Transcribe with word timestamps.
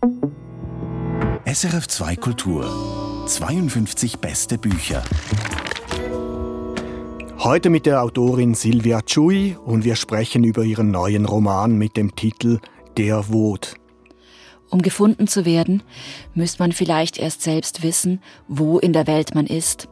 SRF 0.00 1.88
2 1.88 2.16
Kultur 2.16 3.24
52 3.26 4.18
beste 4.18 4.56
Bücher. 4.56 5.02
Heute 7.38 7.68
mit 7.68 7.84
der 7.84 8.04
Autorin 8.04 8.54
Silvia 8.54 9.02
Chui 9.02 9.56
und 9.56 9.82
wir 9.82 9.96
sprechen 9.96 10.44
über 10.44 10.62
ihren 10.62 10.92
neuen 10.92 11.24
Roman 11.24 11.76
mit 11.76 11.96
dem 11.96 12.14
Titel 12.14 12.60
Der 12.96 13.32
Wod. 13.32 13.74
Um 14.70 14.82
gefunden 14.82 15.26
zu 15.26 15.44
werden, 15.44 15.82
müsste 16.32 16.62
man 16.62 16.70
vielleicht 16.70 17.18
erst 17.18 17.42
selbst 17.42 17.82
wissen, 17.82 18.22
wo 18.46 18.78
in 18.78 18.92
der 18.92 19.08
Welt 19.08 19.34
man 19.34 19.48
ist. 19.48 19.88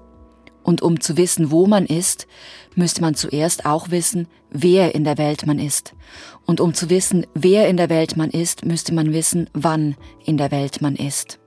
Und 0.62 0.82
um 0.82 1.00
zu 1.00 1.16
wissen, 1.16 1.50
wo 1.50 1.66
man 1.66 1.84
ist, 1.84 2.29
müsste 2.77 3.00
man 3.00 3.16
zuerst 3.16 3.66
auch 3.66 3.91
wissen, 3.91 4.29
wer 4.50 4.95
in 4.95 5.02
der 5.02 5.18
Welt 5.18 5.46
man 5.46 5.59
ist. 5.59 5.95
Und 6.47 6.61
um 6.61 6.75
zu 6.75 6.89
wissen, 6.91 7.27
wer 7.35 7.69
in 7.69 7.77
der 7.77 7.91
Welt 7.91 8.17
man 8.17 8.31
ist, 8.31 8.65
müsste 8.65 8.95
man 8.95 9.13
wissen, 9.13 9.51
wann 9.53 9.96
in 10.25 10.37
der 10.37 10.51
Welt 10.51 10.81
man 10.81 10.95
ist. 10.95 11.39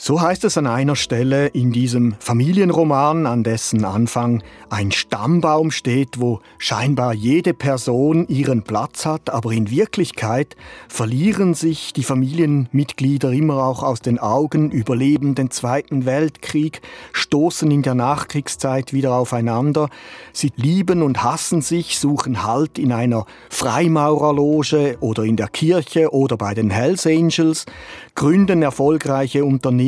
So 0.00 0.20
heißt 0.20 0.44
es 0.44 0.56
an 0.56 0.68
einer 0.68 0.94
Stelle 0.94 1.48
in 1.48 1.72
diesem 1.72 2.14
Familienroman, 2.20 3.26
an 3.26 3.42
dessen 3.42 3.84
Anfang 3.84 4.44
ein 4.70 4.92
Stammbaum 4.92 5.72
steht, 5.72 6.20
wo 6.20 6.40
scheinbar 6.56 7.14
jede 7.14 7.52
Person 7.52 8.28
ihren 8.28 8.62
Platz 8.62 9.06
hat, 9.06 9.28
aber 9.28 9.50
in 9.50 9.72
Wirklichkeit 9.72 10.54
verlieren 10.86 11.54
sich 11.54 11.92
die 11.94 12.04
Familienmitglieder 12.04 13.32
immer 13.32 13.64
auch 13.64 13.82
aus 13.82 13.98
den 13.98 14.20
Augen, 14.20 14.70
überleben 14.70 15.34
den 15.34 15.50
Zweiten 15.50 16.06
Weltkrieg, 16.06 16.80
stoßen 17.12 17.68
in 17.68 17.82
der 17.82 17.96
Nachkriegszeit 17.96 18.92
wieder 18.92 19.14
aufeinander, 19.14 19.88
sie 20.32 20.52
lieben 20.54 21.02
und 21.02 21.24
hassen 21.24 21.60
sich, 21.60 21.98
suchen 21.98 22.44
Halt 22.44 22.78
in 22.78 22.92
einer 22.92 23.26
Freimaurerloge 23.50 24.98
oder 25.00 25.24
in 25.24 25.34
der 25.34 25.48
Kirche 25.48 26.14
oder 26.14 26.36
bei 26.36 26.54
den 26.54 26.70
Hells 26.70 27.04
Angels, 27.04 27.66
gründen 28.14 28.62
erfolgreiche 28.62 29.44
Unternehmen 29.44 29.87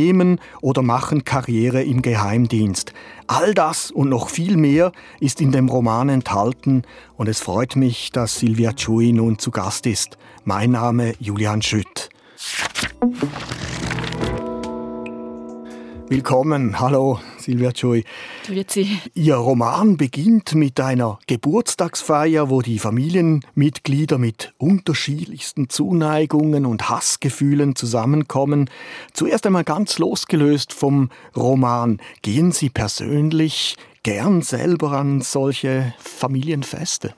oder 0.60 0.82
machen 0.82 1.24
Karriere 1.24 1.82
im 1.82 2.02
Geheimdienst. 2.02 2.92
All 3.26 3.54
das 3.54 3.90
und 3.90 4.08
noch 4.08 4.28
viel 4.28 4.56
mehr 4.56 4.92
ist 5.20 5.40
in 5.40 5.52
dem 5.52 5.68
Roman 5.68 6.08
enthalten 6.08 6.82
und 7.16 7.28
es 7.28 7.40
freut 7.40 7.76
mich, 7.76 8.10
dass 8.12 8.38
Silvia 8.38 8.72
Chui 8.72 9.12
nun 9.12 9.38
zu 9.38 9.50
Gast 9.50 9.86
ist. 9.86 10.16
Mein 10.44 10.72
Name 10.72 11.14
Julian 11.20 11.62
Schütt. 11.62 12.08
Willkommen, 16.10 16.80
hallo 16.80 17.20
Silvia 17.38 17.70
Joy. 17.70 18.02
Grüezi. 18.44 18.98
Ihr 19.14 19.36
Roman 19.36 19.96
beginnt 19.96 20.56
mit 20.56 20.80
einer 20.80 21.20
Geburtstagsfeier, 21.28 22.50
wo 22.50 22.62
die 22.62 22.80
Familienmitglieder 22.80 24.18
mit 24.18 24.52
unterschiedlichsten 24.58 25.68
Zuneigungen 25.68 26.66
und 26.66 26.90
Hassgefühlen 26.90 27.76
zusammenkommen. 27.76 28.68
Zuerst 29.12 29.46
einmal 29.46 29.62
ganz 29.62 30.00
losgelöst 30.00 30.72
vom 30.72 31.10
Roman. 31.36 32.00
Gehen 32.22 32.50
Sie 32.50 32.70
persönlich 32.70 33.76
gern 34.02 34.42
selber 34.42 34.90
an 34.90 35.20
solche 35.20 35.94
Familienfeste? 36.00 37.14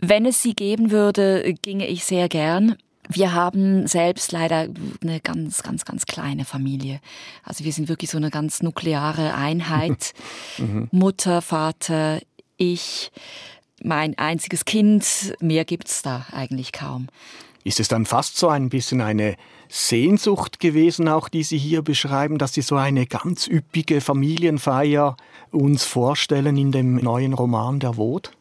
Wenn 0.00 0.26
es 0.26 0.42
sie 0.42 0.54
geben 0.54 0.90
würde, 0.90 1.54
ginge 1.62 1.86
ich 1.86 2.04
sehr 2.04 2.28
gern. 2.28 2.74
Wir 3.08 3.32
haben 3.32 3.86
selbst 3.86 4.32
leider 4.32 4.68
eine 5.02 5.20
ganz, 5.20 5.62
ganz, 5.62 5.84
ganz 5.84 6.06
kleine 6.06 6.44
Familie. 6.44 7.00
Also 7.42 7.64
wir 7.64 7.72
sind 7.72 7.88
wirklich 7.88 8.10
so 8.10 8.16
eine 8.16 8.30
ganz 8.30 8.62
nukleare 8.62 9.34
Einheit. 9.34 10.12
mhm. 10.58 10.88
Mutter, 10.90 11.42
Vater, 11.42 12.20
ich, 12.56 13.12
mein 13.82 14.16
einziges 14.18 14.64
Kind. 14.64 15.34
Mehr 15.40 15.64
gibt's 15.64 16.02
da 16.02 16.26
eigentlich 16.32 16.72
kaum. 16.72 17.08
Ist 17.64 17.80
es 17.80 17.88
dann 17.88 18.04
fast 18.04 18.36
so 18.36 18.48
ein 18.48 18.68
bisschen 18.68 19.00
eine 19.00 19.36
Sehnsucht 19.68 20.60
gewesen, 20.60 21.08
auch 21.08 21.28
die 21.28 21.42
Sie 21.42 21.58
hier 21.58 21.82
beschreiben, 21.82 22.38
dass 22.38 22.52
Sie 22.52 22.62
so 22.62 22.76
eine 22.76 23.06
ganz 23.06 23.48
üppige 23.48 24.00
Familienfeier 24.00 25.16
uns 25.50 25.84
vorstellen 25.84 26.56
in 26.56 26.72
dem 26.72 26.96
neuen 26.96 27.32
Roman 27.32 27.80
Der 27.80 27.96
Wod? 27.96 28.32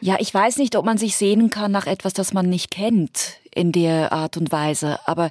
Ja, 0.00 0.16
ich 0.18 0.32
weiß 0.32 0.56
nicht, 0.56 0.76
ob 0.76 0.84
man 0.84 0.98
sich 0.98 1.16
sehnen 1.16 1.50
kann 1.50 1.72
nach 1.72 1.86
etwas, 1.86 2.14
das 2.14 2.32
man 2.32 2.48
nicht 2.48 2.70
kennt 2.70 3.38
in 3.54 3.72
der 3.72 4.12
Art 4.12 4.36
und 4.36 4.50
Weise, 4.50 4.98
aber 5.06 5.30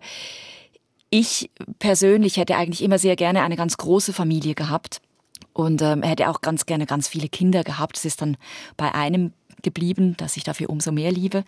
ich 1.10 1.50
persönlich 1.80 2.38
hätte 2.38 2.56
eigentlich 2.56 2.84
immer 2.84 3.00
sehr 3.00 3.16
gerne 3.16 3.42
eine 3.42 3.56
ganz 3.56 3.78
große 3.78 4.14
Familie 4.14 4.54
gehabt 4.54 5.02
und 5.54 5.82
ähm, 5.82 6.04
hätte 6.04 6.30
auch 6.30 6.42
ganz 6.42 6.66
gerne 6.66 6.86
ganz 6.86 7.08
viele 7.08 7.30
Kinder 7.30 7.64
gehabt. 7.64 7.98
Es 7.98 8.06
ist 8.06 8.22
dann 8.22 8.38
bei 8.78 8.94
einem 8.94 9.34
geblieben, 9.64 10.16
dass 10.18 10.38
ich 10.38 10.44
dafür 10.44 10.70
umso 10.70 10.92
mehr 10.92 11.12
liebe. 11.12 11.44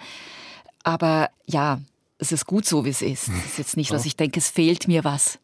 Aber 0.84 1.30
ja, 1.46 1.80
es 2.18 2.32
ist 2.32 2.46
gut 2.46 2.66
so, 2.66 2.86
wie 2.86 2.90
es 2.90 3.02
ist. 3.02 3.28
Es 3.28 3.46
ist 3.46 3.58
jetzt 3.58 3.78
nicht, 3.78 3.92
dass 3.92 4.06
ich 4.06 4.16
denke, 4.16 4.40
es 4.40 4.50
fehlt 4.50 4.88
mir 4.88 5.04
was. 5.04 5.40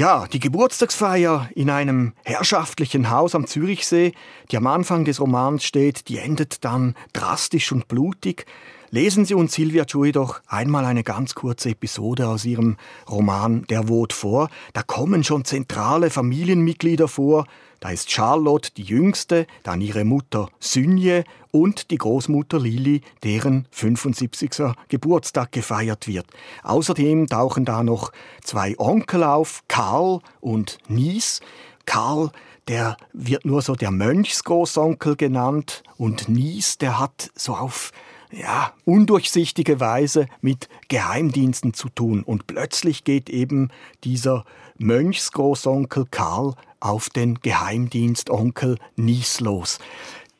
Ja, 0.00 0.28
die 0.28 0.38
Geburtstagsfeier 0.38 1.50
in 1.56 1.70
einem 1.70 2.12
herrschaftlichen 2.24 3.10
Haus 3.10 3.34
am 3.34 3.48
Zürichsee, 3.48 4.12
die 4.48 4.56
am 4.56 4.68
Anfang 4.68 5.04
des 5.04 5.20
Romans 5.20 5.64
steht, 5.64 6.08
die 6.08 6.18
endet 6.18 6.64
dann 6.64 6.94
drastisch 7.12 7.72
und 7.72 7.88
blutig. 7.88 8.46
Lesen 8.90 9.26
Sie 9.26 9.34
uns 9.34 9.52
Silvia 9.52 9.84
Chui 9.84 10.12
doch 10.12 10.40
einmal 10.46 10.86
eine 10.86 11.02
ganz 11.02 11.34
kurze 11.34 11.70
Episode 11.70 12.26
aus 12.26 12.46
Ihrem 12.46 12.78
Roman 13.08 13.66
Der 13.68 13.90
Wod 13.90 14.14
vor. 14.14 14.48
Da 14.72 14.82
kommen 14.82 15.24
schon 15.24 15.44
zentrale 15.44 16.08
Familienmitglieder 16.08 17.06
vor, 17.06 17.44
da 17.80 17.90
ist 17.90 18.10
Charlotte 18.10 18.70
die 18.74 18.82
Jüngste, 18.82 19.46
dann 19.62 19.82
ihre 19.82 20.04
Mutter 20.04 20.48
Synje 20.58 21.24
und 21.52 21.90
die 21.90 21.98
Großmutter 21.98 22.58
Lili, 22.58 23.02
deren 23.22 23.66
75. 23.72 24.74
Geburtstag 24.88 25.52
gefeiert 25.52 26.08
wird. 26.08 26.26
Außerdem 26.62 27.26
tauchen 27.26 27.66
da 27.66 27.82
noch 27.82 28.10
zwei 28.42 28.74
Onkel 28.78 29.22
auf, 29.22 29.64
Karl 29.68 30.20
und 30.40 30.78
Nies. 30.88 31.40
Karl, 31.84 32.30
der 32.68 32.96
wird 33.12 33.44
nur 33.44 33.60
so 33.60 33.74
der 33.74 33.90
Mönchsgroßonkel 33.90 35.16
genannt 35.16 35.82
und 35.98 36.28
Nies, 36.28 36.78
der 36.78 36.98
hat 36.98 37.30
so 37.34 37.54
auf 37.54 37.92
ja, 38.30 38.72
undurchsichtige 38.84 39.80
Weise 39.80 40.26
mit 40.40 40.68
Geheimdiensten 40.88 41.74
zu 41.74 41.88
tun. 41.88 42.22
Und 42.22 42.46
plötzlich 42.46 43.04
geht 43.04 43.30
eben 43.30 43.70
dieser 44.04 44.44
Mönchsgroßonkel 44.78 46.06
Karl 46.10 46.54
auf 46.80 47.10
den 47.10 47.40
Geheimdienstonkel 47.40 48.78
Nies 48.96 49.40
los. 49.40 49.78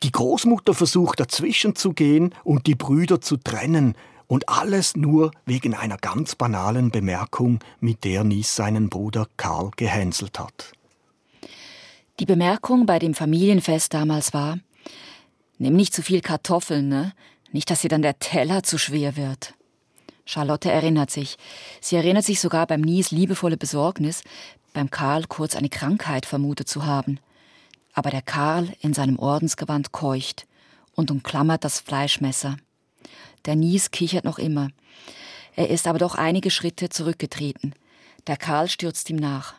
Die 0.02 0.12
Großmutter 0.12 0.74
versucht 0.74 1.18
dazwischen 1.18 1.74
zu 1.74 1.92
gehen 1.92 2.34
und 2.44 2.66
die 2.66 2.76
Brüder 2.76 3.20
zu 3.20 3.36
trennen, 3.36 3.94
und 4.28 4.48
alles 4.48 4.94
nur 4.94 5.32
wegen 5.46 5.74
einer 5.74 5.96
ganz 5.96 6.36
banalen 6.36 6.90
Bemerkung, 6.90 7.58
mit 7.80 8.04
der 8.04 8.22
Nies 8.22 8.54
seinen 8.54 8.88
Bruder 8.90 9.26
Karl 9.36 9.70
gehänselt 9.76 10.38
hat. 10.38 10.72
Die 12.20 12.26
Bemerkung 12.26 12.86
bei 12.86 12.98
dem 12.98 13.14
Familienfest 13.14 13.94
damals 13.94 14.34
war, 14.34 14.58
nimm 15.58 15.74
nicht 15.74 15.94
zu 15.94 16.02
viel 16.02 16.20
Kartoffeln, 16.20 16.88
ne? 16.88 17.12
Nicht, 17.52 17.70
dass 17.70 17.80
dir 17.80 17.88
dann 17.88 18.02
der 18.02 18.18
Teller 18.18 18.62
zu 18.62 18.78
schwer 18.78 19.16
wird. 19.16 19.54
Charlotte 20.24 20.70
erinnert 20.70 21.10
sich. 21.10 21.36
Sie 21.80 21.96
erinnert 21.96 22.24
sich 22.24 22.40
sogar 22.40 22.66
beim 22.66 22.82
Nies 22.82 23.10
liebevolle 23.10 23.56
Besorgnis, 23.56 24.22
beim 24.74 24.90
Karl 24.90 25.24
kurz 25.24 25.56
eine 25.56 25.70
Krankheit 25.70 26.26
vermutet 26.26 26.68
zu 26.68 26.84
haben. 26.84 27.18
Aber 27.94 28.10
der 28.10 28.22
Karl 28.22 28.72
in 28.80 28.92
seinem 28.92 29.18
Ordensgewand 29.18 29.92
keucht 29.92 30.46
und 30.94 31.10
umklammert 31.10 31.64
das 31.64 31.80
Fleischmesser. 31.80 32.56
Der 33.46 33.56
Nies 33.56 33.90
kichert 33.90 34.24
noch 34.24 34.38
immer. 34.38 34.68
Er 35.56 35.70
ist 35.70 35.86
aber 35.86 35.98
doch 35.98 36.14
einige 36.14 36.50
Schritte 36.50 36.90
zurückgetreten. 36.90 37.74
Der 38.26 38.36
Karl 38.36 38.68
stürzt 38.68 39.08
ihm 39.08 39.16
nach. 39.16 39.54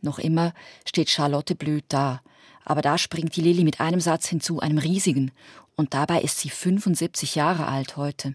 Noch 0.00 0.18
immer 0.18 0.54
steht 0.86 1.10
Charlotte 1.10 1.54
blöd 1.54 1.84
da. 1.88 2.22
Aber 2.64 2.82
da 2.82 2.98
springt 2.98 3.36
die 3.36 3.40
Lilly 3.40 3.64
mit 3.64 3.80
einem 3.80 4.00
Satz 4.00 4.28
hinzu, 4.28 4.60
einem 4.60 4.78
riesigen. 4.78 5.32
Und 5.76 5.94
dabei 5.94 6.22
ist 6.22 6.38
sie 6.38 6.50
75 6.50 7.34
Jahre 7.34 7.66
alt 7.66 7.96
heute. 7.96 8.34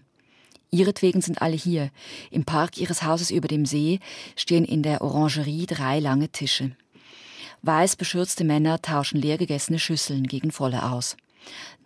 Ihretwegen 0.70 1.20
sind 1.20 1.42
alle 1.42 1.56
hier. 1.56 1.90
Im 2.30 2.44
Park 2.44 2.78
ihres 2.78 3.02
Hauses 3.02 3.30
über 3.30 3.48
dem 3.48 3.66
See 3.66 3.98
stehen 4.36 4.64
in 4.64 4.82
der 4.82 5.02
Orangerie 5.02 5.66
drei 5.66 5.98
lange 5.98 6.28
Tische. 6.28 6.76
Weiß 7.62 7.96
beschürzte 7.96 8.44
Männer 8.44 8.80
tauschen 8.80 9.20
leer 9.20 9.36
gegessene 9.36 9.78
Schüsseln 9.78 10.24
gegen 10.24 10.52
volle 10.52 10.90
aus. 10.90 11.16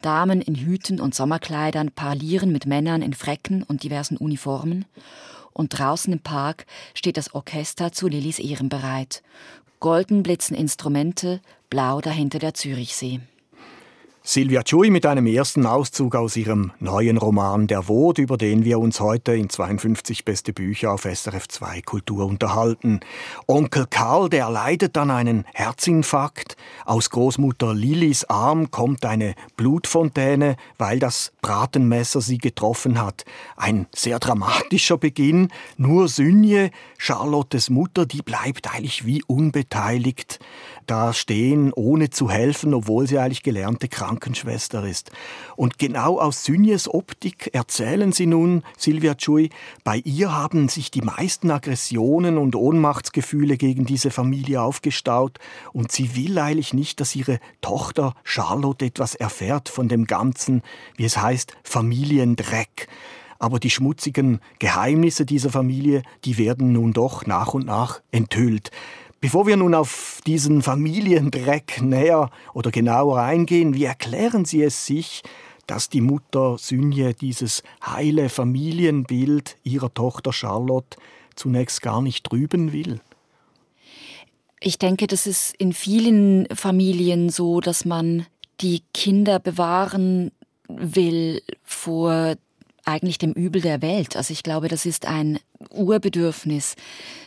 Damen 0.02 0.42
in 0.42 0.54
Hüten 0.54 1.00
und 1.00 1.14
Sommerkleidern 1.14 1.90
parlieren 1.92 2.52
mit 2.52 2.66
Männern 2.66 3.02
in 3.02 3.14
Frecken 3.14 3.62
und 3.62 3.82
diversen 3.82 4.16
Uniformen. 4.16 4.84
Und 5.52 5.78
draußen 5.78 6.12
im 6.12 6.20
Park 6.20 6.66
steht 6.94 7.16
das 7.16 7.32
Orchester 7.34 7.92
zu 7.92 8.08
Lillys 8.08 8.38
Ehren 8.38 8.68
bereit. 8.68 9.22
Golden 9.84 10.22
blitzen 10.22 10.56
Instrumente, 10.56 11.42
blau 11.68 12.00
dahinter 12.00 12.38
der 12.38 12.54
Zürichsee. 12.54 13.20
Silvia 14.26 14.62
Chui 14.62 14.88
mit 14.88 15.04
einem 15.04 15.26
ersten 15.26 15.66
Auszug 15.66 16.14
aus 16.16 16.34
ihrem 16.38 16.72
neuen 16.80 17.18
Roman 17.18 17.66
Der 17.66 17.88
Wod, 17.88 18.16
über 18.16 18.38
den 18.38 18.64
wir 18.64 18.78
uns 18.78 18.98
heute 18.98 19.34
in 19.34 19.50
52 19.50 20.24
beste 20.24 20.54
Bücher 20.54 20.92
auf 20.92 21.02
SRF 21.02 21.46
2 21.46 21.82
Kultur 21.82 22.24
unterhalten. 22.24 23.00
Onkel 23.46 23.84
Karl, 23.86 24.30
der 24.30 24.48
leidet 24.48 24.96
an 24.96 25.10
einen 25.10 25.44
Herzinfarkt. 25.52 26.56
Aus 26.86 27.10
Großmutter 27.10 27.74
Lillys 27.74 28.24
Arm 28.24 28.70
kommt 28.70 29.04
eine 29.04 29.34
Blutfontäne, 29.58 30.56
weil 30.78 30.98
das 30.98 31.34
Bratenmesser 31.42 32.22
sie 32.22 32.38
getroffen 32.38 33.02
hat. 33.02 33.26
Ein 33.58 33.88
sehr 33.94 34.20
dramatischer 34.20 34.96
Beginn. 34.96 35.48
Nur 35.76 36.08
Synje, 36.08 36.70
Charlottes 36.96 37.68
Mutter, 37.68 38.06
die 38.06 38.22
bleibt 38.22 38.74
eigentlich 38.74 39.04
wie 39.04 39.22
unbeteiligt 39.26 40.38
da 40.86 41.12
stehen, 41.12 41.72
ohne 41.72 42.10
zu 42.10 42.30
helfen, 42.30 42.74
obwohl 42.74 43.06
sie 43.06 43.18
eigentlich 43.18 43.42
gelernte 43.42 43.88
Krankenschwester 43.88 44.86
ist. 44.86 45.10
Und 45.56 45.78
genau 45.78 46.18
aus 46.18 46.44
Synjes 46.44 46.92
Optik 46.92 47.50
erzählen 47.52 48.12
sie 48.12 48.26
nun, 48.26 48.62
Silvia 48.76 49.14
Chui, 49.14 49.50
bei 49.84 49.98
ihr 50.04 50.36
haben 50.36 50.68
sich 50.68 50.90
die 50.90 51.02
meisten 51.02 51.50
Aggressionen 51.50 52.38
und 52.38 52.56
Ohnmachtsgefühle 52.56 53.56
gegen 53.56 53.84
diese 53.84 54.10
Familie 54.10 54.62
aufgestaut 54.62 55.38
und 55.72 55.92
sie 55.92 56.16
will 56.16 56.38
eigentlich 56.38 56.74
nicht, 56.74 57.00
dass 57.00 57.16
ihre 57.16 57.40
Tochter 57.60 58.14
Charlotte 58.22 58.84
etwas 58.84 59.14
erfährt 59.14 59.68
von 59.68 59.88
dem 59.88 60.06
ganzen, 60.06 60.62
wie 60.96 61.04
es 61.04 61.20
heißt, 61.20 61.56
Familiendreck 61.62 62.88
aber 63.44 63.60
die 63.60 63.68
schmutzigen 63.68 64.40
Geheimnisse 64.58 65.26
dieser 65.26 65.50
Familie, 65.50 66.02
die 66.24 66.38
werden 66.38 66.72
nun 66.72 66.94
doch 66.94 67.26
nach 67.26 67.52
und 67.52 67.66
nach 67.66 68.00
enthüllt. 68.10 68.70
Bevor 69.24 69.46
wir 69.46 69.56
nun 69.56 69.74
auf 69.74 70.20
diesen 70.26 70.60
Familiendreck 70.60 71.80
näher 71.80 72.28
oder 72.52 72.70
genauer 72.70 73.22
eingehen, 73.22 73.72
wie 73.72 73.84
erklären 73.84 74.44
Sie 74.44 74.62
es 74.62 74.84
sich, 74.84 75.22
dass 75.66 75.88
die 75.88 76.02
Mutter 76.02 76.58
Synje 76.58 77.14
dieses 77.14 77.62
heile 77.82 78.28
Familienbild 78.28 79.56
ihrer 79.62 79.94
Tochter 79.94 80.30
Charlotte 80.30 80.98
zunächst 81.36 81.80
gar 81.80 82.02
nicht 82.02 82.26
trüben 82.26 82.74
will? 82.74 83.00
Ich 84.60 84.78
denke, 84.78 85.06
das 85.06 85.26
ist 85.26 85.54
in 85.56 85.72
vielen 85.72 86.46
Familien 86.54 87.30
so, 87.30 87.62
dass 87.62 87.86
man 87.86 88.26
die 88.60 88.82
Kinder 88.92 89.38
bewahren 89.38 90.32
will 90.68 91.40
vor 91.62 92.34
eigentlich 92.84 93.18
dem 93.18 93.32
Übel 93.32 93.62
der 93.62 93.82
Welt. 93.82 94.16
Also 94.16 94.32
ich 94.32 94.42
glaube, 94.42 94.68
das 94.68 94.86
ist 94.86 95.06
ein 95.06 95.38
Urbedürfnis, 95.70 96.76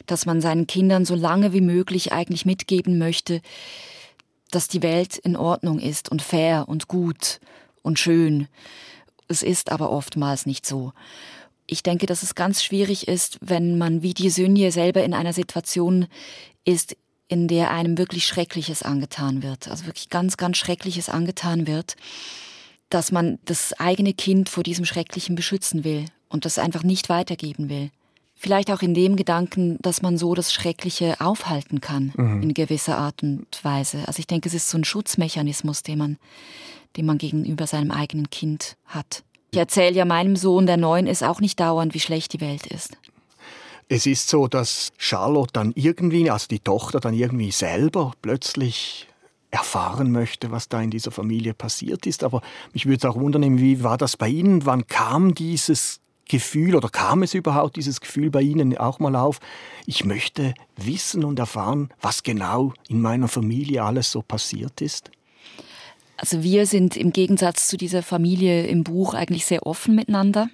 dass 0.05 0.25
man 0.25 0.41
seinen 0.41 0.67
Kindern 0.67 1.05
so 1.05 1.15
lange 1.15 1.53
wie 1.53 1.61
möglich 1.61 2.11
eigentlich 2.11 2.45
mitgeben 2.45 2.97
möchte, 2.97 3.41
dass 4.51 4.67
die 4.67 4.83
Welt 4.83 5.17
in 5.17 5.35
Ordnung 5.35 5.79
ist 5.79 6.09
und 6.09 6.21
fair 6.21 6.65
und 6.67 6.87
gut 6.87 7.39
und 7.81 7.99
schön. 7.99 8.47
Es 9.27 9.43
ist 9.43 9.71
aber 9.71 9.91
oftmals 9.91 10.45
nicht 10.45 10.65
so. 10.65 10.93
Ich 11.65 11.83
denke, 11.83 12.05
dass 12.05 12.23
es 12.23 12.35
ganz 12.35 12.63
schwierig 12.63 13.07
ist, 13.07 13.39
wenn 13.41 13.77
man 13.77 14.01
wie 14.01 14.13
die 14.13 14.29
Sünje 14.29 14.71
selber 14.71 15.03
in 15.03 15.13
einer 15.13 15.33
Situation 15.33 16.07
ist, 16.63 16.95
in 17.27 17.49
der 17.49 17.71
einem 17.71 17.97
wirklich 17.97 18.25
Schreckliches 18.25 18.83
angetan 18.83 19.43
wird, 19.43 19.67
also 19.67 19.85
wirklich 19.85 20.09
ganz, 20.09 20.37
ganz 20.37 20.55
Schreckliches 20.55 21.09
angetan 21.09 21.67
wird 21.67 21.97
dass 22.89 23.11
man 23.11 23.39
das 23.45 23.73
eigene 23.79 24.13
Kind 24.13 24.49
vor 24.49 24.63
diesem 24.63 24.85
Schrecklichen 24.85 25.35
beschützen 25.35 25.83
will 25.83 26.05
und 26.29 26.45
das 26.45 26.59
einfach 26.59 26.83
nicht 26.83 27.09
weitergeben 27.09 27.69
will. 27.69 27.91
Vielleicht 28.39 28.69
auch 28.69 28.81
in 28.83 28.93
dem 28.93 29.15
Gedanken, 29.15 29.77
dass 29.81 30.03
man 30.03 30.17
so 30.17 30.35
das 30.35 30.53
Schreckliche 30.53 31.19
aufhalten 31.19 31.81
kann, 31.81 32.13
mhm. 32.15 32.43
in 32.43 32.53
gewisser 32.53 32.97
Art 32.97 33.23
und 33.23 33.47
Weise. 33.63 34.03
Also 34.05 34.19
ich 34.19 34.27
denke, 34.27 34.47
es 34.47 34.53
ist 34.53 34.69
so 34.69 34.77
ein 34.77 34.83
Schutzmechanismus, 34.83 35.81
den 35.81 35.97
man, 35.97 36.17
den 36.95 37.07
man 37.07 37.17
gegenüber 37.17 37.65
seinem 37.65 37.89
eigenen 37.89 38.29
Kind 38.29 38.77
hat. 38.85 39.23
Ich 39.51 39.57
erzähle 39.57 39.95
ja 39.95 40.05
meinem 40.05 40.35
Sohn, 40.35 40.67
der 40.67 40.77
neun 40.77 41.07
ist, 41.07 41.23
auch 41.23 41.39
nicht 41.39 41.59
dauernd, 41.59 41.95
wie 41.95 41.99
schlecht 41.99 42.33
die 42.33 42.41
Welt 42.41 42.67
ist. 42.67 42.95
Es 43.89 44.05
ist 44.05 44.27
so, 44.27 44.47
dass 44.47 44.91
Charlotte 44.97 45.53
dann 45.53 45.71
irgendwie, 45.75 46.29
also 46.29 46.47
die 46.47 46.59
Tochter 46.59 46.99
dann 46.99 47.13
irgendwie 47.13 47.51
selber 47.51 48.11
plötzlich 48.21 49.07
erfahren 49.51 50.11
möchte, 50.11 50.51
was 50.51 50.69
da 50.69 50.81
in 50.81 50.91
dieser 50.91 51.11
Familie 51.11 51.53
passiert 51.53 52.05
ist. 52.05 52.23
Aber 52.23 52.41
mich 52.73 52.85
würde 52.85 52.97
es 52.97 53.05
auch 53.05 53.19
wundern, 53.19 53.59
wie 53.59 53.83
war 53.83 53.97
das 53.97 54.17
bei 54.17 54.27
Ihnen? 54.27 54.65
Wann 54.65 54.87
kam 54.87 55.33
dieses 55.33 56.01
Gefühl 56.27 56.75
oder 56.75 56.89
kam 56.89 57.23
es 57.23 57.33
überhaupt 57.33 57.77
dieses 57.77 58.01
Gefühl 58.01 58.29
bei 58.29 58.41
Ihnen 58.41 58.77
auch 58.77 58.99
mal 58.99 59.15
auf? 59.15 59.39
Ich 59.85 60.03
möchte 60.03 60.53
wissen 60.75 61.23
und 61.23 61.39
erfahren, 61.39 61.89
was 62.01 62.23
genau 62.23 62.73
in 62.89 63.01
meiner 63.01 63.29
Familie 63.29 63.83
alles 63.83 64.11
so 64.11 64.21
passiert 64.21 64.81
ist. 64.81 65.11
Also 66.17 66.43
wir 66.43 66.65
sind 66.65 66.97
im 66.97 67.13
Gegensatz 67.13 67.67
zu 67.67 67.77
dieser 67.77 68.03
Familie 68.03 68.65
im 68.65 68.83
Buch 68.83 69.13
eigentlich 69.13 69.45
sehr 69.45 69.65
offen 69.65 69.95
miteinander. 69.95 70.49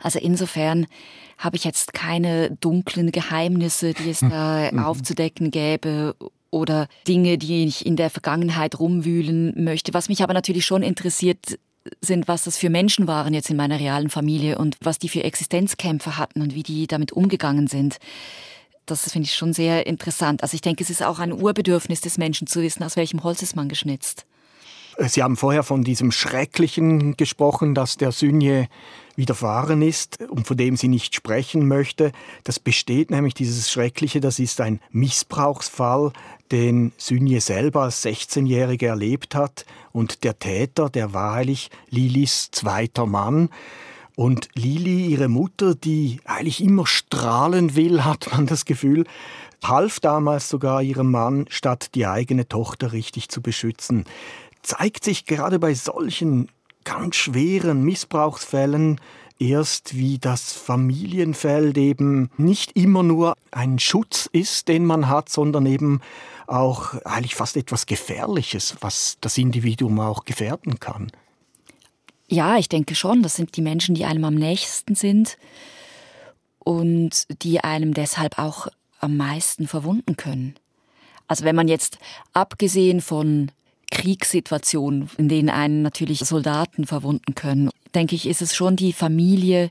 Also 0.00 0.18
insofern 0.18 0.86
habe 1.38 1.56
ich 1.56 1.64
jetzt 1.64 1.94
keine 1.94 2.50
dunklen 2.50 3.12
Geheimnisse, 3.12 3.94
die 3.94 4.10
es 4.10 4.20
da 4.20 4.70
mhm. 4.70 4.80
aufzudecken 4.80 5.50
gäbe 5.50 6.14
oder 6.54 6.86
Dinge, 7.06 7.36
die 7.36 7.66
ich 7.66 7.84
in 7.84 7.96
der 7.96 8.08
Vergangenheit 8.08 8.78
rumwühlen 8.78 9.52
möchte. 9.62 9.92
Was 9.92 10.08
mich 10.08 10.22
aber 10.22 10.32
natürlich 10.32 10.64
schon 10.64 10.82
interessiert, 10.82 11.58
sind, 12.00 12.28
was 12.28 12.44
das 12.44 12.56
für 12.56 12.70
Menschen 12.70 13.06
waren 13.06 13.34
jetzt 13.34 13.50
in 13.50 13.56
meiner 13.56 13.78
realen 13.78 14.08
Familie 14.08 14.56
und 14.56 14.76
was 14.80 14.98
die 14.98 15.08
für 15.08 15.24
Existenzkämpfe 15.24 16.16
hatten 16.16 16.40
und 16.40 16.54
wie 16.54 16.62
die 16.62 16.86
damit 16.86 17.12
umgegangen 17.12 17.66
sind. 17.66 17.98
Das 18.86 19.10
finde 19.10 19.26
ich 19.26 19.34
schon 19.34 19.52
sehr 19.52 19.86
interessant. 19.86 20.42
Also 20.42 20.54
ich 20.54 20.60
denke, 20.60 20.82
es 20.82 20.90
ist 20.90 21.02
auch 21.02 21.18
ein 21.18 21.32
Urbedürfnis 21.32 22.00
des 22.00 22.16
Menschen 22.16 22.46
zu 22.46 22.62
wissen, 22.62 22.82
aus 22.82 22.96
welchem 22.96 23.22
Holz 23.22 23.42
ist 23.42 23.56
man 23.56 23.68
geschnitzt. 23.68 24.24
Sie 24.98 25.22
haben 25.22 25.36
vorher 25.36 25.64
von 25.64 25.82
diesem 25.82 26.12
Schrecklichen 26.12 27.16
gesprochen, 27.16 27.74
dass 27.74 27.96
der 27.96 28.12
Synje 28.12 28.68
widerfahren 29.16 29.82
ist 29.82 30.20
und 30.28 30.46
von 30.46 30.56
dem 30.56 30.76
sie 30.76 30.88
nicht 30.88 31.14
sprechen 31.14 31.66
möchte. 31.66 32.12
Das 32.44 32.60
besteht 32.60 33.10
nämlich 33.10 33.34
dieses 33.34 33.70
Schreckliche, 33.70 34.20
das 34.20 34.38
ist 34.38 34.60
ein 34.60 34.80
Missbrauchsfall, 34.90 36.12
den 36.54 36.92
Synje 36.96 37.40
selber 37.40 37.82
als 37.82 38.04
16-Jährige 38.04 38.86
erlebt 38.86 39.34
hat. 39.34 39.66
Und 39.92 40.24
der 40.24 40.38
Täter, 40.38 40.88
der 40.88 41.12
eigentlich 41.12 41.70
Lilis 41.90 42.50
zweiter 42.50 43.04
Mann. 43.04 43.50
Und 44.16 44.48
Lili, 44.54 45.06
ihre 45.06 45.28
Mutter, 45.28 45.74
die 45.74 46.20
eigentlich 46.24 46.62
immer 46.62 46.86
strahlen 46.86 47.76
will, 47.76 48.04
hat 48.06 48.30
man 48.32 48.46
das 48.46 48.64
Gefühl, 48.64 49.04
half 49.62 50.00
damals 50.00 50.48
sogar 50.48 50.82
ihrem 50.82 51.10
Mann, 51.10 51.46
statt 51.48 51.90
die 51.94 52.06
eigene 52.06 52.48
Tochter 52.48 52.92
richtig 52.92 53.28
zu 53.28 53.42
beschützen 53.42 54.04
zeigt 54.64 55.04
sich 55.04 55.26
gerade 55.26 55.58
bei 55.58 55.74
solchen 55.74 56.48
ganz 56.84 57.16
schweren 57.16 57.82
Missbrauchsfällen 57.84 59.00
erst, 59.38 59.96
wie 59.96 60.18
das 60.18 60.52
Familienfeld 60.52 61.76
eben 61.76 62.30
nicht 62.36 62.72
immer 62.76 63.02
nur 63.02 63.34
ein 63.50 63.78
Schutz 63.78 64.28
ist, 64.32 64.68
den 64.68 64.84
man 64.84 65.08
hat, 65.08 65.28
sondern 65.28 65.66
eben 65.66 66.00
auch 66.46 66.94
eigentlich 67.04 67.34
fast 67.34 67.56
etwas 67.56 67.86
Gefährliches, 67.86 68.76
was 68.80 69.16
das 69.20 69.38
Individuum 69.38 69.98
auch 70.00 70.24
gefährden 70.24 70.78
kann. 70.80 71.10
Ja, 72.28 72.56
ich 72.56 72.68
denke 72.68 72.94
schon, 72.94 73.22
das 73.22 73.36
sind 73.36 73.56
die 73.56 73.62
Menschen, 73.62 73.94
die 73.94 74.04
einem 74.04 74.24
am 74.24 74.34
nächsten 74.34 74.94
sind 74.94 75.36
und 76.58 77.26
die 77.42 77.60
einem 77.60 77.94
deshalb 77.94 78.38
auch 78.38 78.68
am 79.00 79.16
meisten 79.16 79.68
verwunden 79.68 80.16
können. 80.16 80.54
Also 81.28 81.44
wenn 81.44 81.56
man 81.56 81.68
jetzt 81.68 81.98
abgesehen 82.32 83.00
von 83.00 83.50
Kriegssituationen, 83.90 85.10
in 85.18 85.28
denen 85.28 85.50
einen 85.50 85.82
natürlich 85.82 86.20
Soldaten 86.20 86.86
verwunden 86.86 87.34
können, 87.34 87.70
denke 87.94 88.14
ich, 88.14 88.26
ist 88.26 88.42
es 88.42 88.54
schon 88.54 88.76
die 88.76 88.92
Familie, 88.92 89.70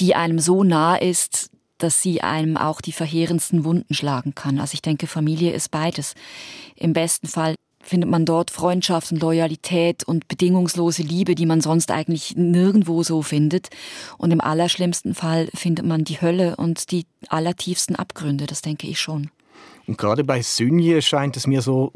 die 0.00 0.14
einem 0.14 0.38
so 0.38 0.64
nah 0.64 0.96
ist, 0.96 1.50
dass 1.78 2.00
sie 2.00 2.22
einem 2.22 2.56
auch 2.56 2.80
die 2.80 2.92
verheerendsten 2.92 3.64
Wunden 3.64 3.94
schlagen 3.94 4.34
kann. 4.34 4.60
Also 4.60 4.74
ich 4.74 4.82
denke, 4.82 5.06
Familie 5.06 5.52
ist 5.52 5.70
beides. 5.70 6.14
Im 6.74 6.92
besten 6.92 7.28
Fall 7.28 7.54
findet 7.86 8.10
man 8.10 8.24
dort 8.24 8.50
Freundschaft 8.50 9.12
und 9.12 9.20
Loyalität 9.20 10.04
und 10.04 10.28
bedingungslose 10.28 11.02
Liebe, 11.02 11.34
die 11.34 11.46
man 11.46 11.60
sonst 11.60 11.90
eigentlich 11.90 12.34
nirgendwo 12.36 13.02
so 13.02 13.22
findet. 13.22 13.68
Und 14.18 14.32
im 14.32 14.40
allerschlimmsten 14.40 15.14
Fall 15.14 15.48
findet 15.54 15.86
man 15.86 16.04
die 16.04 16.20
Hölle 16.20 16.56
und 16.56 16.90
die 16.90 17.06
allertiefsten 17.28 17.96
Abgründe, 17.96 18.46
das 18.46 18.62
denke 18.62 18.86
ich 18.86 19.00
schon. 19.00 19.30
Und 19.86 19.98
gerade 19.98 20.24
bei 20.24 20.42
Synje 20.42 21.00
scheint 21.00 21.36
es 21.36 21.46
mir 21.46 21.62
so, 21.62 21.92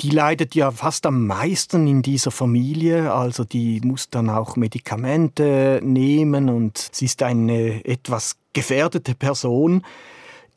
die 0.00 0.10
leidet 0.10 0.54
ja 0.54 0.70
fast 0.70 1.04
am 1.04 1.26
meisten 1.26 1.86
in 1.86 2.00
dieser 2.00 2.30
Familie. 2.30 3.12
Also 3.12 3.44
die 3.44 3.80
muss 3.82 4.08
dann 4.08 4.30
auch 4.30 4.56
Medikamente 4.56 5.80
nehmen 5.82 6.48
und 6.48 6.88
sie 6.92 7.04
ist 7.04 7.22
eine 7.22 7.84
etwas 7.84 8.36
gefährdete 8.54 9.14
Person. 9.14 9.84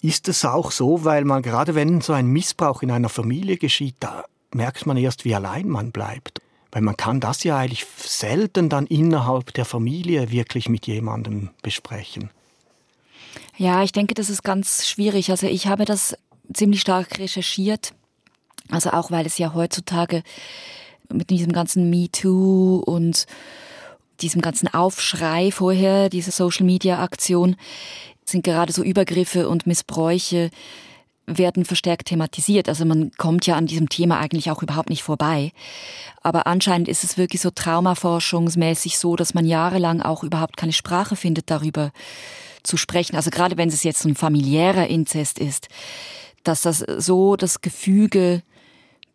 Ist 0.01 0.29
es 0.29 0.45
auch 0.45 0.71
so, 0.71 1.03
weil 1.03 1.25
man 1.25 1.41
gerade 1.41 1.75
wenn 1.75 1.99
so 2.01 2.13
ein 2.13 2.27
Missbrauch 2.27 2.81
in 2.81 2.91
einer 2.91 3.09
Familie 3.09 3.57
geschieht, 3.57 3.95
da 3.99 4.23
merkt 4.53 4.85
man 4.85 4.97
erst, 4.97 5.25
wie 5.25 5.35
allein 5.35 5.67
man 5.67 5.91
bleibt. 5.91 6.41
Weil 6.71 6.81
man 6.81 6.95
kann 6.95 7.19
das 7.19 7.43
ja 7.43 7.57
eigentlich 7.57 7.85
selten 7.97 8.69
dann 8.69 8.87
innerhalb 8.87 9.53
der 9.53 9.65
Familie 9.65 10.31
wirklich 10.31 10.69
mit 10.69 10.87
jemandem 10.87 11.49
besprechen. 11.61 12.29
Ja, 13.57 13.83
ich 13.83 13.91
denke, 13.91 14.13
das 14.13 14.29
ist 14.29 14.43
ganz 14.43 14.87
schwierig. 14.87 15.31
Also 15.31 15.47
ich 15.47 15.67
habe 15.67 15.83
das 15.83 16.15
ziemlich 16.53 16.81
stark 16.81 17.19
recherchiert. 17.19 17.93
Also 18.69 18.91
auch 18.91 19.11
weil 19.11 19.25
es 19.25 19.37
ja 19.37 19.53
heutzutage 19.53 20.23
mit 21.11 21.29
diesem 21.29 21.51
ganzen 21.51 21.89
MeToo 21.89 22.77
und 22.85 23.25
diesem 24.21 24.41
ganzen 24.41 24.73
Aufschrei 24.73 25.51
vorher, 25.51 26.09
diese 26.09 26.31
Social-Media-Aktion, 26.31 27.55
sind 28.23 28.43
gerade 28.43 28.71
so 28.71 28.83
Übergriffe 28.83 29.49
und 29.49 29.67
Missbräuche 29.67 30.51
werden 31.27 31.65
verstärkt 31.65 32.07
thematisiert. 32.07 32.67
Also 32.67 32.85
man 32.85 33.11
kommt 33.17 33.45
ja 33.45 33.55
an 33.55 33.67
diesem 33.67 33.89
Thema 33.89 34.19
eigentlich 34.19 34.51
auch 34.51 34.63
überhaupt 34.63 34.89
nicht 34.89 35.03
vorbei. 35.03 35.51
Aber 36.21 36.47
anscheinend 36.47 36.87
ist 36.87 37.03
es 37.03 37.17
wirklich 37.17 37.41
so 37.41 37.51
traumaforschungsmäßig 37.51 38.97
so, 38.97 39.15
dass 39.15 39.33
man 39.33 39.45
jahrelang 39.45 40.01
auch 40.01 40.23
überhaupt 40.23 40.57
keine 40.57 40.73
Sprache 40.73 41.15
findet 41.15 41.49
darüber 41.49 41.91
zu 42.63 42.77
sprechen. 42.77 43.15
Also 43.15 43.29
gerade 43.29 43.57
wenn 43.57 43.69
es 43.69 43.83
jetzt 43.83 44.05
ein 44.05 44.15
familiärer 44.15 44.87
Inzest 44.87 45.39
ist, 45.39 45.67
dass 46.43 46.61
das 46.61 46.79
so 46.79 47.35
das 47.35 47.61
Gefüge 47.61 48.43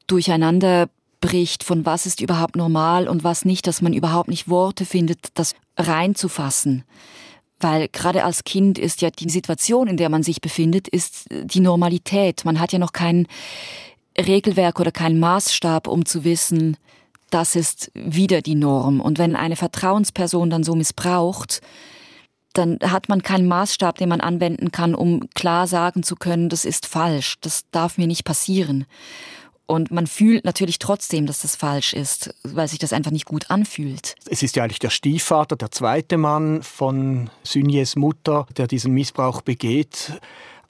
durcheinander 0.07 0.89
bricht, 1.21 1.65
von 1.65 1.85
was 1.87 2.07
ist 2.07 2.21
überhaupt 2.21 2.57
normal 2.57 3.09
und 3.09 3.25
was 3.25 3.45
nicht, 3.45 3.67
dass 3.67 3.83
man 3.83 3.93
überhaupt 3.93 4.29
nicht 4.29 4.49
Worte 4.49 4.85
findet, 4.85 5.19
das 5.35 5.55
reinzufassen. 5.77 6.85
Weil 7.59 7.89
gerade 7.89 8.25
als 8.25 8.45
Kind 8.45 8.79
ist 8.79 9.01
ja 9.01 9.11
die 9.11 9.31
Situation, 9.31 9.89
in 9.89 9.97
der 9.97 10.11
man 10.11 10.23
sich 10.23 10.41
befindet, 10.41 10.89
ist 10.89 11.27
die 11.31 11.61
Normalität. 11.61 12.45
Man 12.45 12.61
hat 12.61 12.73
ja 12.73 12.79
noch 12.79 12.93
kein 12.93 13.27
Regelwerk 14.19 14.79
oder 14.79 14.93
keinen 14.93 15.19
Maßstab, 15.19 15.89
um 15.89 16.05
zu 16.05 16.25
wissen, 16.25 16.77
das 17.31 17.57
ist 17.57 17.91
wieder 17.95 18.43
die 18.43 18.55
Norm. 18.55 19.01
Und 19.01 19.19
wenn 19.19 19.37
eine 19.37 19.57
Vertrauensperson 19.57 20.51
dann 20.51 20.65
so 20.65 20.75
missbraucht, 20.75 21.61
dann 22.57 22.79
hat 22.83 23.09
man 23.09 23.23
keinen 23.23 23.49
Maßstab, 23.49 23.99
den 23.99 24.09
man 24.09 24.21
anwenden 24.21 24.73
kann, 24.73 24.95
um 24.95 25.29
klar 25.35 25.67
sagen 25.67 26.03
zu 26.03 26.17
können, 26.17 26.49
das 26.49 26.65
ist 26.65 26.87
falsch, 26.87 27.37
das 27.41 27.65
darf 27.71 27.99
mir 27.99 28.07
nicht 28.07 28.25
passieren. 28.25 28.87
Und 29.67 29.91
man 29.91 30.07
fühlt 30.07 30.45
natürlich 30.45 30.79
trotzdem, 30.79 31.27
dass 31.27 31.43
das 31.43 31.57
falsch 31.57 31.93
ist, 31.93 32.33
weil 32.45 32.69
sich 32.69 32.79
das 32.79 32.93
einfach 32.93 33.11
nicht 33.11 33.27
gut 33.27 33.51
anfühlt. 33.51 34.15
Es 34.31 34.45
ist 34.45 34.55
ja 34.55 34.63
eigentlich 34.63 34.79
der 34.79 34.91
Stiefvater, 34.91 35.57
der 35.57 35.73
zweite 35.73 36.17
Mann 36.19 36.63
von 36.63 37.31
Synjes 37.43 37.97
Mutter, 37.97 38.47
der 38.57 38.69
diesen 38.69 38.95
Missbrauch 38.95 39.43
begeht. 39.43 40.13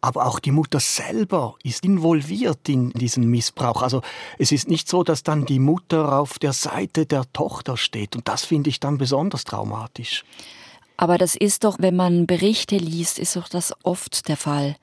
Aber 0.00 0.26
auch 0.26 0.38
die 0.38 0.52
Mutter 0.52 0.80
selber 0.80 1.56
ist 1.62 1.84
involviert 1.84 2.68
in 2.68 2.90
diesen 2.90 3.28
Missbrauch. 3.28 3.82
Also 3.82 4.00
es 4.38 4.50
ist 4.52 4.68
nicht 4.68 4.88
so, 4.88 5.02
dass 5.02 5.22
dann 5.22 5.44
die 5.44 5.58
Mutter 5.58 6.18
auf 6.18 6.38
der 6.38 6.52
Seite 6.54 7.04
der 7.04 7.30
Tochter 7.32 7.76
steht. 7.76 8.16
Und 8.16 8.28
das 8.28 8.46
finde 8.46 8.70
ich 8.70 8.80
dann 8.80 8.96
besonders 8.96 9.44
traumatisch. 9.44 10.24
Aber 10.96 11.18
das 11.18 11.34
ist 11.36 11.64
doch, 11.64 11.76
wenn 11.80 11.96
man 11.96 12.26
Berichte 12.26 12.76
liest, 12.76 13.18
ist 13.18 13.36
doch 13.36 13.48
das 13.48 13.74
oft 13.82 14.28
der 14.28 14.36
Fall 14.36 14.76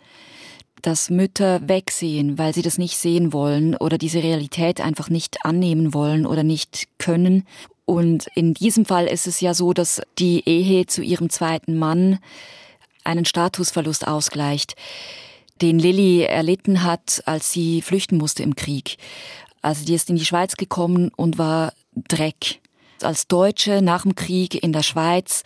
dass 0.84 1.10
Mütter 1.10 1.68
wegsehen, 1.68 2.38
weil 2.38 2.54
sie 2.54 2.62
das 2.62 2.78
nicht 2.78 2.98
sehen 2.98 3.34
wollen 3.34 3.76
oder 3.76 3.98
diese 3.98 4.22
Realität 4.22 4.82
einfach 4.82 5.10
nicht 5.10 5.46
annehmen 5.46 5.94
wollen 5.94 6.26
oder 6.26 6.44
nicht 6.44 6.90
können. 7.00 7.48
Und 7.86 8.28
in 8.36 8.54
diesem 8.54 8.86
Fall 8.86 9.08
ist 9.08 9.26
es 9.26 9.42
ja 9.42 9.54
so, 9.54 9.74
dass 9.74 10.02
die 10.20 10.44
Ehe 10.48 10.86
zu 10.86 11.02
ihrem 11.02 11.30
zweiten 11.30 11.78
Mann 11.80 12.20
einen 13.04 13.26
Statusverlust 13.26 14.08
ausgleicht, 14.08 14.76
den 15.62 15.80
Lilly 15.80 16.24
erlitten 16.24 16.84
hat, 16.84 17.24
als 17.26 17.52
sie 17.52 17.82
flüchten 17.82 18.18
musste 18.18 18.44
im 18.44 18.56
Krieg. 18.56 18.98
Also 19.62 19.86
die 19.86 19.94
ist 19.94 20.10
in 20.10 20.18
die 20.18 20.26
Schweiz 20.26 20.58
gekommen 20.58 21.12
und 21.16 21.38
war 21.38 21.74
Dreck. 21.96 22.60
Als 23.02 23.28
Deutsche 23.28 23.82
nach 23.82 24.04
dem 24.04 24.16
Krieg 24.16 24.62
in 24.62 24.74
der 24.74 24.84
Schweiz 24.84 25.44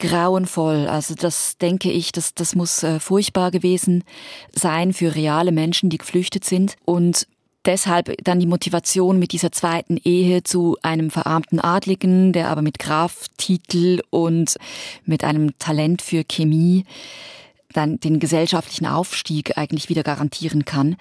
grauenvoll. 0.00 0.88
Also 0.88 1.14
das 1.14 1.56
denke 1.58 1.90
ich, 1.90 2.12
das, 2.12 2.34
das 2.34 2.54
muss 2.54 2.82
äh, 2.82 2.98
furchtbar 2.98 3.50
gewesen 3.50 4.04
sein 4.52 4.92
für 4.92 5.14
reale 5.14 5.52
Menschen, 5.52 5.90
die 5.90 5.98
geflüchtet 5.98 6.44
sind. 6.44 6.74
Und 6.84 7.28
deshalb 7.64 8.12
dann 8.24 8.40
die 8.40 8.46
Motivation 8.46 9.18
mit 9.18 9.32
dieser 9.32 9.52
zweiten 9.52 9.96
Ehe 10.02 10.42
zu 10.42 10.76
einem 10.82 11.10
verarmten 11.10 11.60
Adligen, 11.60 12.32
der 12.32 12.48
aber 12.48 12.62
mit 12.62 12.78
Graftitel 12.78 14.00
und 14.10 14.56
mit 15.04 15.22
einem 15.22 15.56
Talent 15.58 16.02
für 16.02 16.24
Chemie 16.24 16.84
dann 17.72 18.00
den 18.00 18.18
gesellschaftlichen 18.18 18.86
Aufstieg 18.86 19.56
eigentlich 19.56 19.88
wieder 19.88 20.02
garantieren 20.02 20.64
kann 20.64 20.96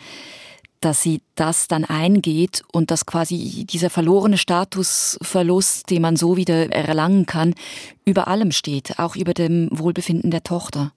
dass 0.82 1.02
sie 1.02 1.22
das 1.36 1.68
dann 1.68 1.86
eingeht 1.86 2.64
und 2.72 2.92
dass 2.92 3.06
quasi 3.06 3.66
dieser 3.70 3.90
verlorene 3.90 4.38
Statusverlust, 4.38 5.90
den 5.90 6.02
man 6.02 6.16
so 6.16 6.38
wieder 6.38 6.72
erlangen 6.72 7.26
kann, 7.26 7.54
über 8.06 8.28
allem 8.28 8.52
steht, 8.52 9.00
auch 9.00 9.16
über 9.16 9.34
dem 9.34 9.70
Wohlbefinden 9.72 10.32
der 10.32 10.44
Tochter. 10.44 10.94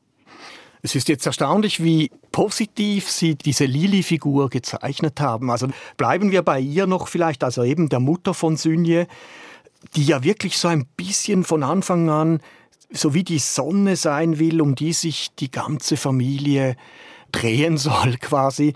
Es 0.83 0.95
ist 0.97 1.09
jetzt 1.09 1.27
erstaunlich, 1.27 1.83
wie 1.83 2.11
positiv 2.33 3.09
Sie 3.09 3.37
diese 3.37 3.67
Lili-Figur 3.67 4.51
gezeichnet 4.51 5.21
haben. 5.21 5.51
Also 5.51 5.69
bleiben 5.97 6.33
wir 6.33 6.43
bei 6.43 6.59
ihr 6.59 6.87
noch 6.87 7.07
vielleicht, 7.07 7.45
also 7.45 7.63
eben 7.63 7.89
der 7.89 8.01
Mutter 8.01 8.35
von 8.35 8.57
Synje, 8.57 9.07
die 9.95 10.05
ja 10.05 10.25
wirklich 10.25 10.59
so 10.59 10.69
ein 10.69 10.87
bisschen 10.97 11.45
von 11.45 11.63
Anfang 11.63 12.11
an 12.11 12.41
so 12.93 13.15
wie 13.15 13.25
die 13.25 13.39
Sonne 13.39 13.97
sein 13.97 14.39
will, 14.39 14.61
um 14.61 14.75
die 14.75 14.93
sich 14.93 15.35
die 15.39 15.51
ganze 15.51 15.97
Familie 15.97 16.77
drehen 17.33 17.79
soll 17.79 18.17
quasi. 18.21 18.75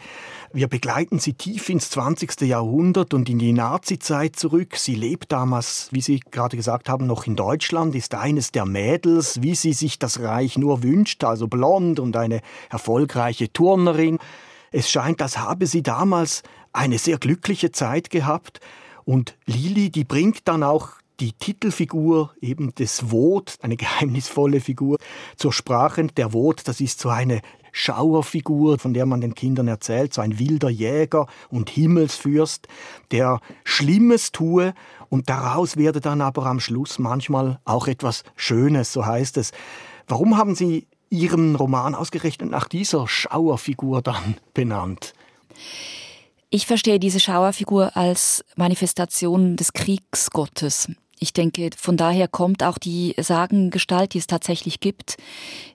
Wir 0.56 0.68
begleiten 0.68 1.18
sie 1.18 1.34
tief 1.34 1.68
ins 1.68 1.90
20. 1.90 2.40
Jahrhundert 2.40 3.12
und 3.12 3.28
in 3.28 3.38
die 3.38 3.52
Nazizeit 3.52 4.36
zurück. 4.36 4.76
Sie 4.76 4.94
lebt 4.94 5.30
damals, 5.30 5.90
wie 5.92 6.00
Sie 6.00 6.18
gerade 6.18 6.56
gesagt 6.56 6.88
haben, 6.88 7.06
noch 7.06 7.26
in 7.26 7.36
Deutschland, 7.36 7.94
ist 7.94 8.14
eines 8.14 8.52
der 8.52 8.64
Mädels, 8.64 9.42
wie 9.42 9.54
sie 9.54 9.74
sich 9.74 9.98
das 9.98 10.20
Reich 10.20 10.56
nur 10.56 10.82
wünscht, 10.82 11.24
also 11.24 11.46
blond 11.46 12.00
und 12.00 12.16
eine 12.16 12.40
erfolgreiche 12.70 13.52
Turnerin. 13.52 14.18
Es 14.72 14.90
scheint, 14.90 15.20
als 15.20 15.36
habe 15.36 15.66
sie 15.66 15.82
damals 15.82 16.42
eine 16.72 16.96
sehr 16.96 17.18
glückliche 17.18 17.70
Zeit 17.70 18.08
gehabt. 18.08 18.60
Und 19.04 19.36
Lili, 19.44 19.90
die 19.90 20.04
bringt 20.04 20.48
dann 20.48 20.62
auch 20.62 20.92
die 21.20 21.34
Titelfigur 21.34 22.34
eben 22.40 22.74
des 22.74 23.10
Vod, 23.10 23.56
eine 23.60 23.76
geheimnisvolle 23.76 24.62
Figur, 24.62 24.96
zur 25.36 25.52
Sprache. 25.52 26.06
Der 26.06 26.32
Vod, 26.32 26.62
das 26.66 26.80
ist 26.80 26.98
so 27.00 27.10
eine 27.10 27.42
Schauerfigur, 27.78 28.78
von 28.78 28.94
der 28.94 29.04
man 29.04 29.20
den 29.20 29.34
Kindern 29.34 29.68
erzählt, 29.68 30.14
so 30.14 30.22
ein 30.22 30.38
wilder 30.38 30.70
Jäger 30.70 31.26
und 31.50 31.68
Himmelsfürst, 31.68 32.68
der 33.10 33.40
Schlimmes 33.64 34.32
tue 34.32 34.72
und 35.10 35.28
daraus 35.28 35.76
werde 35.76 36.00
dann 36.00 36.22
aber 36.22 36.46
am 36.46 36.58
Schluss 36.58 36.98
manchmal 36.98 37.60
auch 37.66 37.86
etwas 37.86 38.24
Schönes, 38.34 38.94
so 38.94 39.04
heißt 39.04 39.36
es. 39.36 39.52
Warum 40.08 40.38
haben 40.38 40.54
Sie 40.54 40.86
Ihren 41.10 41.54
Roman 41.54 41.94
ausgerechnet 41.94 42.50
nach 42.50 42.66
dieser 42.66 43.06
Schauerfigur 43.06 44.00
dann 44.00 44.36
benannt? 44.54 45.12
Ich 46.48 46.66
verstehe 46.66 46.98
diese 46.98 47.20
Schauerfigur 47.20 47.94
als 47.94 48.42
Manifestation 48.56 49.56
des 49.56 49.74
Kriegsgottes. 49.74 50.88
Ich 51.18 51.34
denke, 51.34 51.68
von 51.76 51.98
daher 51.98 52.26
kommt 52.26 52.62
auch 52.62 52.78
die 52.78 53.14
Sagengestalt, 53.18 54.14
die 54.14 54.18
es 54.18 54.26
tatsächlich 54.26 54.80
gibt 54.80 55.18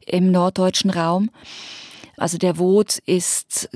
im 0.08 0.32
norddeutschen 0.32 0.90
Raum. 0.90 1.30
Also 2.22 2.38
der 2.38 2.60
Wot 2.60 3.00
ist, 3.06 3.70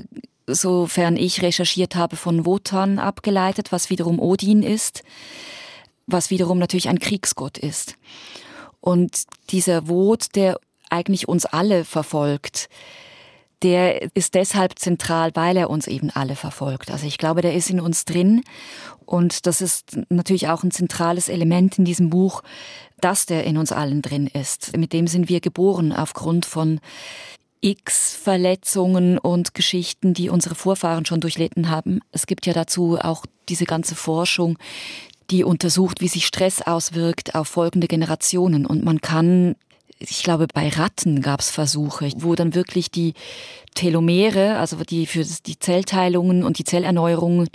sofern 0.46 1.16
ich 1.16 1.42
recherchiert 1.42 1.96
habe, 1.96 2.16
von 2.16 2.46
Wotan 2.46 3.00
abgeleitet, 3.00 3.72
was 3.72 3.90
wiederum 3.90 4.20
Odin 4.20 4.62
ist, 4.62 5.02
was 6.06 6.30
wiederum 6.30 6.58
natürlich 6.58 6.88
ein 6.88 7.00
Kriegsgott 7.00 7.58
ist. 7.58 7.96
Und 8.80 9.24
dieser 9.50 9.88
Wot, 9.88 10.36
der 10.36 10.60
eigentlich 10.90 11.26
uns 11.26 11.44
alle 11.44 11.84
verfolgt, 11.84 12.68
der 13.62 14.14
ist 14.14 14.34
deshalb 14.34 14.78
zentral, 14.78 15.32
weil 15.34 15.56
er 15.56 15.68
uns 15.68 15.88
eben 15.88 16.10
alle 16.10 16.36
verfolgt. 16.36 16.92
Also 16.92 17.06
ich 17.06 17.18
glaube, 17.18 17.42
der 17.42 17.54
ist 17.54 17.68
in 17.68 17.80
uns 17.80 18.04
drin 18.04 18.44
und 19.06 19.46
das 19.46 19.60
ist 19.60 19.98
natürlich 20.08 20.46
auch 20.46 20.62
ein 20.62 20.70
zentrales 20.70 21.28
Element 21.28 21.78
in 21.80 21.84
diesem 21.84 22.10
Buch, 22.10 22.42
dass 23.00 23.26
der 23.26 23.42
in 23.42 23.56
uns 23.56 23.72
allen 23.72 24.02
drin 24.02 24.28
ist. 24.28 24.76
Mit 24.76 24.92
dem 24.92 25.08
sind 25.08 25.28
wir 25.28 25.40
geboren 25.40 25.92
aufgrund 25.92 26.46
von 26.46 26.80
x 27.66 28.14
Verletzungen 28.14 29.18
und 29.18 29.52
Geschichten, 29.52 30.14
die 30.14 30.30
unsere 30.30 30.54
Vorfahren 30.54 31.04
schon 31.04 31.20
durchlitten 31.20 31.68
haben. 31.68 31.98
Es 32.12 32.26
gibt 32.26 32.46
ja 32.46 32.52
dazu 32.52 32.96
auch 33.00 33.26
diese 33.48 33.64
ganze 33.64 33.96
Forschung, 33.96 34.56
die 35.30 35.42
untersucht, 35.42 36.00
wie 36.00 36.06
sich 36.06 36.26
Stress 36.26 36.62
auswirkt 36.62 37.34
auf 37.34 37.48
folgende 37.48 37.88
Generationen. 37.88 38.66
Und 38.66 38.84
man 38.84 39.00
kann, 39.00 39.56
ich 39.98 40.22
glaube, 40.22 40.46
bei 40.46 40.68
Ratten 40.68 41.22
gab 41.22 41.40
es 41.40 41.50
Versuche, 41.50 42.12
wo 42.18 42.36
dann 42.36 42.54
wirklich 42.54 42.92
die 42.92 43.14
Telomere, 43.74 44.58
also 44.58 44.76
die 44.84 45.06
für 45.06 45.24
die 45.24 45.58
Zellteilungen 45.58 46.44
und 46.44 46.60
die 46.60 46.64
Zellerneuerungen 46.64 47.48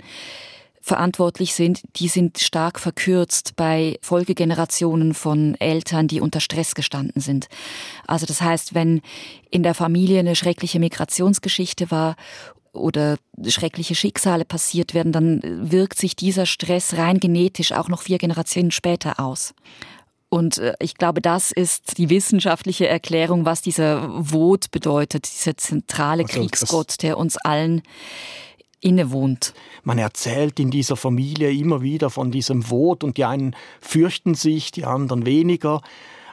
verantwortlich 0.82 1.54
sind, 1.54 1.80
die 1.96 2.08
sind 2.08 2.38
stark 2.38 2.80
verkürzt 2.80 3.54
bei 3.56 3.98
Folgegenerationen 4.02 5.14
von 5.14 5.54
Eltern, 5.60 6.08
die 6.08 6.20
unter 6.20 6.40
Stress 6.40 6.74
gestanden 6.74 7.22
sind. 7.22 7.46
Also 8.06 8.26
das 8.26 8.40
heißt, 8.42 8.74
wenn 8.74 9.00
in 9.50 9.62
der 9.62 9.74
Familie 9.74 10.18
eine 10.18 10.34
schreckliche 10.34 10.80
Migrationsgeschichte 10.80 11.90
war 11.90 12.16
oder 12.72 13.16
schreckliche 13.46 13.94
Schicksale 13.94 14.44
passiert 14.44 14.92
werden, 14.92 15.12
dann 15.12 15.40
wirkt 15.44 15.98
sich 15.98 16.16
dieser 16.16 16.46
Stress 16.46 16.96
rein 16.96 17.20
genetisch 17.20 17.72
auch 17.72 17.88
noch 17.88 18.02
vier 18.02 18.18
Generationen 18.18 18.72
später 18.72 19.20
aus. 19.20 19.54
Und 20.32 20.58
äh, 20.58 20.72
ich 20.80 20.94
glaube, 20.94 21.20
das 21.20 21.52
ist 21.52 21.98
die 21.98 22.08
wissenschaftliche 22.08 22.88
Erklärung, 22.88 23.44
was 23.44 23.60
dieser 23.60 24.08
Vod 24.08 24.70
bedeutet, 24.70 25.30
dieser 25.30 25.56
zentrale 25.58 26.22
also, 26.22 26.40
Kriegsgott, 26.40 27.02
der 27.02 27.18
uns 27.18 27.36
allen 27.36 27.82
innewohnt. 28.82 29.54
Man 29.84 29.98
erzählt 29.98 30.60
in 30.60 30.70
dieser 30.70 30.96
Familie 30.96 31.50
immer 31.50 31.80
wieder 31.80 32.10
von 32.10 32.30
diesem 32.30 32.68
Wort 32.70 33.04
und 33.04 33.16
die 33.16 33.24
einen 33.24 33.56
fürchten 33.80 34.34
sich, 34.34 34.70
die 34.72 34.84
anderen 34.84 35.24
weniger. 35.24 35.80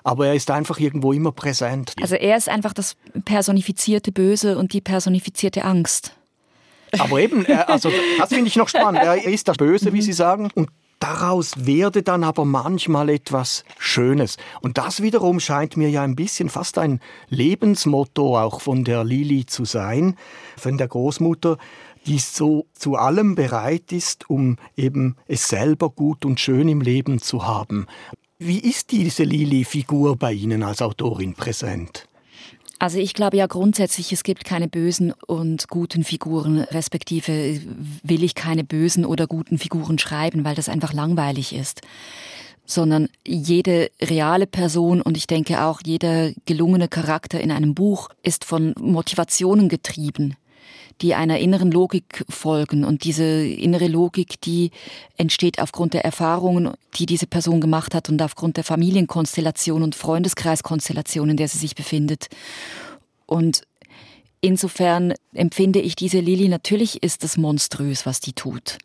Aber 0.03 0.27
er 0.27 0.33
ist 0.33 0.49
einfach 0.51 0.79
irgendwo 0.79 1.13
immer 1.13 1.31
präsent. 1.31 1.93
Also 2.01 2.15
er 2.15 2.35
ist 2.35 2.49
einfach 2.49 2.73
das 2.73 2.95
personifizierte 3.25 4.11
Böse 4.11 4.57
und 4.57 4.73
die 4.73 4.81
personifizierte 4.81 5.63
Angst. 5.63 6.15
Aber 6.97 7.19
eben, 7.19 7.45
also 7.45 7.91
das 8.17 8.29
finde 8.29 8.47
ich 8.47 8.55
noch 8.55 8.69
spannend. 8.69 9.03
Er 9.03 9.23
ist 9.23 9.47
das 9.47 9.57
Böse, 9.57 9.93
wie 9.93 10.01
Sie 10.01 10.13
sagen, 10.13 10.49
und 10.55 10.69
Daraus 10.99 11.65
werde 11.65 12.03
dann 12.03 12.25
aber 12.25 12.43
manchmal 12.43 13.07
etwas 13.09 13.63
Schönes. 13.77 14.35
Und 14.59 14.77
das 14.77 15.01
wiederum 15.01 15.39
scheint 15.39 15.77
mir 15.77 15.89
ja 15.89 16.03
ein 16.03 16.15
bisschen 16.17 16.49
fast 16.49 16.77
ein 16.77 16.99
Lebensmotto 17.29 18.37
auch 18.37 18.59
von 18.59 18.83
der 18.83 19.05
Lili 19.05 19.45
zu 19.45 19.63
sein, 19.63 20.17
von 20.57 20.77
der 20.77 20.89
Großmutter, 20.89 21.57
die 22.09 22.19
so 22.19 22.65
zu 22.73 22.95
allem 22.95 23.35
bereit 23.35 23.91
ist, 23.91 24.29
um 24.29 24.57
eben 24.75 25.15
es 25.27 25.47
selber 25.47 25.89
gut 25.89 26.25
und 26.25 26.39
schön 26.39 26.67
im 26.67 26.81
Leben 26.81 27.19
zu 27.19 27.45
haben. 27.45 27.85
Wie 28.39 28.57
ist 28.57 28.91
diese 28.91 29.23
Lili-Figur 29.23 30.15
bei 30.15 30.33
Ihnen 30.33 30.63
als 30.63 30.81
Autorin 30.81 31.35
präsent? 31.35 32.07
Also 32.79 32.97
ich 32.97 33.13
glaube 33.13 33.37
ja 33.37 33.45
grundsätzlich, 33.45 34.11
es 34.11 34.23
gibt 34.23 34.45
keine 34.45 34.67
bösen 34.67 35.13
und 35.27 35.67
guten 35.67 36.03
Figuren, 36.03 36.61
respektive 36.61 37.61
will 38.03 38.23
ich 38.23 38.35
keine 38.35 38.63
bösen 38.63 39.05
oder 39.05 39.27
guten 39.27 39.59
Figuren 39.59 39.99
schreiben, 39.99 40.45
weil 40.45 40.55
das 40.55 40.69
einfach 40.69 40.93
langweilig 40.93 41.53
ist 41.53 41.81
sondern 42.65 43.09
jede 43.25 43.89
reale 43.99 44.45
Person 44.45 45.01
und 45.01 45.17
ich 45.17 45.25
denke 45.25 45.63
auch 45.63 45.81
jeder 45.83 46.31
gelungene 46.45 46.87
Charakter 46.87 47.41
in 47.41 47.51
einem 47.51 47.73
Buch 47.73 48.09
ist 48.21 48.45
von 48.45 48.75
Motivationen 48.79 49.69
getrieben 49.69 50.35
die 51.01 51.15
einer 51.15 51.39
inneren 51.39 51.71
Logik 51.71 52.25
folgen. 52.29 52.83
Und 52.83 53.03
diese 53.03 53.23
innere 53.23 53.87
Logik, 53.87 54.41
die 54.41 54.71
entsteht 55.17 55.59
aufgrund 55.59 55.93
der 55.93 56.05
Erfahrungen, 56.05 56.73
die 56.95 57.05
diese 57.05 57.27
Person 57.27 57.61
gemacht 57.61 57.95
hat 57.95 58.09
und 58.09 58.21
aufgrund 58.21 58.57
der 58.57 58.63
Familienkonstellation 58.63 59.83
und 59.83 59.95
Freundeskreiskonstellation, 59.95 61.29
in 61.29 61.37
der 61.37 61.47
sie 61.47 61.57
sich 61.57 61.75
befindet. 61.75 62.27
Und 63.25 63.63
insofern 64.41 65.13
empfinde 65.33 65.79
ich 65.79 65.95
diese 65.95 66.19
Lili, 66.19 66.49
natürlich 66.49 67.03
ist 67.03 67.23
es 67.23 67.37
monströs, 67.37 68.05
was 68.05 68.19
die 68.19 68.33
tut. 68.33 68.77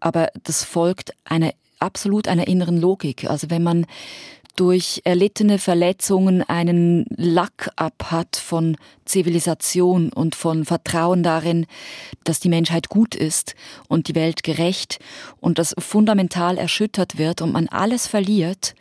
Aber 0.00 0.30
das 0.44 0.64
folgt 0.64 1.12
einer 1.24 1.52
absolut 1.78 2.28
einer 2.28 2.48
inneren 2.48 2.80
Logik. 2.80 3.28
Also 3.28 3.50
wenn 3.50 3.62
man 3.62 3.86
durch 4.54 5.02
erlittene 5.04 5.58
Verletzungen 5.58 6.42
einen 6.42 7.06
Lack 7.16 7.70
ab 7.76 8.06
hat 8.10 8.36
von 8.36 8.76
Zivilisation 9.04 10.12
und 10.12 10.34
von 10.34 10.64
Vertrauen 10.64 11.22
darin, 11.22 11.66
dass 12.24 12.40
die 12.40 12.48
Menschheit 12.48 12.88
gut 12.88 13.14
ist 13.14 13.54
und 13.88 14.08
die 14.08 14.14
Welt 14.14 14.42
gerecht 14.42 14.98
und 15.40 15.58
das 15.58 15.74
fundamental 15.78 16.58
erschüttert 16.58 17.18
wird 17.18 17.42
und 17.42 17.52
man 17.52 17.68
alles 17.68 18.06
verliert, 18.06 18.74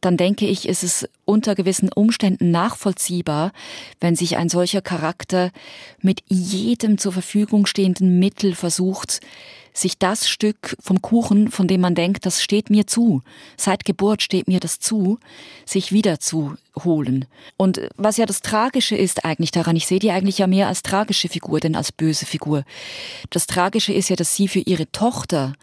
dann 0.00 0.16
denke 0.16 0.46
ich, 0.46 0.66
ist 0.66 0.82
es 0.82 1.08
unter 1.24 1.54
gewissen 1.54 1.92
Umständen 1.92 2.50
nachvollziehbar, 2.50 3.52
wenn 4.00 4.16
sich 4.16 4.36
ein 4.36 4.48
solcher 4.48 4.80
Charakter 4.80 5.50
mit 6.00 6.22
jedem 6.26 6.98
zur 6.98 7.12
Verfügung 7.12 7.66
stehenden 7.66 8.18
Mittel 8.18 8.54
versucht, 8.54 9.20
sich 9.72 9.98
das 9.98 10.28
Stück 10.28 10.76
vom 10.80 11.02
Kuchen, 11.02 11.50
von 11.50 11.68
dem 11.68 11.80
man 11.80 11.94
denkt, 11.94 12.26
das 12.26 12.42
steht 12.42 12.70
mir 12.70 12.86
zu, 12.86 13.22
seit 13.56 13.84
Geburt 13.84 14.22
steht 14.22 14.48
mir 14.48 14.60
das 14.60 14.78
zu, 14.78 15.18
sich 15.64 15.92
wieder 15.92 16.20
zu 16.20 16.54
holen. 16.84 17.26
Und 17.56 17.80
was 17.96 18.16
ja 18.16 18.26
das 18.26 18.40
Tragische 18.40 18.96
ist 18.96 19.24
eigentlich 19.24 19.50
daran, 19.50 19.76
ich 19.76 19.86
sehe 19.86 19.98
die 19.98 20.10
eigentlich 20.10 20.38
ja 20.38 20.46
mehr 20.46 20.68
als 20.68 20.82
tragische 20.82 21.28
Figur, 21.28 21.60
denn 21.60 21.76
als 21.76 21.92
böse 21.92 22.26
Figur. 22.26 22.64
Das 23.30 23.46
Tragische 23.46 23.92
ist 23.92 24.08
ja, 24.08 24.16
dass 24.16 24.34
sie 24.34 24.48
für 24.48 24.60
ihre 24.60 24.90
Tochter 24.90 25.54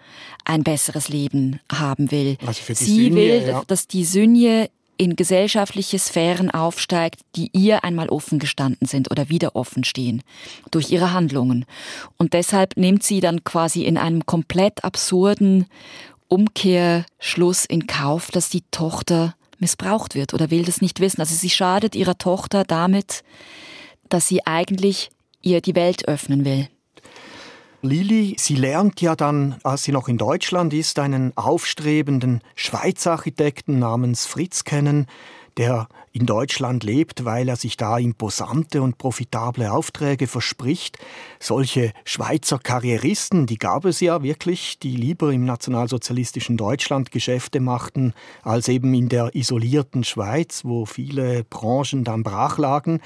ein 0.46 0.64
besseres 0.64 1.10
Leben 1.10 1.60
haben 1.72 2.12
will. 2.12 2.38
Also 2.46 2.62
sie 2.74 2.86
Synje, 2.86 3.16
will, 3.16 3.48
ja. 3.48 3.64
dass 3.68 3.88
die 3.88 4.06
Synje 4.06 4.70
in 4.98 5.16
gesellschaftliche 5.16 6.00
Sphären 6.00 6.52
aufsteigt, 6.52 7.22
die 7.36 7.50
ihr 7.54 7.84
einmal 7.84 8.10
offen 8.10 8.40
gestanden 8.40 8.88
sind 8.88 9.12
oder 9.12 9.30
wieder 9.30 9.56
offen 9.56 9.84
stehen 9.84 10.24
durch 10.72 10.92
ihre 10.92 11.14
Handlungen. 11.14 11.66
Und 12.18 12.34
deshalb 12.34 12.78
nimmt 12.78 13.04
sie 13.04 13.20
dann 13.20 13.44
quasi 13.44 13.84
in 13.84 13.98
einem 13.98 14.26
komplett 14.26 14.84
absurden 14.84 15.66
Umkehrschluss 16.28 17.66
in 17.66 17.88
Kauf, 17.88 18.32
dass 18.32 18.50
die 18.50 18.64
Tochter 18.72 19.36
missbraucht 19.60 20.16
wird 20.16 20.34
oder 20.34 20.52
will 20.52 20.66
das 20.66 20.82
nicht 20.82 21.00
wissen. 21.00 21.22
Also 21.22 21.36
sie 21.36 21.50
schadet 21.50 21.96
ihrer 21.96 22.18
Tochter 22.18 22.64
damit, 22.64 23.24
dass 24.10 24.28
sie 24.28 24.46
eigentlich 24.46 25.10
ihr 25.42 25.62
die 25.62 25.76
Welt 25.76 26.08
öffnen 26.08 26.46
will. 26.46 26.68
Lili, 27.84 28.36
sie 28.40 28.56
lernt 28.56 29.02
ja 29.02 29.16
dann, 29.16 29.56
als 29.64 29.84
sie 29.84 29.92
noch 29.92 30.08
in 30.08 30.18
Deutschland 30.18 30.74
ist, 30.74 30.98
einen 30.98 31.32
aufstrebenden 31.38 32.42
Schweizer 32.56 33.12
Architekten 33.12 33.78
namens 33.78 34.26
Fritz 34.26 34.64
kennen, 34.64 35.06
der 35.58 35.88
in 36.12 36.26
Deutschland 36.26 36.84
lebt, 36.84 37.26
weil 37.26 37.48
er 37.48 37.56
sich 37.56 37.78
da 37.78 38.00
imposante 38.00 38.82
und 38.82 38.98
profitable 38.98 39.72
Aufträge 39.72 40.26
verspricht. 40.26 40.98
Solche 41.40 41.94
Schweizer 42.04 42.58
Karrieristen, 42.58 43.46
die 43.46 43.60
gab 43.60 43.86
es 43.86 44.00
ja 44.00 44.24
wirklich, 44.24 44.80
die 44.80 44.96
lieber 44.96 45.32
im 45.32 45.46
nationalsozialistischen 45.46 46.58
Deutschland 46.58 47.12
Geschäfte 47.12 47.60
machten, 47.60 48.14
als 48.42 48.68
eben 48.68 48.94
in 48.96 49.10
der 49.10 49.36
isolierten 49.36 50.04
Schweiz, 50.04 50.66
wo 50.66 50.86
viele 50.86 51.44
Branchen 51.44 52.04
dann 52.04 52.24
brach 52.24 52.58
lagen. 52.58 53.02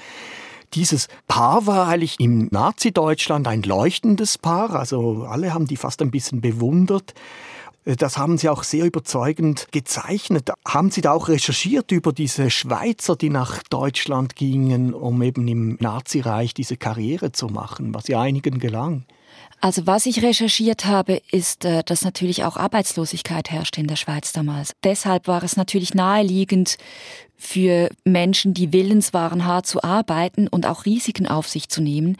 Dieses 0.74 1.08
Paar 1.28 1.66
war 1.66 1.88
eigentlich 1.88 2.18
im 2.18 2.48
Nazi-Deutschland 2.50 3.46
ein 3.46 3.62
leuchtendes 3.62 4.38
Paar, 4.38 4.74
also 4.74 5.24
alle 5.28 5.52
haben 5.52 5.66
die 5.66 5.76
fast 5.76 6.00
ein 6.00 6.10
bisschen 6.10 6.40
bewundert. 6.40 7.12
Das 7.84 8.16
haben 8.16 8.38
Sie 8.38 8.48
auch 8.48 8.62
sehr 8.62 8.86
überzeugend 8.86 9.66
gezeichnet. 9.72 10.50
Haben 10.66 10.90
Sie 10.90 11.00
da 11.00 11.12
auch 11.12 11.28
recherchiert 11.28 11.90
über 11.90 12.12
diese 12.12 12.48
Schweizer, 12.48 13.16
die 13.16 13.28
nach 13.28 13.62
Deutschland 13.64 14.36
gingen, 14.36 14.94
um 14.94 15.20
eben 15.20 15.48
im 15.48 15.76
Nazireich 15.80 16.54
diese 16.54 16.76
Karriere 16.76 17.32
zu 17.32 17.48
machen, 17.48 17.92
was 17.92 18.06
ja 18.06 18.20
einigen 18.20 18.60
gelang? 18.60 19.04
Also 19.62 19.86
was 19.86 20.06
ich 20.06 20.24
recherchiert 20.24 20.86
habe, 20.86 21.22
ist, 21.30 21.64
äh, 21.64 21.84
dass 21.84 22.02
natürlich 22.02 22.42
auch 22.42 22.56
Arbeitslosigkeit 22.56 23.48
herrschte 23.48 23.80
in 23.80 23.86
der 23.86 23.94
Schweiz 23.94 24.32
damals. 24.32 24.72
Deshalb 24.82 25.28
war 25.28 25.44
es 25.44 25.56
natürlich 25.56 25.94
naheliegend 25.94 26.78
für 27.36 27.88
Menschen, 28.04 28.54
die 28.54 28.72
willens 28.72 29.14
waren, 29.14 29.44
hart 29.44 29.68
zu 29.68 29.80
arbeiten 29.84 30.48
und 30.48 30.66
auch 30.66 30.84
Risiken 30.84 31.28
auf 31.28 31.46
sich 31.48 31.68
zu 31.68 31.80
nehmen, 31.80 32.16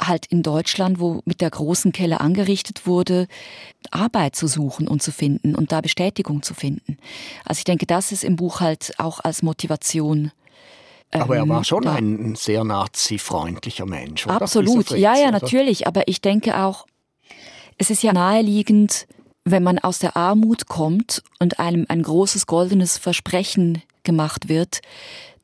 halt 0.00 0.26
in 0.26 0.42
Deutschland, 0.42 0.98
wo 0.98 1.20
mit 1.24 1.40
der 1.40 1.50
großen 1.50 1.92
Kelle 1.92 2.20
angerichtet 2.20 2.84
wurde, 2.84 3.28
Arbeit 3.92 4.34
zu 4.34 4.48
suchen 4.48 4.88
und 4.88 5.04
zu 5.04 5.12
finden 5.12 5.54
und 5.54 5.70
da 5.70 5.82
Bestätigung 5.82 6.42
zu 6.42 6.52
finden. 6.52 6.98
Also 7.44 7.60
ich 7.60 7.64
denke, 7.64 7.86
das 7.86 8.10
ist 8.10 8.24
im 8.24 8.34
Buch 8.34 8.58
halt 8.60 8.94
auch 8.98 9.20
als 9.20 9.42
Motivation 9.42 10.32
aber 11.20 11.36
er 11.36 11.48
war 11.48 11.58
ähm, 11.58 11.64
schon 11.64 11.82
ja. 11.84 11.92
ein 11.92 12.34
sehr 12.34 12.64
nazi-freundlicher 12.64 13.86
Mensch. 13.86 14.26
Oder? 14.26 14.40
Absolut, 14.40 14.88
Fritz, 14.88 14.98
ja, 14.98 15.14
ja, 15.14 15.28
oder? 15.28 15.32
natürlich. 15.32 15.86
Aber 15.86 16.08
ich 16.08 16.20
denke 16.20 16.58
auch, 16.58 16.86
es 17.78 17.90
ist 17.90 18.02
ja 18.02 18.12
naheliegend, 18.12 19.06
wenn 19.44 19.62
man 19.62 19.78
aus 19.78 19.98
der 19.98 20.16
Armut 20.16 20.66
kommt 20.66 21.22
und 21.38 21.58
einem 21.58 21.86
ein 21.88 22.02
großes 22.02 22.46
goldenes 22.46 22.96
Versprechen 22.96 23.82
gemacht 24.04 24.48
wird, 24.48 24.80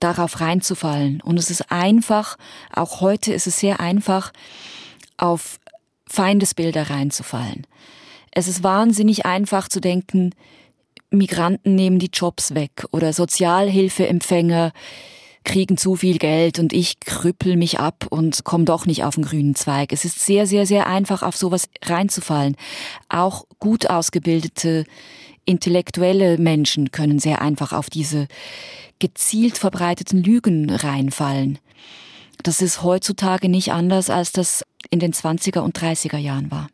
darauf 0.00 0.40
reinzufallen. 0.40 1.20
Und 1.20 1.38
es 1.38 1.50
ist 1.50 1.70
einfach, 1.70 2.36
auch 2.72 3.00
heute 3.00 3.32
ist 3.32 3.46
es 3.46 3.58
sehr 3.58 3.80
einfach, 3.80 4.32
auf 5.16 5.58
Feindesbilder 6.06 6.90
reinzufallen. 6.90 7.66
Es 8.30 8.46
ist 8.48 8.62
wahnsinnig 8.62 9.26
einfach 9.26 9.68
zu 9.68 9.80
denken, 9.80 10.32
Migranten 11.10 11.74
nehmen 11.74 11.98
die 11.98 12.10
Jobs 12.12 12.54
weg 12.54 12.84
oder 12.92 13.12
Sozialhilfeempfänger 13.12 14.72
kriegen 15.48 15.78
zu 15.78 15.96
viel 15.96 16.18
Geld 16.18 16.58
und 16.58 16.74
ich 16.74 17.00
krüppel 17.00 17.56
mich 17.56 17.80
ab 17.80 18.06
und 18.10 18.44
komme 18.44 18.64
doch 18.64 18.84
nicht 18.84 19.04
auf 19.04 19.14
den 19.14 19.24
grünen 19.24 19.54
Zweig. 19.54 19.92
Es 19.92 20.04
ist 20.04 20.20
sehr, 20.20 20.46
sehr, 20.46 20.66
sehr 20.66 20.86
einfach, 20.86 21.22
auf 21.22 21.36
sowas 21.36 21.70
reinzufallen. 21.82 22.54
Auch 23.08 23.46
gut 23.58 23.88
ausgebildete, 23.88 24.84
intellektuelle 25.46 26.36
Menschen 26.36 26.90
können 26.90 27.18
sehr 27.18 27.40
einfach 27.40 27.72
auf 27.72 27.88
diese 27.88 28.28
gezielt 28.98 29.56
verbreiteten 29.56 30.22
Lügen 30.22 30.68
reinfallen. 30.68 31.58
Das 32.42 32.60
ist 32.60 32.82
heutzutage 32.82 33.48
nicht 33.48 33.72
anders, 33.72 34.10
als 34.10 34.32
das 34.32 34.62
in 34.90 35.00
den 35.00 35.14
20er 35.14 35.60
und 35.60 35.78
30er 35.78 36.18
Jahren 36.18 36.50
war. 36.50 36.68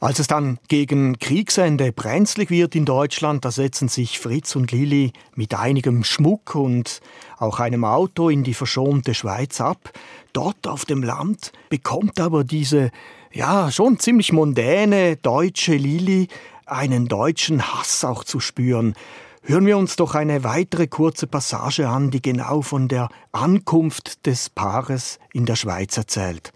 Als 0.00 0.18
es 0.18 0.28
dann 0.28 0.58
gegen 0.68 1.18
Kriegsende 1.18 1.92
brenzlig 1.92 2.48
wird 2.48 2.74
in 2.74 2.86
Deutschland, 2.86 3.44
da 3.44 3.50
setzen 3.50 3.88
sich 3.88 4.18
Fritz 4.18 4.56
und 4.56 4.72
Lili 4.72 5.12
mit 5.34 5.54
einigem 5.54 6.04
Schmuck 6.04 6.54
und 6.54 7.02
auch 7.36 7.60
einem 7.60 7.84
Auto 7.84 8.30
in 8.30 8.42
die 8.42 8.54
verschonte 8.54 9.12
Schweiz 9.12 9.60
ab. 9.60 9.92
Dort 10.32 10.66
auf 10.66 10.86
dem 10.86 11.02
Land 11.02 11.52
bekommt 11.68 12.18
aber 12.18 12.44
diese, 12.44 12.90
ja, 13.30 13.70
schon 13.70 13.98
ziemlich 13.98 14.32
mondäne 14.32 15.16
deutsche 15.16 15.74
Lili 15.74 16.28
einen 16.64 17.06
deutschen 17.06 17.62
Hass 17.62 18.02
auch 18.02 18.24
zu 18.24 18.40
spüren. 18.40 18.94
Hören 19.42 19.66
wir 19.66 19.76
uns 19.76 19.96
doch 19.96 20.14
eine 20.14 20.44
weitere 20.44 20.86
kurze 20.86 21.26
Passage 21.26 21.86
an, 21.86 22.10
die 22.10 22.22
genau 22.22 22.62
von 22.62 22.88
der 22.88 23.10
Ankunft 23.32 24.24
des 24.24 24.48
Paares 24.48 25.18
in 25.34 25.44
der 25.44 25.56
Schweiz 25.56 25.98
erzählt. 25.98 26.54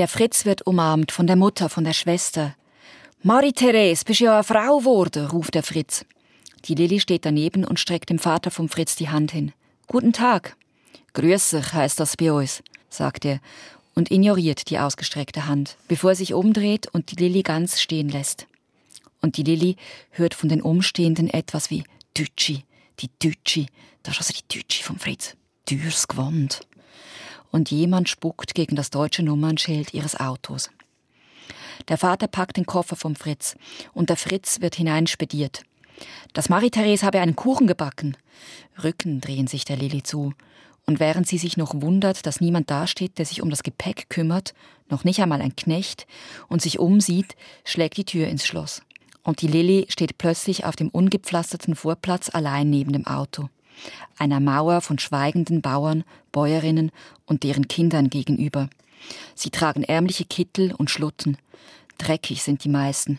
Der 0.00 0.08
Fritz 0.08 0.46
wird 0.46 0.66
umarmt 0.66 1.12
von 1.12 1.26
der 1.26 1.36
Mutter, 1.36 1.68
von 1.68 1.84
der 1.84 1.92
Schwester. 1.92 2.56
Marie-Therese, 3.22 4.06
bist 4.06 4.20
ja 4.20 4.36
eine 4.36 4.44
Frau 4.44 4.78
geworden, 4.78 5.26
ruft 5.26 5.54
der 5.54 5.62
Fritz. 5.62 6.06
Die 6.64 6.74
Lilly 6.74 7.00
steht 7.00 7.26
daneben 7.26 7.66
und 7.66 7.78
streckt 7.78 8.08
dem 8.08 8.18
Vater 8.18 8.50
vom 8.50 8.70
Fritz 8.70 8.96
die 8.96 9.10
Hand 9.10 9.32
hin. 9.32 9.52
Guten 9.88 10.14
Tag. 10.14 10.56
Grüß 11.12 11.50
sich 11.50 11.74
heißt 11.74 12.00
das 12.00 12.16
bei 12.16 12.32
uns, 12.32 12.62
sagt 12.88 13.26
er 13.26 13.40
und 13.94 14.10
ignoriert 14.10 14.70
die 14.70 14.78
ausgestreckte 14.78 15.46
Hand, 15.46 15.76
bevor 15.86 16.12
er 16.12 16.16
sich 16.16 16.32
umdreht 16.32 16.86
und 16.86 17.10
die 17.10 17.16
Lilly 17.16 17.42
ganz 17.42 17.78
stehen 17.78 18.08
lässt. 18.08 18.46
Und 19.20 19.36
die 19.36 19.42
Lilly 19.42 19.76
hört 20.12 20.32
von 20.32 20.48
den 20.48 20.62
Umstehenden 20.62 21.28
etwas 21.28 21.68
wie 21.68 21.84
Dütschi, 22.16 22.64
die 23.00 23.10
Dütschi, 23.22 23.66
das 24.02 24.14
ist 24.14 24.20
also 24.30 24.32
die 24.32 24.48
Dütschi 24.60 24.82
vom 24.82 24.98
Fritz. 24.98 25.36
Dürs 25.68 26.08
Gewand. 26.08 26.62
Und 27.50 27.70
jemand 27.70 28.08
spuckt 28.08 28.54
gegen 28.54 28.76
das 28.76 28.90
deutsche 28.90 29.22
Nummernschild 29.22 29.92
ihres 29.94 30.18
Autos. 30.18 30.70
Der 31.88 31.98
Vater 31.98 32.28
packt 32.28 32.56
den 32.56 32.66
Koffer 32.66 32.96
vom 32.96 33.16
Fritz 33.16 33.56
und 33.92 34.10
der 34.10 34.16
Fritz 34.16 34.60
wird 34.60 34.76
hineinspediert. 34.76 35.62
Das 36.32 36.48
Marie-Therese 36.48 37.04
habe 37.04 37.20
einen 37.20 37.36
Kuchen 37.36 37.66
gebacken. 37.66 38.16
Rücken 38.82 39.20
drehen 39.20 39.46
sich 39.46 39.64
der 39.64 39.76
Lilly 39.76 40.02
zu. 40.02 40.32
Und 40.86 40.98
während 40.98 41.28
sie 41.28 41.38
sich 41.38 41.56
noch 41.56 41.74
wundert, 41.74 42.26
dass 42.26 42.40
niemand 42.40 42.70
dasteht, 42.70 43.18
der 43.18 43.26
sich 43.26 43.42
um 43.42 43.50
das 43.50 43.62
Gepäck 43.62 44.08
kümmert, 44.08 44.54
noch 44.88 45.04
nicht 45.04 45.20
einmal 45.20 45.40
ein 45.40 45.54
Knecht, 45.54 46.06
und 46.48 46.62
sich 46.62 46.78
umsieht, 46.78 47.36
schlägt 47.64 47.96
die 47.96 48.04
Tür 48.04 48.28
ins 48.28 48.46
Schloss. 48.46 48.82
Und 49.22 49.42
die 49.42 49.46
Lilly 49.46 49.86
steht 49.88 50.18
plötzlich 50.18 50.64
auf 50.64 50.76
dem 50.76 50.88
ungepflasterten 50.88 51.76
Vorplatz 51.76 52.30
allein 52.32 52.70
neben 52.70 52.92
dem 52.92 53.06
Auto. 53.06 53.48
Einer 54.18 54.40
Mauer 54.40 54.80
von 54.80 54.98
schweigenden 54.98 55.62
Bauern, 55.62 56.04
Bäuerinnen 56.32 56.90
und 57.26 57.42
deren 57.42 57.68
Kindern 57.68 58.10
gegenüber. 58.10 58.68
Sie 59.34 59.50
tragen 59.50 59.82
ärmliche 59.82 60.24
Kittel 60.24 60.74
und 60.74 60.90
Schlutten. 60.90 61.38
Dreckig 61.98 62.42
sind 62.42 62.64
die 62.64 62.68
meisten. 62.68 63.18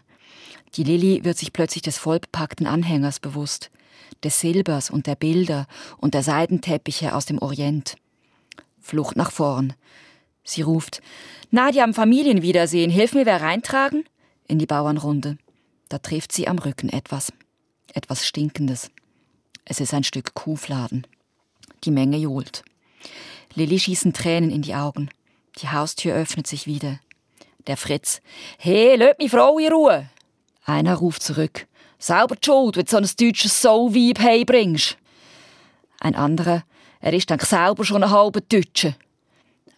Die 0.75 0.83
Lilly 0.83 1.23
wird 1.25 1.37
sich 1.37 1.53
plötzlich 1.53 1.81
des 1.81 1.97
vollbepackten 1.97 2.65
Anhängers 2.65 3.19
bewusst, 3.19 3.71
des 4.23 4.39
Silbers 4.39 4.89
und 4.89 5.07
der 5.07 5.15
Bilder 5.15 5.67
und 5.97 6.13
der 6.13 6.23
Seidenteppiche 6.23 7.13
aus 7.13 7.25
dem 7.25 7.39
Orient. 7.39 7.95
Flucht 8.79 9.15
nach 9.15 9.31
vorn. 9.31 9.73
Sie 10.43 10.61
ruft, 10.61 11.01
na, 11.51 11.71
die 11.71 11.81
haben 11.81 11.93
Familienwiedersehen, 11.93 12.89
hilf 12.89 13.13
mir 13.13 13.25
wer 13.25 13.41
reintragen? 13.41 14.05
In 14.47 14.59
die 14.59 14.65
Bauernrunde. 14.65 15.37
Da 15.89 15.99
trifft 15.99 16.31
sie 16.31 16.47
am 16.47 16.57
Rücken 16.57 16.89
etwas. 16.89 17.33
Etwas 17.93 18.25
Stinkendes. 18.25 18.89
Es 19.65 19.79
ist 19.79 19.93
ein 19.93 20.03
Stück 20.03 20.33
Kuhfladen. 20.33 21.05
Die 21.83 21.91
Menge 21.91 22.17
johlt. 22.17 22.63
Lilly 23.53 23.79
schießen 23.79 24.13
Tränen 24.13 24.49
in 24.49 24.61
die 24.61 24.75
Augen. 24.75 25.09
Die 25.57 25.69
Haustür 25.69 26.15
öffnet 26.15 26.47
sich 26.47 26.67
wieder. 26.67 26.99
Der 27.67 27.77
Fritz. 27.77 28.21
Hey, 28.57 28.95
löt 28.95 29.19
mich 29.19 29.31
Frau 29.31 29.57
in 29.59 29.71
Ruhe! 29.71 30.09
Einer 30.65 30.95
ruft 30.95 31.21
zurück. 31.21 31.67
Sauber 31.99 32.35
die 32.35 32.45
Schuld, 32.45 32.77
wenn 32.77 32.85
du 32.85 32.91
so 32.91 32.97
ein 32.97 33.09
deutsches 33.19 33.61
Soul-Vibe 33.61 34.21
heibringst. 34.21 34.97
Ein 35.99 36.15
anderer. 36.15 36.63
Er 36.99 37.13
ist 37.13 37.29
dann 37.29 37.39
selber 37.39 37.85
schon 37.85 38.03
ein 38.03 38.09
halber 38.09 38.41
Deutscher. 38.41 38.95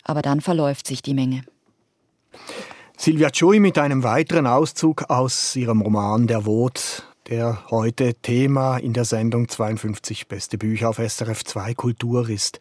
Aber 0.03 0.21
dann 0.21 0.41
verläuft 0.41 0.87
sich 0.87 1.01
die 1.01 1.13
Menge. 1.13 1.43
Silvia 2.97 3.29
Chui 3.31 3.59
mit 3.59 3.77
einem 3.77 4.03
weiteren 4.03 4.47
Auszug 4.47 5.09
aus 5.09 5.55
ihrem 5.55 5.81
Roman 5.81 6.27
Der 6.27 6.45
Wod, 6.45 7.03
der 7.27 7.63
heute 7.69 8.15
Thema 8.15 8.77
in 8.77 8.93
der 8.93 9.05
Sendung 9.05 9.47
52 9.47 10.27
Beste 10.27 10.57
Bücher 10.57 10.89
auf 10.89 10.97
SRF 10.97 11.43
2 11.43 11.73
Kultur 11.73 12.29
ist. 12.29 12.59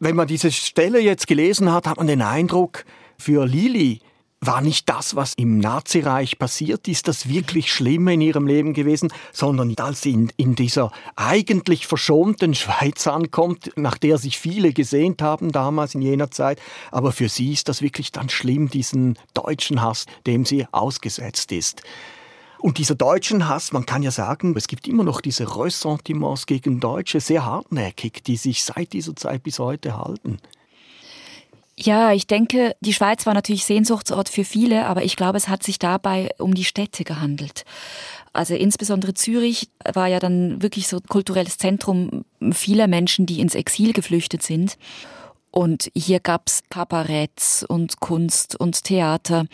Wenn 0.00 0.16
man 0.16 0.26
diese 0.26 0.50
Stelle 0.50 1.00
jetzt 1.00 1.26
gelesen 1.26 1.72
hat, 1.72 1.86
hat 1.86 1.98
man 1.98 2.06
den 2.06 2.22
Eindruck, 2.22 2.84
für 3.18 3.46
Lili 3.46 4.00
war 4.46 4.60
nicht 4.60 4.88
das, 4.88 5.16
was 5.16 5.34
im 5.34 5.58
Nazireich 5.58 6.38
passiert 6.38 6.86
ist, 6.88 7.08
das 7.08 7.28
wirklich 7.28 7.72
Schlimme 7.72 8.14
in 8.14 8.20
ihrem 8.20 8.46
Leben 8.46 8.74
gewesen, 8.74 9.12
sondern 9.32 9.74
als 9.78 10.02
sie 10.02 10.12
in, 10.12 10.32
in 10.36 10.54
dieser 10.54 10.92
eigentlich 11.16 11.86
verschonten 11.86 12.54
Schweiz 12.54 13.06
ankommt, 13.06 13.72
nach 13.76 13.96
der 13.96 14.18
sich 14.18 14.38
viele 14.38 14.72
gesehnt 14.72 15.22
haben 15.22 15.52
damals 15.52 15.94
in 15.94 16.02
jener 16.02 16.30
Zeit. 16.30 16.60
Aber 16.90 17.12
für 17.12 17.28
sie 17.28 17.52
ist 17.52 17.68
das 17.68 17.80
wirklich 17.80 18.12
dann 18.12 18.28
schlimm, 18.28 18.68
diesen 18.68 19.18
deutschen 19.32 19.80
Hass, 19.80 20.06
dem 20.26 20.44
sie 20.44 20.66
ausgesetzt 20.72 21.52
ist. 21.52 21.82
Und 22.64 22.78
dieser 22.78 22.94
deutschen 22.94 23.46
Hass, 23.46 23.72
man 23.72 23.84
kann 23.84 24.02
ja 24.02 24.10
sagen, 24.10 24.54
es 24.56 24.68
gibt 24.68 24.88
immer 24.88 25.04
noch 25.04 25.20
diese 25.20 25.54
Ressentiments 25.54 26.46
gegen 26.46 26.80
Deutsche, 26.80 27.20
sehr 27.20 27.44
hartnäckig, 27.44 28.24
die 28.24 28.38
sich 28.38 28.64
seit 28.64 28.94
dieser 28.94 29.14
Zeit 29.14 29.42
bis 29.42 29.58
heute 29.58 29.98
halten. 29.98 30.38
Ja, 31.76 32.12
ich 32.12 32.26
denke, 32.26 32.74
die 32.80 32.94
Schweiz 32.94 33.26
war 33.26 33.34
natürlich 33.34 33.66
Sehnsuchtsort 33.66 34.30
für 34.30 34.44
viele, 34.44 34.86
aber 34.86 35.04
ich 35.04 35.14
glaube, 35.14 35.36
es 35.36 35.48
hat 35.48 35.62
sich 35.62 35.78
dabei 35.78 36.30
um 36.38 36.54
die 36.54 36.64
Städte 36.64 37.04
gehandelt. 37.04 37.66
Also 38.32 38.54
insbesondere 38.54 39.12
Zürich 39.12 39.68
war 39.92 40.06
ja 40.06 40.18
dann 40.18 40.62
wirklich 40.62 40.88
so 40.88 41.00
kulturelles 41.06 41.58
Zentrum 41.58 42.24
vieler 42.50 42.86
Menschen, 42.86 43.26
die 43.26 43.40
ins 43.40 43.54
Exil 43.54 43.92
geflüchtet 43.92 44.42
sind. 44.42 44.78
Und 45.50 45.90
hier 45.94 46.18
gab's 46.18 46.62
Kabaretts 46.70 47.62
und 47.62 48.00
Kunst 48.00 48.58
und 48.58 48.84
Theater 48.84 49.44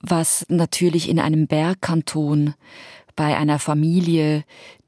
was 0.00 0.46
natürlich 0.48 1.08
in 1.08 1.18
einem 1.18 1.46
Bergkanton 1.46 2.54
bei 3.16 3.36
einer 3.36 3.58
Familie, 3.58 4.44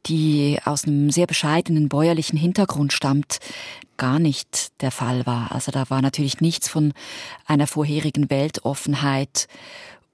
die 0.06 0.58
aus 0.64 0.84
einem 0.84 1.10
sehr 1.10 1.26
bescheidenen 1.26 1.88
bäuerlichen 1.88 2.38
Hintergrund 2.38 2.92
stammt, 2.92 3.38
gar 3.96 4.18
nicht 4.18 4.80
der 4.80 4.90
Fall 4.90 5.26
war. 5.26 5.52
Also 5.52 5.72
da 5.72 5.90
war 5.90 6.00
natürlich 6.00 6.40
nichts 6.40 6.68
von 6.68 6.92
einer 7.44 7.66
vorherigen 7.66 8.30
Weltoffenheit 8.30 9.46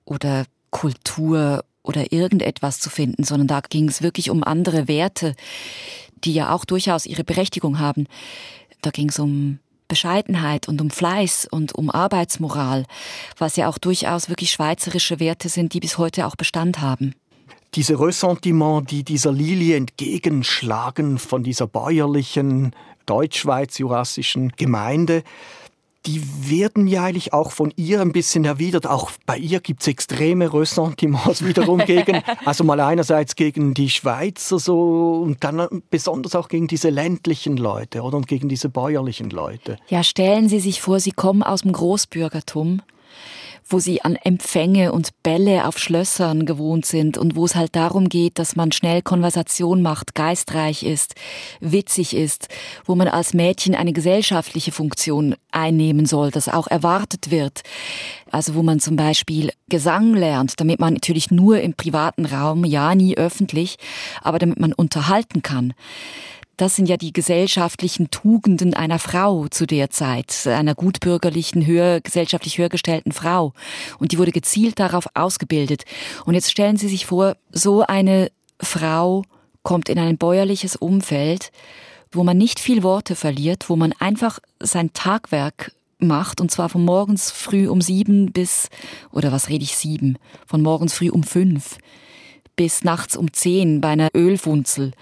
oder 0.04 0.44
Kultur 0.70 1.64
oder 1.82 2.12
irgendetwas 2.12 2.80
zu 2.80 2.90
finden, 2.90 3.22
sondern 3.22 3.46
da 3.46 3.60
ging 3.60 3.88
es 3.88 4.02
wirklich 4.02 4.30
um 4.30 4.42
andere 4.42 4.88
Werte, 4.88 5.34
die 6.24 6.34
ja 6.34 6.52
auch 6.52 6.64
durchaus 6.64 7.06
ihre 7.06 7.22
Berechtigung 7.22 7.78
haben. 7.78 8.06
Da 8.82 8.90
ging 8.90 9.08
es 9.08 9.18
um 9.18 9.60
Bescheidenheit 9.88 10.68
und 10.68 10.80
um 10.80 10.90
Fleiß 10.90 11.46
und 11.50 11.74
um 11.74 11.90
Arbeitsmoral, 11.90 12.84
was 13.38 13.56
ja 13.56 13.68
auch 13.68 13.78
durchaus 13.78 14.28
wirklich 14.28 14.50
schweizerische 14.50 15.20
Werte 15.20 15.48
sind, 15.48 15.72
die 15.72 15.80
bis 15.80 15.98
heute 15.98 16.26
auch 16.26 16.36
Bestand 16.36 16.80
haben. 16.80 17.14
Diese 17.74 17.98
Ressentiments, 17.98 18.90
die 18.90 19.04
dieser 19.04 19.32
Lilie 19.32 19.76
entgegenschlagen 19.76 21.18
von 21.18 21.42
dieser 21.42 21.66
bäuerlichen 21.66 22.74
deutschschweiz-jurassischen 23.06 24.52
Gemeinde, 24.56 25.22
die 26.06 26.22
werden 26.48 26.86
ja 26.86 27.04
eigentlich 27.04 27.32
auch 27.32 27.50
von 27.50 27.72
ihr 27.76 28.00
ein 28.00 28.12
bisschen 28.12 28.44
erwidert. 28.44 28.86
Auch 28.86 29.10
bei 29.26 29.36
ihr 29.36 29.60
gibt 29.60 29.82
es 29.82 29.88
extreme 29.88 30.52
Ressentiments 30.52 31.44
wiederum 31.44 31.78
gegen, 31.86 32.22
also 32.44 32.64
mal 32.64 32.80
einerseits 32.80 33.34
gegen 33.34 33.74
die 33.74 33.90
Schweizer 33.90 34.58
so 34.58 35.22
und 35.22 35.42
dann 35.42 35.82
besonders 35.90 36.34
auch 36.34 36.48
gegen 36.48 36.68
diese 36.68 36.90
ländlichen 36.90 37.56
Leute 37.56 38.02
oder 38.02 38.16
und 38.16 38.28
gegen 38.28 38.48
diese 38.48 38.68
bäuerlichen 38.68 39.30
Leute. 39.30 39.78
Ja, 39.88 40.04
stellen 40.04 40.48
Sie 40.48 40.60
sich 40.60 40.80
vor, 40.80 41.00
Sie 41.00 41.12
kommen 41.12 41.42
aus 41.42 41.62
dem 41.62 41.72
Großbürgertum 41.72 42.82
wo 43.68 43.78
sie 43.80 44.02
an 44.02 44.16
Empfänge 44.16 44.92
und 44.92 45.10
Bälle 45.22 45.66
auf 45.66 45.78
Schlössern 45.78 46.46
gewohnt 46.46 46.86
sind 46.86 47.18
und 47.18 47.34
wo 47.34 47.44
es 47.44 47.56
halt 47.56 47.74
darum 47.74 48.08
geht, 48.08 48.38
dass 48.38 48.54
man 48.54 48.70
schnell 48.70 49.02
Konversation 49.02 49.82
macht, 49.82 50.14
geistreich 50.14 50.84
ist, 50.84 51.14
witzig 51.60 52.14
ist, 52.14 52.48
wo 52.84 52.94
man 52.94 53.08
als 53.08 53.34
Mädchen 53.34 53.74
eine 53.74 53.92
gesellschaftliche 53.92 54.72
Funktion 54.72 55.34
einnehmen 55.50 56.06
soll, 56.06 56.30
das 56.30 56.48
auch 56.48 56.68
erwartet 56.68 57.30
wird. 57.30 57.62
Also 58.30 58.54
wo 58.54 58.62
man 58.62 58.80
zum 58.80 58.96
Beispiel 58.96 59.50
Gesang 59.68 60.14
lernt, 60.14 60.60
damit 60.60 60.78
man 60.78 60.94
natürlich 60.94 61.30
nur 61.30 61.60
im 61.60 61.74
privaten 61.74 62.26
Raum, 62.26 62.64
ja 62.64 62.94
nie 62.94 63.16
öffentlich, 63.16 63.76
aber 64.22 64.38
damit 64.38 64.60
man 64.60 64.72
unterhalten 64.72 65.42
kann. 65.42 65.74
Das 66.56 66.74
sind 66.74 66.88
ja 66.88 66.96
die 66.96 67.12
gesellschaftlichen 67.12 68.10
Tugenden 68.10 68.72
einer 68.72 68.98
Frau 68.98 69.46
zu 69.48 69.66
der 69.66 69.90
Zeit, 69.90 70.46
einer 70.46 70.74
gutbürgerlichen, 70.74 71.66
höher, 71.66 72.00
gesellschaftlich 72.00 72.56
höher 72.56 72.70
gestellten 72.70 73.12
Frau. 73.12 73.52
Und 73.98 74.12
die 74.12 74.18
wurde 74.18 74.32
gezielt 74.32 74.78
darauf 74.78 75.06
ausgebildet. 75.12 75.84
Und 76.24 76.32
jetzt 76.32 76.50
stellen 76.50 76.78
Sie 76.78 76.88
sich 76.88 77.04
vor, 77.04 77.36
so 77.52 77.82
eine 77.82 78.30
Frau 78.58 79.22
kommt 79.62 79.90
in 79.90 79.98
ein 79.98 80.16
bäuerliches 80.16 80.76
Umfeld, 80.76 81.50
wo 82.10 82.24
man 82.24 82.38
nicht 82.38 82.58
viel 82.58 82.82
Worte 82.82 83.16
verliert, 83.16 83.68
wo 83.68 83.76
man 83.76 83.92
einfach 83.98 84.38
sein 84.58 84.94
Tagwerk 84.94 85.72
macht, 85.98 86.40
und 86.40 86.50
zwar 86.50 86.70
von 86.70 86.84
morgens 86.84 87.30
früh 87.30 87.68
um 87.68 87.82
sieben 87.82 88.32
bis, 88.32 88.68
oder 89.12 89.30
was 89.30 89.50
rede 89.50 89.64
ich 89.64 89.76
sieben, 89.76 90.16
von 90.46 90.62
morgens 90.62 90.94
früh 90.94 91.10
um 91.10 91.22
fünf 91.22 91.76
bis 92.54 92.84
nachts 92.84 93.16
um 93.16 93.34
zehn 93.34 93.82
bei 93.82 93.88
einer 93.88 94.08
Ölfunzel 94.14 94.92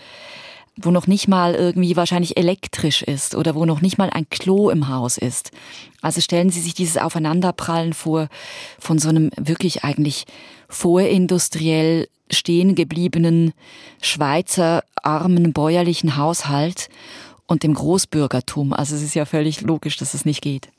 wo 0.76 0.90
noch 0.90 1.06
nicht 1.06 1.28
mal 1.28 1.54
irgendwie 1.54 1.96
wahrscheinlich 1.96 2.36
elektrisch 2.36 3.02
ist 3.02 3.34
oder 3.34 3.54
wo 3.54 3.64
noch 3.64 3.80
nicht 3.80 3.98
mal 3.98 4.10
ein 4.10 4.28
Klo 4.28 4.70
im 4.70 4.88
Haus 4.88 5.18
ist. 5.18 5.50
Also 6.02 6.20
stellen 6.20 6.50
Sie 6.50 6.60
sich 6.60 6.74
dieses 6.74 6.96
Aufeinanderprallen 6.96 7.92
vor 7.92 8.28
von 8.78 8.98
so 8.98 9.08
einem 9.08 9.30
wirklich 9.36 9.84
eigentlich 9.84 10.24
vorindustriell 10.68 12.08
stehen 12.30 12.74
gebliebenen 12.74 13.52
Schweizer 14.00 14.82
armen 15.02 15.52
bäuerlichen 15.52 16.16
Haushalt 16.16 16.88
und 17.46 17.62
dem 17.62 17.74
Großbürgertum. 17.74 18.72
Also 18.72 18.96
es 18.96 19.02
ist 19.02 19.14
ja 19.14 19.26
völlig 19.26 19.60
logisch, 19.60 19.96
dass 19.96 20.14
es 20.14 20.24
nicht 20.24 20.42
geht. 20.42 20.70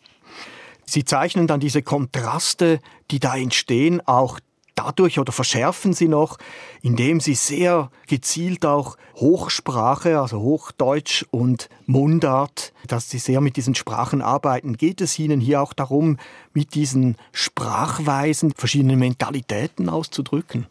Sie 0.85 1.03
zeichnen 1.03 1.47
dann 1.47 1.59
diese 1.59 1.81
Kontraste, 1.81 2.79
die 3.11 3.19
da 3.19 3.35
entstehen, 3.35 4.01
auch 4.05 4.39
dadurch 4.75 5.19
oder 5.19 5.31
verschärfen 5.31 5.93
sie 5.93 6.07
noch, 6.07 6.37
indem 6.81 7.19
sie 7.19 7.33
sehr 7.35 7.89
gezielt 8.07 8.65
auch 8.65 8.97
Hochsprache, 9.15 10.19
also 10.19 10.39
Hochdeutsch 10.39 11.25
und 11.31 11.69
Mundart, 11.85 12.73
dass 12.87 13.09
sie 13.09 13.19
sehr 13.19 13.41
mit 13.41 13.57
diesen 13.57 13.75
Sprachen 13.75 14.21
arbeiten. 14.21 14.77
Geht 14.77 15.01
es 15.01 15.17
Ihnen 15.17 15.39
hier 15.39 15.61
auch 15.61 15.73
darum, 15.73 16.17
mit 16.53 16.75
diesen 16.75 17.15
Sprachweisen 17.31 18.53
verschiedene 18.55 18.97
Mentalitäten 18.97 19.89
auszudrücken? 19.89 20.67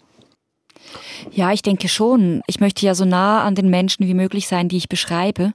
Ja, 1.32 1.52
ich 1.52 1.62
denke 1.62 1.88
schon. 1.88 2.42
Ich 2.46 2.60
möchte 2.60 2.84
ja 2.86 2.94
so 2.94 3.04
nah 3.04 3.42
an 3.42 3.54
den 3.54 3.70
Menschen 3.70 4.06
wie 4.06 4.14
möglich 4.14 4.46
sein, 4.46 4.68
die 4.68 4.76
ich 4.76 4.88
beschreibe. 4.88 5.52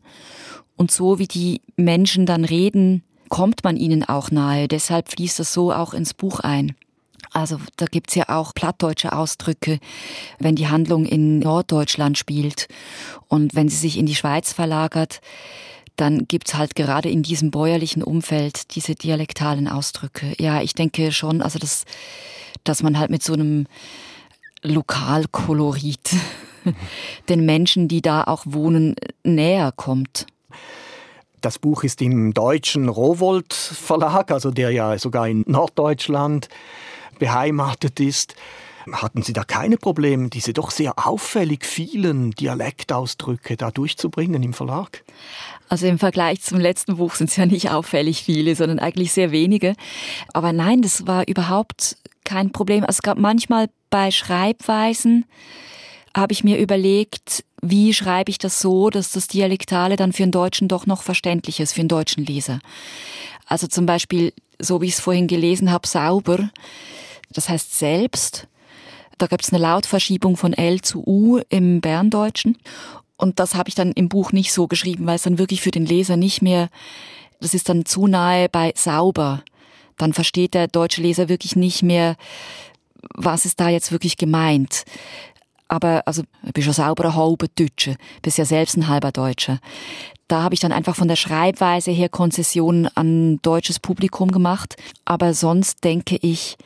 Und 0.76 0.92
so 0.92 1.20
wie 1.20 1.28
die 1.28 1.62
Menschen 1.76 2.26
dann 2.26 2.46
reden, 2.46 3.04
kommt 3.30 3.64
man 3.64 3.78
ihnen 3.78 4.04
auch 4.04 4.32
nahe. 4.32 4.68
Deshalb 4.68 5.10
fließt 5.10 5.40
das 5.40 5.54
so 5.54 5.72
auch 5.72 5.94
ins 5.94 6.14
Buch 6.14 6.40
ein. 6.40 6.76
Also 7.32 7.60
da 7.78 7.86
gibt's 7.86 8.16
ja 8.16 8.26
auch 8.30 8.54
plattdeutsche 8.54 9.14
Ausdrücke, 9.14 9.80
wenn 10.40 10.56
die 10.56 10.68
Handlung 10.68 11.06
in 11.06 11.40
Norddeutschland 11.40 12.18
spielt 12.18 12.68
und 13.28 13.56
wenn 13.56 13.70
sie 13.70 13.76
sich 13.76 13.98
in 13.98 14.06
die 14.06 14.16
Schweiz 14.16 14.54
verlagert, 14.54 15.22
dann 15.96 16.28
gibt's 16.28 16.56
halt 16.56 16.76
gerade 16.76 17.10
in 17.10 17.24
diesem 17.24 17.52
bäuerlichen 17.52 18.04
Umfeld 18.04 18.76
diese 18.76 18.96
dialektalen 18.96 19.68
Ausdrücke. 19.68 20.34
Ja, 20.40 20.62
ich 20.62 20.74
denke 20.74 21.12
schon, 21.12 21.42
also 21.42 21.60
dass, 21.60 21.84
dass 22.64 22.82
man 22.84 22.98
halt 22.98 23.12
mit 23.12 23.22
so 23.22 23.34
einem 23.34 23.68
Lokalkolorit 24.64 26.16
den 27.30 27.46
Menschen, 27.46 27.88
die 27.88 28.02
da 28.02 28.24
auch 28.24 28.44
wohnen, 28.46 28.96
näher 29.24 29.72
kommt. 29.76 30.26
Das 31.42 31.60
Buch 31.60 31.84
ist 31.84 32.02
im 32.02 32.34
deutschen 32.34 32.90
Rowold 32.90 33.54
Verlag, 33.54 34.32
also 34.32 34.52
der 34.52 34.72
ja 34.72 34.98
sogar 34.98 35.28
in 35.28 35.44
Norddeutschland 35.48 36.50
beheimatet 37.20 38.00
ist. 38.00 38.36
Hatten 38.92 39.22
Sie 39.22 39.34
da 39.34 39.44
keine 39.44 39.78
Probleme, 39.78 40.30
diese 40.30 40.54
doch 40.54 40.72
sehr 40.72 40.94
auffällig 41.06 41.66
vielen 41.66 42.32
Dialektausdrücke 42.32 43.56
da 43.56 43.70
durchzubringen 43.72 44.42
im 44.42 44.54
Verlag? 44.54 45.04
Also 45.68 45.86
im 45.86 46.00
Vergleich 46.00 46.42
zum 46.42 46.60
letzten 46.60 46.98
Buch 46.98 47.14
sind 47.14 47.30
es 47.30 47.36
ja 47.36 47.46
nicht 47.46 47.70
auffällig 47.70 48.24
viele, 48.24 48.56
sondern 48.56 48.80
eigentlich 48.80 49.12
sehr 49.12 49.32
wenige. 49.32 49.76
Aber 50.34 50.54
nein, 50.54 50.82
das 50.82 51.06
war 51.06 51.28
überhaupt 51.28 51.98
kein 52.24 52.52
Problem. 52.52 52.84
Also 52.84 52.98
es 52.98 53.02
gab 53.02 53.20
manchmal 53.20 53.70
bei 53.90 54.12
Schreibweisen, 54.12 55.26
habe 56.16 56.34
ich 56.34 56.44
mir 56.44 56.58
überlegt, 56.58 57.44
wie 57.62 57.94
schreibe 57.94 58.32
ich 58.32 58.38
das 58.38 58.62
so, 58.62 58.90
dass 58.90 59.12
das 59.12 59.28
Dialektale 59.28 59.96
dann 59.96 60.14
für 60.14 60.24
einen 60.24 60.32
Deutschen 60.32 60.68
doch 60.68 60.86
noch 60.86 61.04
verständlich 61.04 61.60
ist, 61.60 61.74
für 61.74 61.82
einen 61.82 61.90
deutschen 61.90 62.26
Leser. 62.26 62.60
Also 63.46 63.68
zum 63.68 63.86
Beispiel, 63.86 64.34
so 64.60 64.82
wie 64.82 64.88
ich 64.88 64.94
es 64.94 65.00
vorhin 65.00 65.28
gelesen 65.28 65.72
habe, 65.72 65.88
sauber, 65.88 66.50
das 67.32 67.50
heißt 67.50 67.78
selbst. 67.78 68.48
Da 69.18 69.28
gibt 69.28 69.44
es 69.44 69.52
eine 69.52 69.62
Lautverschiebung 69.62 70.38
von 70.38 70.54
L 70.54 70.82
zu 70.82 71.04
U 71.06 71.40
im 71.50 71.82
Berndeutschen. 71.82 72.58
Und 73.18 73.40
das 73.40 73.56
habe 73.56 73.70
ich 73.70 73.76
dann 73.76 73.92
im 73.92 74.08
Buch 74.08 74.32
nicht 74.32 74.54
so 74.54 74.68
geschrieben, 74.68 75.06
weil 75.06 75.16
es 75.16 75.24
dann 75.24 75.38
wirklich 75.38 75.62
für 75.62 75.72
den 75.72 75.86
Leser 75.86 76.16
nicht 76.16 76.42
mehr, 76.42 76.70
das 77.42 77.54
ist 77.54 77.68
dann 77.68 77.86
zu 77.86 78.08
nahe 78.08 78.48
bei 78.50 78.72
sauber. 78.76 79.44
Dann 79.98 80.14
versteht 80.14 80.54
der 80.54 80.68
deutsche 80.68 81.02
Leser 81.02 81.28
wirklich 81.28 81.58
nicht 81.58 81.84
mehr, 81.84 82.16
was 83.14 83.46
ist 83.46 83.60
da 83.60 83.70
jetzt 83.70 83.92
wirklich 83.92 84.18
gemeint 84.18 84.86
aber 85.70 86.02
also 86.06 86.24
ich 86.46 86.52
bin 86.52 86.64
schon 86.64 86.74
selber 86.74 87.06
ein 87.06 87.16
halber 87.16 87.46
Deutscher, 87.56 87.96
bist 88.22 88.38
ja 88.38 88.46
selbst 88.46 88.76
ein 88.76 88.88
halber 88.88 89.12
Deutscher. 89.12 89.60
Da 90.28 90.42
habe 90.44 90.54
ich 90.54 90.60
dann 90.60 90.72
einfach 90.72 90.96
von 90.96 91.08
der 91.08 91.16
Schreibweise 91.16 91.92
her 91.92 92.10
Konzessionen 92.10 92.88
an 92.96 93.40
deutsches 93.42 93.80
Publikum 93.80 94.32
gemacht. 94.32 94.76
Aber 95.06 95.34
sonst 95.34 95.84
denke 95.84 96.18
ich, 96.22 96.58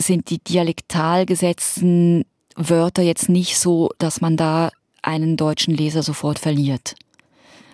sind 0.00 0.30
die 0.30 0.38
dialektal 0.38 1.26
gesetzten 1.26 2.24
Wörter 2.56 3.02
jetzt 3.02 3.28
nicht 3.28 3.58
so, 3.58 3.90
dass 3.98 4.20
man 4.20 4.36
da 4.36 4.70
einen 5.02 5.36
deutschen 5.36 5.74
Leser 5.74 6.02
sofort 6.02 6.38
verliert. 6.38 6.94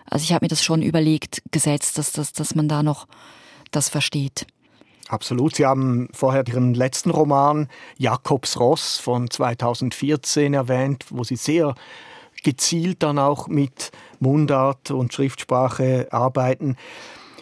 Also 0.07 0.25
ich 0.25 0.33
habe 0.33 0.45
mir 0.45 0.49
das 0.49 0.63
schon 0.63 0.83
überlegt, 0.83 1.43
gesetzt, 1.51 1.99
dass, 1.99 2.13
dass, 2.13 2.33
dass 2.33 2.55
man 2.55 2.69
da 2.69 2.83
noch 2.83 3.07
das 3.71 3.89
versteht. 3.89 4.47
Absolut. 5.09 5.57
Sie 5.57 5.67
haben 5.67 6.09
vorher 6.13 6.47
Ihren 6.47 6.75
letzten 6.75 7.11
Roman 7.11 7.69
Jakobs 7.97 8.61
Ross 8.61 8.99
von 8.99 9.31
2014 9.31 10.55
erwähnt, 10.55 11.07
wo 11.11 11.25
Sie 11.25 11.37
sehr 11.37 11.75
gezielt 12.43 13.03
dann 13.03 13.19
auch 13.19 13.49
mit 13.49 13.91
Mundart 14.21 14.91
und 14.91 15.13
Schriftsprache 15.13 16.09
arbeiten. 16.11 16.77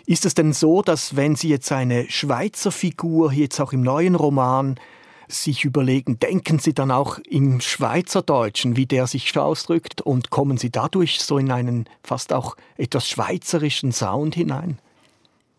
Ist 0.07 0.25
es 0.25 0.35
denn 0.35 0.53
so, 0.53 0.83
dass 0.83 1.17
wenn 1.17 1.35
Sie 1.35 1.49
jetzt 1.49 1.71
eine 1.73 2.09
Schweizer 2.09 2.71
Figur 2.71 3.33
jetzt 3.33 3.61
auch 3.61 3.73
im 3.73 3.83
neuen 3.83 4.15
Roman 4.15 4.79
sich 5.29 5.65
überlegen, 5.65 6.21
denken 6.21 6.61
Sie 6.61 6.73
dann 6.73 6.93
auch 6.93 7.19
im 7.29 7.61
Schweizerdeutschen, 7.61 8.77
wie 8.77 8.87
der 8.87 9.09
sich 9.09 9.37
ausdrückt 9.37 10.01
und 10.01 10.31
kommen 10.31 10.57
Sie 10.57 10.71
dadurch 10.71 11.21
so 11.21 11.39
in 11.39 11.51
einen 11.51 11.89
fast 12.05 12.33
auch 12.33 12.57
etwas 12.77 13.09
schweizerischen 13.09 13.91
Sound 13.91 14.37
hinein? 14.37 14.79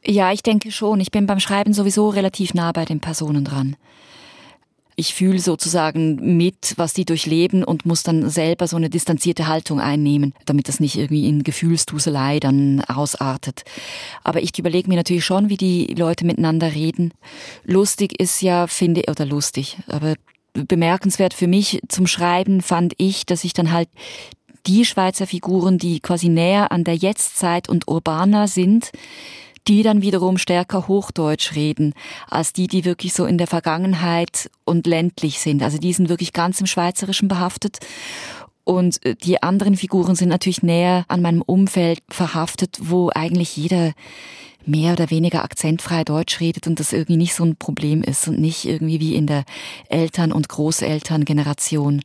Ja, 0.06 0.32
ich 0.32 0.44
denke 0.44 0.72
schon. 0.72 1.02
Ich 1.02 1.12
bin 1.12 1.28
beim 1.28 1.42
Schreiben 1.42 1.74
sowieso 1.74 2.08
relativ 2.08 2.54
nah 2.54 2.72
bei 2.72 2.86
den 2.86 3.02
Personen 3.02 3.44
dran. 3.44 3.76
Ich 5.00 5.14
fühle 5.14 5.38
sozusagen 5.38 6.38
mit, 6.38 6.74
was 6.78 6.94
die 6.94 7.06
durchleben 7.06 7.64
und 7.64 7.86
muss 7.86 8.02
dann 8.02 8.32
selber 8.32 8.68
so 8.68 8.78
eine 8.78 8.90
distanzierte 8.90 9.48
Haltung 9.48 9.80
einnehmen, 9.80 10.34
damit 10.46 10.68
das 10.68 10.80
nicht 10.80 10.98
irgendwie 10.98 11.30
in 11.30 11.44
Gefühlsduselei 11.44 12.40
dann 12.40 12.82
ausartet. 12.82 13.64
Aber 14.24 14.42
ich 14.42 14.58
überlege 14.58 14.90
mir 14.90 14.96
natürlich 14.96 15.24
schon, 15.24 15.50
wie 15.50 15.58
die 15.58 15.94
Leute 15.96 16.26
miteinander 16.26 16.74
reden. 16.74 17.14
Lustig 17.64 18.20
ist 18.20 18.42
ja, 18.42 18.66
finde 18.66 19.04
oder 19.08 19.28
lustig, 19.28 19.78
aber 19.86 20.16
bemerkenswert 20.54 21.36
für 21.36 21.48
mich 21.48 21.80
zum 21.88 22.08
Schreiben 22.08 22.62
fand 22.62 22.94
ich, 22.98 23.28
dass 23.28 23.44
ich 23.44 23.54
dann 23.54 23.72
halt 23.72 23.90
die 24.66 24.84
Schweizer 24.84 25.28
Figuren, 25.28 25.78
die 25.78 26.00
quasi 26.00 26.28
näher 26.28 26.72
an 26.72 26.84
der 26.84 26.96
Jetztzeit 26.96 27.70
und 27.70 27.88
urbaner 27.88 28.48
sind, 28.48 28.92
die 29.68 29.84
dann 29.84 30.02
wiederum 30.02 30.38
stärker 30.38 30.88
Hochdeutsch 30.88 31.56
reden, 31.56 31.94
als 32.30 32.54
die, 32.54 32.68
die 32.68 32.86
wirklich 32.86 33.14
so 33.14 33.26
in 33.26 33.38
der 33.38 33.48
Vergangenheit 33.48 34.50
und 34.66 34.88
ländlich 34.88 35.40
sind. 35.40 35.62
Also 35.62 35.78
die 35.78 35.94
sind 35.94 36.10
wirklich 36.10 36.34
ganz 36.34 36.60
im 36.60 36.68
Schweizerischen 36.68 37.28
behaftet. 37.28 37.80
Und 38.64 39.06
äh, 39.06 39.16
die 39.16 39.42
anderen 39.44 39.76
Figuren 39.76 40.16
sind 40.16 40.30
natürlich 40.30 40.64
näher 40.64 41.06
an 41.08 41.22
meinem 41.22 41.42
Umfeld 41.42 42.00
verhaftet, 42.10 42.78
wo 42.82 43.10
eigentlich 43.14 43.56
jeder 43.56 43.94
mehr 44.66 44.94
oder 44.94 45.10
weniger 45.10 45.44
akzentfrei 45.44 46.04
Deutsch 46.04 46.42
redet 46.42 46.68
und 46.68 46.80
das 46.80 46.92
irgendwie 46.92 47.18
nicht 47.18 47.34
so 47.34 47.46
ein 47.46 47.56
Problem 47.56 48.04
ist 48.04 48.28
und 48.28 48.40
nicht 48.40 48.66
irgendwie 48.66 49.00
wie 49.00 49.16
in 49.16 49.26
der 49.26 49.46
Eltern- 49.88 50.34
und 50.34 50.50
Großelterngeneration 50.50 52.02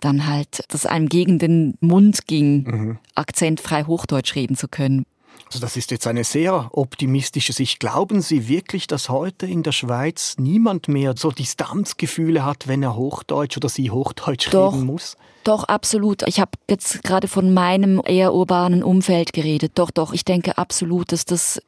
dann 0.00 0.26
halt, 0.26 0.64
dass 0.68 0.86
einem 0.86 1.08
gegen 1.08 1.38
den 1.38 1.74
Mund 1.80 2.26
ging, 2.26 2.62
mhm. 2.62 2.98
akzentfrei 3.14 3.84
Hochdeutsch 3.84 4.34
reden 4.34 4.56
zu 4.56 4.68
können. 4.68 5.04
Also 5.48 5.60
das 5.60 5.78
ist 5.78 5.90
jetzt 5.90 6.06
eine 6.06 6.24
sehr 6.24 6.68
optimistische 6.72 7.54
Sicht. 7.54 7.80
Glauben 7.80 8.20
Sie 8.20 8.48
wirklich, 8.48 8.86
dass 8.86 9.08
heute 9.08 9.46
in 9.46 9.62
der 9.62 9.72
Schweiz 9.72 10.36
niemand 10.38 10.88
mehr 10.88 11.14
so 11.16 11.30
Distanzgefühle 11.30 12.44
hat, 12.44 12.68
wenn 12.68 12.82
er 12.82 12.96
Hochdeutsch 12.96 13.56
oder 13.56 13.70
sie 13.70 13.90
Hochdeutsch 13.90 14.48
doch, 14.50 14.74
reden 14.74 14.84
muss? 14.84 15.16
Doch, 15.44 15.64
absolut. 15.64 16.28
Ich 16.28 16.38
habe 16.40 16.50
jetzt 16.68 17.02
gerade 17.02 17.28
von 17.28 17.54
meinem 17.54 18.02
eher 18.04 18.34
urbanen 18.34 18.82
Umfeld 18.82 19.32
geredet. 19.32 19.72
Doch, 19.76 19.90
doch, 19.90 20.12
ich 20.12 20.26
denke 20.26 20.58
absolut, 20.58 21.12
dass 21.12 21.24
das 21.24 21.62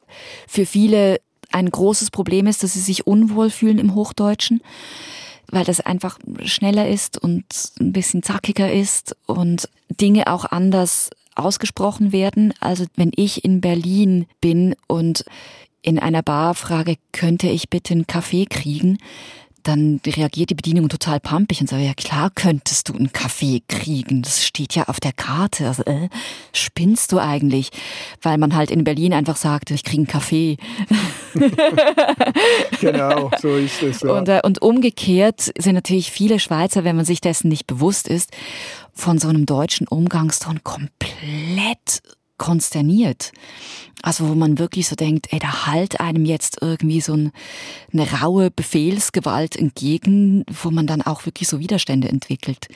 für 0.47 0.67
viele 0.67 1.19
ein 1.51 1.71
großes 1.71 2.11
Problem 2.11 2.47
ist, 2.47 2.63
dass 2.63 2.75
sie 2.75 2.81
sich 2.81 3.07
unwohl 3.07 3.49
fühlen 3.49 3.79
im 3.79 3.95
Hochdeutschen 3.95 4.63
weil 5.53 5.65
das 5.65 5.81
einfach 5.81 6.19
schneller 6.45 6.89
ist 6.89 7.19
und 7.19 7.45
ein 7.81 7.93
bisschen 7.93 8.23
zackiger 8.23 8.73
ist 8.73 9.17
und 9.27 9.69
Dinge 9.89 10.29
auch 10.29 10.45
anders 10.45 11.11
ausgesprochen 11.45 12.13
werden. 12.13 12.55
Also 12.61 12.85
wenn 12.97 13.13
ich 13.15 13.45
in 13.45 13.61
Berlin 13.61 14.27
bin 14.41 14.75
und 14.87 15.25
in 15.83 15.99
einer 15.99 16.23
Bar 16.23 16.55
frage, 16.55 16.97
könnte 17.13 17.49
ich 17.49 17.71
bitte 17.71 17.95
einen 17.95 18.07
Kaffee 18.07 18.47
kriegen, 18.47 18.99
dann 19.63 20.01
reagiert 20.07 20.51
die 20.51 20.55
Bedienung 20.55 20.89
total 20.89 21.21
pampig 21.21 21.61
und 21.61 21.69
sagt, 21.69 21.83
ja 21.83 21.95
klar 21.95 22.31
könntest 22.35 22.89
du 22.89 22.95
einen 22.95 23.13
Kaffee 23.13 23.63
kriegen, 23.69 24.23
das 24.23 24.45
steht 24.45 24.75
ja 24.75 24.85
auf 24.85 25.01
der 25.01 25.13
Karte. 25.13 25.67
Also, 25.69 25.83
äh, 25.85 26.09
spinnst 26.53 27.13
du 27.13 27.19
eigentlich? 27.19 27.71
Weil 28.23 28.39
man 28.39 28.55
halt 28.55 28.71
in 28.71 28.85
Berlin 28.85 29.13
einfach 29.13 29.37
sagt, 29.37 29.71
ich 29.71 29.85
kriege 29.85 29.99
einen 29.99 30.07
Kaffee. 30.07 30.57
genau, 32.81 33.31
so 33.41 33.57
ist 33.57 33.83
es. 33.83 34.01
Ja. 34.01 34.19
Und, 34.19 34.29
äh, 34.29 34.41
und 34.43 34.63
umgekehrt 34.63 35.53
sind 35.59 35.75
natürlich 35.75 36.11
viele 36.11 36.39
Schweizer, 36.39 36.85
wenn 36.85 36.97
man 36.97 37.05
sich 37.05 37.21
dessen 37.21 37.49
nicht 37.49 37.67
bewusst 37.67 38.09
ist, 38.09 38.31
von 38.93 39.19
so 39.19 39.29
einem 39.29 39.47
deutschen 39.47 39.87
Umgangston 39.89 40.63
komplett 40.65 42.03
konsterniert. 42.41 43.33
Also 44.03 44.29
wo 44.29 44.35
man 44.35 44.59
wirklich 44.59 44.89
so 44.89 44.97
denkt, 44.97 45.27
ey, 45.31 45.39
da 45.39 45.67
halt 45.67 46.01
einem 46.01 46.25
jetzt 46.25 46.59
irgendwie 46.63 47.03
so 47.03 47.13
ein, 47.13 47.33
eine 47.93 48.11
raue 48.11 48.51
Befehlsgewalt 48.51 49.57
entgegen, 49.57 50.45
wo 50.49 50.71
man 50.71 50.87
dann 50.87 51.03
auch 51.03 51.27
wirklich 51.27 51.49
so 51.49 51.61
Widerstände 51.61 52.09
entwickelt. 52.09 52.69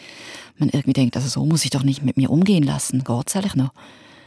Man 0.58 0.68
irgendwie 0.68 0.92
denkt, 0.92 1.16
also 1.16 1.28
so 1.28 1.46
muss 1.46 1.64
ich 1.64 1.70
doch 1.70 1.82
nicht 1.82 2.04
mit 2.04 2.18
mir 2.18 2.30
umgehen 2.30 2.62
lassen, 2.62 3.04
Gott 3.04 3.30
sei 3.30 3.40
Dank 3.40 3.56
noch. 3.56 3.72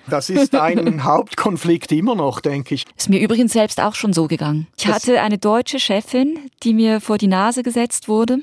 Das 0.09 0.29
ist 0.29 0.55
ein 0.55 1.03
Hauptkonflikt 1.03 1.91
immer 1.91 2.15
noch, 2.15 2.39
denke 2.39 2.75
ich. 2.75 2.85
Ist 2.95 3.09
mir 3.09 3.19
übrigens 3.19 3.53
selbst 3.53 3.81
auch 3.81 3.95
schon 3.95 4.13
so 4.13 4.27
gegangen. 4.27 4.67
Ich 4.77 4.87
hatte 4.87 5.21
eine 5.21 5.37
deutsche 5.37 5.79
Chefin, 5.79 6.49
die 6.63 6.73
mir 6.73 7.01
vor 7.01 7.17
die 7.17 7.27
Nase 7.27 7.63
gesetzt 7.63 8.07
wurde, 8.07 8.39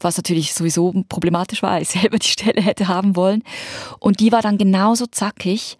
was 0.00 0.16
natürlich 0.16 0.54
sowieso 0.54 0.92
problematisch 1.08 1.62
war, 1.62 1.80
ich 1.80 1.88
selber 1.90 2.18
die 2.18 2.28
Stelle 2.28 2.62
hätte 2.62 2.88
haben 2.88 3.16
wollen. 3.16 3.42
Und 3.98 4.20
die 4.20 4.32
war 4.32 4.42
dann 4.42 4.58
genauso 4.58 5.06
zackig 5.06 5.78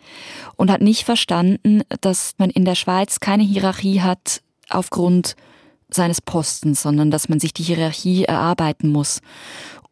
und 0.57 0.71
hat 0.71 0.83
nicht 0.83 1.05
verstanden, 1.05 1.83
dass 2.01 2.35
man 2.39 2.51
in 2.51 2.65
der 2.65 2.75
Schweiz 2.75 3.21
keine 3.21 3.43
Hierarchie 3.43 4.01
hat 4.01 4.43
aufgrund 4.69 5.37
seines 5.95 6.21
Postens, 6.21 6.83
sondern 6.83 7.11
dass 7.11 7.29
man 7.29 7.41
sich 7.41 7.53
die 7.53 7.63
Hierarchie 7.63 8.25
erarbeiten 8.25 8.91
muss 8.91 9.21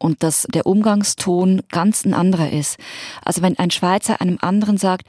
und 0.01 0.23
dass 0.23 0.47
der 0.53 0.67
Umgangston 0.67 1.63
ganz 1.69 2.05
ein 2.05 2.15
anderer 2.15 2.51
ist. 2.51 2.79
Also 3.23 3.43
wenn 3.43 3.59
ein 3.59 3.71
Schweizer 3.71 4.21
einem 4.21 4.39
anderen 4.41 4.79
sagt, 4.79 5.07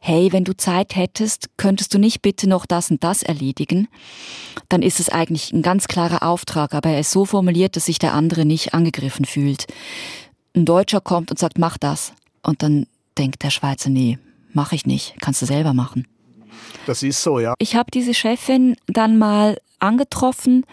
hey, 0.00 0.32
wenn 0.32 0.44
du 0.44 0.56
Zeit 0.56 0.94
hättest, 0.94 1.50
könntest 1.56 1.92
du 1.92 1.98
nicht 1.98 2.22
bitte 2.22 2.48
noch 2.48 2.64
das 2.64 2.90
und 2.90 3.02
das 3.02 3.22
erledigen, 3.22 3.88
dann 4.68 4.82
ist 4.82 5.00
es 5.00 5.08
eigentlich 5.08 5.52
ein 5.52 5.62
ganz 5.62 5.88
klarer 5.88 6.22
Auftrag, 6.22 6.72
aber 6.72 6.90
er 6.90 7.00
ist 7.00 7.10
so 7.10 7.24
formuliert, 7.24 7.74
dass 7.74 7.86
sich 7.86 7.98
der 7.98 8.14
andere 8.14 8.44
nicht 8.44 8.74
angegriffen 8.74 9.24
fühlt. 9.24 9.66
Ein 10.54 10.64
Deutscher 10.64 11.00
kommt 11.00 11.30
und 11.30 11.38
sagt, 11.38 11.58
mach 11.58 11.76
das. 11.76 12.12
Und 12.42 12.62
dann 12.62 12.86
denkt 13.18 13.42
der 13.42 13.50
Schweizer, 13.50 13.90
nee, 13.90 14.18
mach 14.52 14.72
ich 14.72 14.86
nicht, 14.86 15.16
kannst 15.20 15.42
du 15.42 15.46
selber 15.46 15.74
machen. 15.74 16.06
Das 16.86 17.02
ist 17.02 17.22
so, 17.22 17.40
ja. 17.40 17.54
Ich 17.58 17.74
habe 17.74 17.90
diese 17.90 18.14
Chefin 18.14 18.76
dann 18.86 19.18
mal 19.18 19.58
angetroffen 19.78 20.64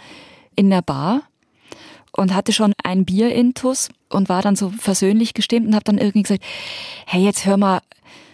in 0.55 0.69
der 0.69 0.81
Bar 0.81 1.21
und 2.11 2.33
hatte 2.33 2.53
schon 2.53 2.73
ein 2.83 3.05
Bier-Intus 3.05 3.89
und 4.09 4.29
war 4.29 4.41
dann 4.41 4.55
so 4.55 4.69
versöhnlich 4.69 5.33
gestimmt 5.33 5.67
und 5.67 5.75
habe 5.75 5.83
dann 5.83 5.97
irgendwie 5.97 6.23
gesagt, 6.23 6.43
hey, 7.05 7.23
jetzt 7.23 7.45
hör 7.45 7.57
mal, 7.57 7.81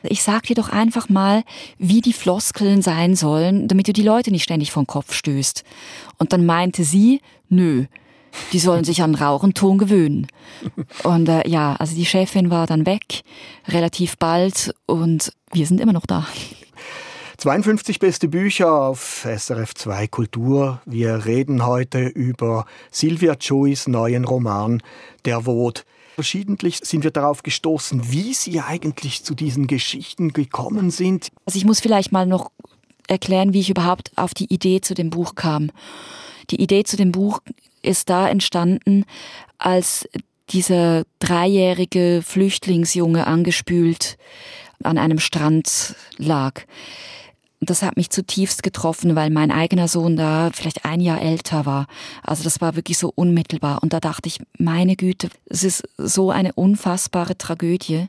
ich 0.03 0.23
sag 0.23 0.43
dir 0.43 0.55
doch 0.55 0.69
einfach 0.69 1.09
mal, 1.09 1.43
wie 1.77 2.01
die 2.01 2.13
Floskeln 2.13 2.81
sein 2.81 3.15
sollen, 3.15 3.67
damit 3.67 3.87
du 3.87 3.93
die 3.93 4.03
Leute 4.03 4.31
nicht 4.31 4.43
ständig 4.43 4.71
vom 4.71 4.87
Kopf 4.87 5.13
stößt. 5.13 5.63
Und 6.17 6.33
dann 6.33 6.45
meinte 6.45 6.83
sie, 6.83 7.21
nö, 7.49 7.85
die 8.53 8.59
sollen 8.59 8.83
sich 8.83 9.03
an 9.03 9.15
Rauchenton 9.15 9.77
gewöhnen. 9.77 10.27
Und 11.03 11.27
äh, 11.29 11.47
ja, 11.47 11.75
also 11.75 11.95
die 11.95 12.05
Chefin 12.05 12.49
war 12.49 12.65
dann 12.65 12.85
weg, 12.85 13.21
relativ 13.67 14.17
bald, 14.17 14.73
und 14.85 15.33
wir 15.51 15.67
sind 15.67 15.79
immer 15.79 15.93
noch 15.93 16.05
da. 16.05 16.25
52 17.41 17.97
beste 17.97 18.27
Bücher 18.27 18.71
auf 18.71 19.25
SRF 19.25 19.73
2 19.73 20.05
Kultur. 20.09 20.79
Wir 20.85 21.25
reden 21.25 21.65
heute 21.65 22.03
über 22.03 22.67
Silvia 22.91 23.33
Joys 23.33 23.87
neuen 23.87 24.25
Roman 24.25 24.83
Der 25.25 25.47
Wod. 25.47 25.83
Verschiedentlich 26.13 26.81
sind 26.83 27.03
wir 27.03 27.09
darauf 27.09 27.41
gestoßen, 27.41 28.11
wie 28.11 28.35
Sie 28.35 28.59
eigentlich 28.59 29.23
zu 29.23 29.33
diesen 29.33 29.65
Geschichten 29.65 30.33
gekommen 30.33 30.91
sind. 30.91 31.29
Also 31.47 31.57
ich 31.57 31.65
muss 31.65 31.79
vielleicht 31.79 32.11
mal 32.11 32.27
noch 32.27 32.51
erklären, 33.07 33.53
wie 33.53 33.61
ich 33.61 33.71
überhaupt 33.71 34.11
auf 34.17 34.35
die 34.35 34.53
Idee 34.53 34.81
zu 34.81 34.93
dem 34.93 35.09
Buch 35.09 35.33
kam. 35.33 35.71
Die 36.51 36.61
Idee 36.61 36.83
zu 36.83 36.95
dem 36.95 37.11
Buch 37.11 37.39
ist 37.81 38.11
da 38.11 38.29
entstanden, 38.29 39.03
als 39.57 40.07
dieser 40.51 41.05
dreijährige 41.17 42.21
Flüchtlingsjunge 42.23 43.25
angespült 43.25 44.19
an 44.83 44.99
einem 44.99 45.17
Strand 45.17 45.95
lag 46.17 46.61
das 47.61 47.83
hat 47.83 47.95
mich 47.95 48.09
zutiefst 48.09 48.63
getroffen, 48.63 49.15
weil 49.15 49.29
mein 49.29 49.51
eigener 49.51 49.87
Sohn 49.87 50.17
da 50.17 50.49
vielleicht 50.51 50.83
ein 50.83 50.99
Jahr 50.99 51.21
älter 51.21 51.67
war. 51.67 51.85
Also 52.23 52.43
das 52.43 52.59
war 52.59 52.75
wirklich 52.75 52.97
so 52.97 53.11
unmittelbar. 53.13 53.83
Und 53.83 53.93
da 53.93 53.99
dachte 53.99 54.27
ich, 54.27 54.39
meine 54.57 54.95
Güte, 54.95 55.29
es 55.45 55.63
ist 55.63 55.83
so 55.97 56.31
eine 56.31 56.53
unfassbare 56.53 57.37
Tragödie. 57.37 58.07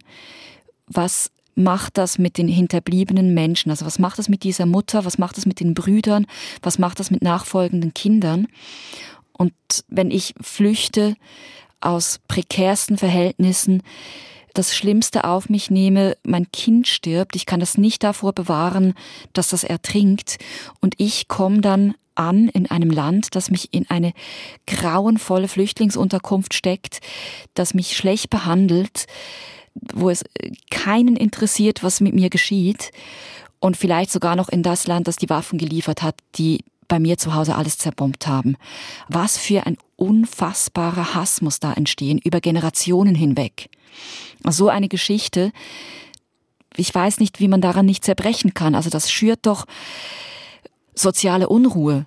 Was 0.87 1.31
macht 1.55 1.99
das 1.99 2.19
mit 2.19 2.39
den 2.39 2.49
hinterbliebenen 2.49 3.35
Menschen? 3.35 3.71
Also 3.71 3.85
was 3.85 3.99
macht 3.99 4.19
das 4.19 4.31
mit 4.31 4.43
dieser 4.43 4.65
Mutter? 4.65 5.05
Was 5.05 5.19
macht 5.19 5.37
das 5.37 5.45
mit 5.45 5.61
den 5.61 5.75
Brüdern? 5.75 6.27
Was 6.63 6.79
macht 6.79 6.99
das 6.99 7.11
mit 7.11 7.23
nachfolgenden 7.23 7.93
Kindern? 7.93 8.49
Und 9.35 9.53
wenn 9.89 10.11
ich 10.11 10.35
flüchte 10.41 11.15
aus 11.83 12.21
prekärsten 12.27 12.97
Verhältnissen, 12.97 13.83
das 14.55 14.75
Schlimmste 14.75 15.25
auf 15.25 15.49
mich 15.49 15.71
nehme, 15.71 16.17
mein 16.25 16.51
Kind 16.53 16.87
stirbt, 16.87 17.37
ich 17.37 17.47
kann 17.47 17.61
das 17.61 17.79
nicht 17.79 18.03
davor 18.03 18.33
bewahren, 18.33 18.95
dass 19.33 19.49
das 19.49 19.65
ertrinkt 19.65 20.39
und 20.81 20.95
ich 20.99 21.29
komme 21.29 21.61
dann 21.61 21.95
an 22.15 22.49
in 22.49 22.71
einem 22.71 22.91
Land, 22.91 23.35
das 23.35 23.51
mich 23.51 23.73
in 23.73 23.89
eine 23.89 24.13
grauenvolle 24.67 25.49
Flüchtlingsunterkunft 25.49 26.55
steckt, 26.55 27.01
das 27.55 27.75
mich 27.75 27.97
schlecht 27.97 28.31
behandelt, 28.31 29.07
wo 29.75 30.11
es 30.11 30.25
keinen 30.71 31.17
interessiert, 31.17 31.83
was 31.83 32.01
mit 32.01 32.15
mir 32.15 32.29
geschieht 32.29 32.91
und 33.61 33.77
vielleicht 33.77 34.11
sogar 34.11 34.37
noch 34.37 34.49
in 34.49 34.63
das 34.63 34.87
Land, 34.87 35.09
das 35.09 35.17
die 35.17 35.31
Waffen 35.31 35.59
geliefert 35.59 36.03
hat, 36.03 36.17
die 36.35 36.65
bei 36.89 36.99
mir 36.99 37.17
zu 37.17 37.35
Hause 37.35 37.55
alles 37.55 37.79
zerbombt 37.79 38.27
haben. 38.27 38.57
Was 39.09 39.39
für 39.39 39.67
ein 39.67 39.79
unfassbarer 39.97 41.15
Hass 41.15 41.41
muss 41.41 41.59
da 41.59 41.73
entstehen 41.73 42.19
über 42.19 42.41
Generationen 42.41 43.15
hinweg. 43.15 43.71
So 44.49 44.69
eine 44.69 44.89
Geschichte, 44.89 45.53
ich 46.77 46.95
weiß 46.95 47.19
nicht, 47.21 47.41
wie 47.41 47.49
man 47.49 47.61
daran 47.61 47.87
nicht 47.87 48.05
zerbrechen 48.05 48.55
kann. 48.55 48.75
Also 48.75 48.91
das 48.91 49.11
schürt 49.11 49.41
doch 49.43 49.67
soziale 50.95 51.49
Unruhe. 51.49 52.07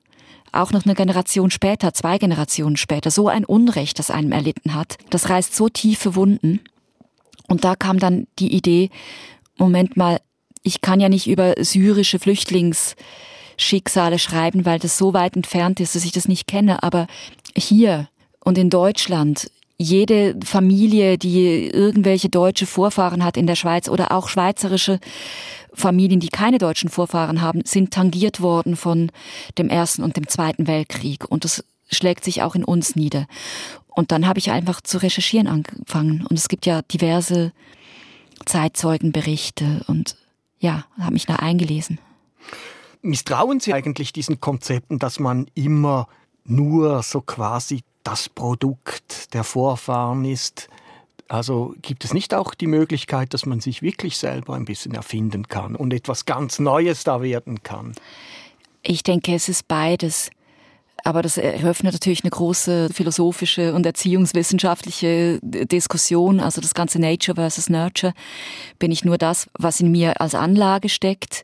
Auch 0.52 0.72
noch 0.72 0.86
eine 0.86 0.96
Generation 0.96 1.52
später, 1.52 1.94
zwei 1.94 2.18
Generationen 2.18 2.78
später, 2.78 3.12
so 3.12 3.28
ein 3.28 3.46
Unrecht, 3.46 4.00
das 4.00 4.10
einem 4.10 4.32
erlitten 4.32 4.74
hat. 4.74 4.98
Das 5.10 5.30
reißt 5.30 5.54
so 5.56 5.70
tiefe 5.70 6.16
Wunden. 6.16 6.62
Und 7.48 7.64
da 7.64 7.76
kam 7.76 8.00
dann 8.00 8.28
die 8.40 8.54
Idee, 8.56 8.90
Moment 9.58 9.98
mal, 9.98 10.20
ich 10.64 10.82
kann 10.82 11.00
ja 11.00 11.10
nicht 11.10 11.28
über 11.28 11.54
syrische 11.60 12.18
Flüchtlingsschicksale 12.20 14.18
schreiben, 14.18 14.66
weil 14.66 14.80
das 14.80 14.98
so 14.98 15.14
weit 15.14 15.36
entfernt 15.36 15.80
ist, 15.80 15.96
dass 15.96 16.06
ich 16.06 16.12
das 16.12 16.28
nicht 16.28 16.48
kenne. 16.48 16.82
Aber 16.82 17.06
hier 17.56 18.10
und 18.44 18.58
in 18.58 18.70
Deutschland 18.70 19.52
jede 19.78 20.38
Familie, 20.44 21.18
die 21.18 21.68
irgendwelche 21.68 22.30
deutsche 22.30 22.66
Vorfahren 22.66 23.24
hat 23.24 23.38
in 23.38 23.48
der 23.48 23.56
Schweiz 23.56 23.90
oder 23.90 24.12
auch 24.12 24.30
schweizerische 24.30 25.00
Familien, 25.74 26.20
die 26.20 26.30
keine 26.30 26.58
deutschen 26.58 26.90
Vorfahren 26.90 27.42
haben, 27.42 27.62
sind 27.66 27.92
tangiert 27.92 28.42
worden 28.42 28.78
von 28.78 29.12
dem 29.58 29.70
Ersten 29.70 30.04
und 30.04 30.16
dem 30.16 30.28
Zweiten 30.28 30.68
Weltkrieg. 30.68 31.26
Und 31.30 31.44
das 31.44 31.64
schlägt 31.92 32.24
sich 32.24 32.42
auch 32.42 32.56
in 32.56 32.64
uns 32.64 32.96
nieder. 32.96 33.28
Und 33.88 34.12
dann 34.12 34.28
habe 34.28 34.40
ich 34.40 34.52
einfach 34.52 34.82
zu 34.82 35.02
recherchieren 35.02 35.48
angefangen. 35.48 36.26
Und 36.26 36.38
es 36.38 36.48
gibt 36.48 36.66
ja 36.66 36.82
diverse 36.82 37.52
Zeitzeugenberichte 38.46 39.84
und 39.88 40.16
ja, 40.60 40.86
habe 40.98 41.14
mich 41.14 41.26
da 41.26 41.36
eingelesen. 41.38 42.00
Misstrauen 43.02 43.60
Sie 43.60 43.74
eigentlich 43.74 44.14
diesen 44.14 44.40
Konzepten, 44.40 45.00
dass 45.00 45.20
man 45.20 45.48
immer 45.54 46.08
nur 46.44 47.04
so 47.04 47.22
quasi 47.22 47.84
das 48.06 48.30
Produkt 48.30 49.34
der 49.34 49.44
Vorfahren 49.44 50.24
ist. 50.24 50.70
Also 51.28 51.74
gibt 51.82 52.06
es 52.06 52.14
nicht 52.14 52.34
auch 52.34 52.54
die 52.54 52.68
Möglichkeit, 52.68 53.34
dass 53.34 53.46
man 53.46 53.60
sich 53.60 53.82
wirklich 53.82 54.18
selber 54.18 54.54
ein 54.54 54.66
bisschen 54.66 54.94
erfinden 54.94 55.48
kann 55.48 55.76
und 55.76 55.92
etwas 55.92 56.26
ganz 56.26 56.60
Neues 56.60 57.04
da 57.04 57.22
werden 57.22 57.64
kann? 57.64 57.94
Ich 58.84 59.02
denke, 59.04 59.34
es 59.34 59.50
ist 59.50 59.68
beides. 59.68 60.30
Aber 61.04 61.22
das 61.22 61.38
eröffnet 61.38 61.94
natürlich 61.94 62.24
eine 62.24 62.32
große 62.32 62.90
philosophische 62.94 63.74
und 63.74 63.86
erziehungswissenschaftliche 63.86 65.40
Diskussion. 65.42 66.40
Also 66.40 66.62
das 66.62 66.74
ganze 66.74 67.00
Nature 67.00 67.36
versus 67.36 67.70
Nurture. 67.70 68.14
Bin 68.80 68.92
ich 68.92 69.04
nur 69.04 69.18
das, 69.18 69.48
was 69.58 69.80
in 69.80 69.92
mir 69.92 70.22
als 70.22 70.36
Anlage 70.36 70.90
steckt? 70.90 71.44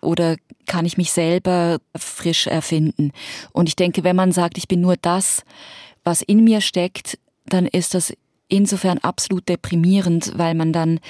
Oder 0.00 0.36
kann 0.70 0.86
ich 0.86 0.96
mich 0.96 1.10
selber 1.10 1.78
frisch 1.96 2.46
erfinden? 2.46 3.10
Und 3.52 3.68
ich 3.68 3.74
denke, 3.74 4.04
wenn 4.04 4.14
man 4.14 4.30
sagt, 4.30 4.56
ich 4.56 4.68
bin 4.68 4.80
nur 4.80 4.94
das, 4.96 5.42
was 6.04 6.22
in 6.22 6.44
mir 6.44 6.60
steckt, 6.60 7.18
dann 7.46 7.66
ist 7.66 7.94
das 7.94 8.12
insofern 8.46 8.98
absolut 8.98 9.48
deprimierend, 9.48 10.38
weil 10.38 10.54
man 10.54 10.72
dann 10.72 11.00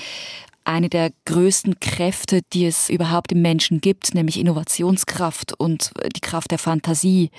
eine 0.64 0.88
der 0.88 1.10
größten 1.26 1.78
Kräfte, 1.78 2.40
die 2.54 2.64
es 2.64 2.88
überhaupt 2.88 3.32
im 3.32 3.42
Menschen 3.42 3.82
gibt, 3.82 4.14
nämlich 4.14 4.40
Innovationskraft 4.40 5.52
und 5.60 5.90
die 6.16 6.20
Kraft 6.20 6.52
der 6.52 6.58
Fantasie, 6.58 7.30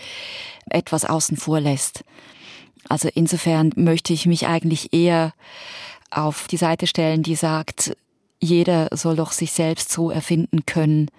etwas 0.70 1.06
außen 1.06 1.38
vor 1.38 1.60
lässt. 1.60 2.04
Also 2.88 3.10
insofern 3.16 3.72
möchte 3.76 4.14
ich 4.14 4.28
mich 4.28 4.46
eigentlich 4.46 4.94
eher 4.94 5.34
auf 6.12 6.48
die 6.48 6.58
Seite 6.58 6.86
stellen, 6.86 7.24
die 7.24 7.36
sagt, 7.36 7.98
jeder 8.40 8.90
soll 8.92 9.16
doch 9.16 9.32
sich 9.32 9.54
selbst 9.54 9.92
so 9.92 10.12
erfinden 10.12 10.68
können, 10.68 11.10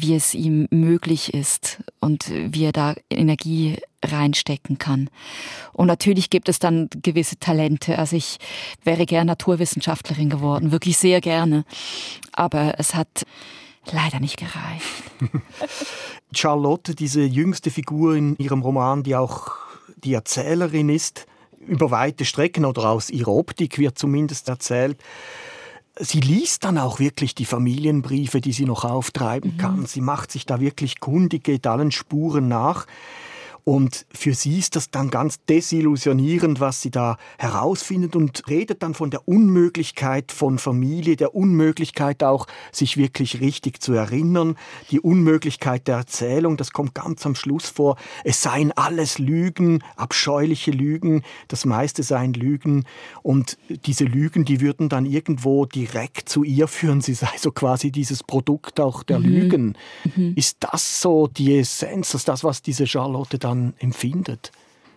wie 0.00 0.14
es 0.14 0.34
ihm 0.34 0.66
möglich 0.70 1.34
ist 1.34 1.78
und 2.00 2.30
wie 2.30 2.64
er 2.64 2.72
da 2.72 2.94
Energie 3.10 3.76
reinstecken 4.04 4.78
kann. 4.78 5.10
Und 5.72 5.86
natürlich 5.86 6.30
gibt 6.30 6.48
es 6.48 6.58
dann 6.58 6.88
gewisse 7.02 7.38
Talente. 7.38 7.98
Also 7.98 8.16
ich 8.16 8.38
wäre 8.84 9.06
gern 9.06 9.26
Naturwissenschaftlerin 9.26 10.30
geworden, 10.30 10.72
wirklich 10.72 10.96
sehr 10.98 11.20
gerne. 11.20 11.64
Aber 12.32 12.78
es 12.78 12.94
hat 12.94 13.24
leider 13.90 14.20
nicht 14.20 14.36
gereicht. 14.36 14.86
Charlotte, 16.32 16.94
diese 16.94 17.22
jüngste 17.22 17.70
Figur 17.70 18.14
in 18.14 18.36
ihrem 18.36 18.62
Roman, 18.62 19.02
die 19.02 19.16
auch 19.16 19.52
die 20.04 20.14
Erzählerin 20.14 20.88
ist, 20.88 21.26
über 21.66 21.90
weite 21.90 22.24
Strecken 22.24 22.64
oder 22.64 22.90
aus 22.90 23.10
ihrer 23.10 23.32
Optik 23.32 23.78
wird 23.78 23.98
zumindest 23.98 24.48
erzählt. 24.48 24.98
Sie 25.98 26.20
liest 26.20 26.64
dann 26.64 26.78
auch 26.78 26.98
wirklich 26.98 27.34
die 27.34 27.44
Familienbriefe, 27.44 28.40
die 28.40 28.52
sie 28.52 28.66
noch 28.66 28.84
auftreiben 28.84 29.54
mhm. 29.54 29.58
kann. 29.58 29.86
Sie 29.86 30.00
macht 30.00 30.30
sich 30.30 30.46
da 30.46 30.60
wirklich 30.60 31.00
kundig, 31.00 31.44
geht 31.44 31.66
allen 31.66 31.90
Spuren 31.90 32.48
nach. 32.48 32.86
Und 33.68 34.06
für 34.12 34.32
sie 34.32 34.60
ist 34.60 34.76
das 34.76 34.92
dann 34.92 35.10
ganz 35.10 35.44
desillusionierend, 35.44 36.60
was 36.60 36.82
sie 36.82 36.92
da 36.92 37.16
herausfindet 37.36 38.14
und 38.14 38.44
redet 38.48 38.80
dann 38.84 38.94
von 38.94 39.10
der 39.10 39.26
Unmöglichkeit 39.26 40.30
von 40.30 40.58
Familie, 40.60 41.16
der 41.16 41.34
Unmöglichkeit 41.34 42.22
auch, 42.22 42.46
sich 42.70 42.96
wirklich 42.96 43.40
richtig 43.40 43.82
zu 43.82 43.92
erinnern, 43.92 44.56
die 44.92 45.00
Unmöglichkeit 45.00 45.88
der 45.88 45.96
Erzählung, 45.96 46.56
das 46.56 46.70
kommt 46.70 46.94
ganz 46.94 47.26
am 47.26 47.34
Schluss 47.34 47.68
vor. 47.68 47.96
Es 48.22 48.40
seien 48.40 48.70
alles 48.70 49.18
Lügen, 49.18 49.82
abscheuliche 49.96 50.70
Lügen, 50.70 51.22
das 51.48 51.64
meiste 51.64 52.04
seien 52.04 52.34
Lügen 52.34 52.84
und 53.24 53.58
diese 53.68 54.04
Lügen, 54.04 54.44
die 54.44 54.60
würden 54.60 54.88
dann 54.88 55.06
irgendwo 55.06 55.66
direkt 55.66 56.28
zu 56.28 56.44
ihr 56.44 56.68
führen. 56.68 57.00
Sie 57.00 57.14
sei 57.14 57.32
so 57.36 57.50
quasi 57.50 57.90
dieses 57.90 58.22
Produkt 58.22 58.78
auch 58.78 59.02
der 59.02 59.18
mhm. 59.18 59.24
Lügen. 59.24 59.78
Mhm. 60.14 60.34
Ist 60.36 60.58
das 60.60 61.00
so 61.00 61.26
die 61.26 61.58
Essenz, 61.58 62.14
ist 62.14 62.28
das, 62.28 62.44
was 62.44 62.62
diese 62.62 62.86
Charlotte 62.86 63.40
dann 63.40 63.55
man 63.56 63.74
empfindet. 63.78 64.52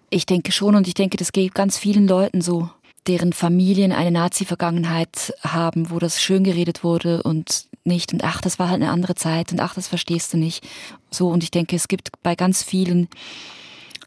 Ich 0.10 0.26
denke 0.26 0.52
schon 0.52 0.76
und 0.76 0.88
ich 0.88 0.94
denke, 0.94 1.18
das 1.18 1.32
geht 1.32 1.54
ganz 1.54 1.78
vielen 1.78 2.08
Leuten 2.08 2.42
so, 2.42 2.70
deren 3.08 3.34
Familien 3.34 3.92
eine 3.92 4.12
Nazi-Vergangenheit 4.12 5.34
haben, 5.42 5.90
wo 5.90 6.00
das 6.00 6.22
schön 6.22 6.44
geredet 6.44 6.84
wurde 6.84 7.24
und 7.24 7.66
nicht 7.84 8.14
und 8.14 8.24
ach, 8.24 8.42
das 8.42 8.60
war 8.60 8.70
halt 8.70 8.82
eine 8.82 8.92
andere 8.92 9.16
Zeit 9.16 9.52
und 9.52 9.60
ach, 9.60 9.76
das 9.76 9.88
verstehst 9.88 10.34
du 10.34 10.38
nicht. 10.38 10.68
So 11.10 11.30
und 11.30 11.44
ich 11.44 11.52
denke, 11.52 11.76
es 11.76 11.88
gibt 11.88 12.10
bei 12.24 12.36
ganz 12.36 12.64
vielen, 12.64 13.08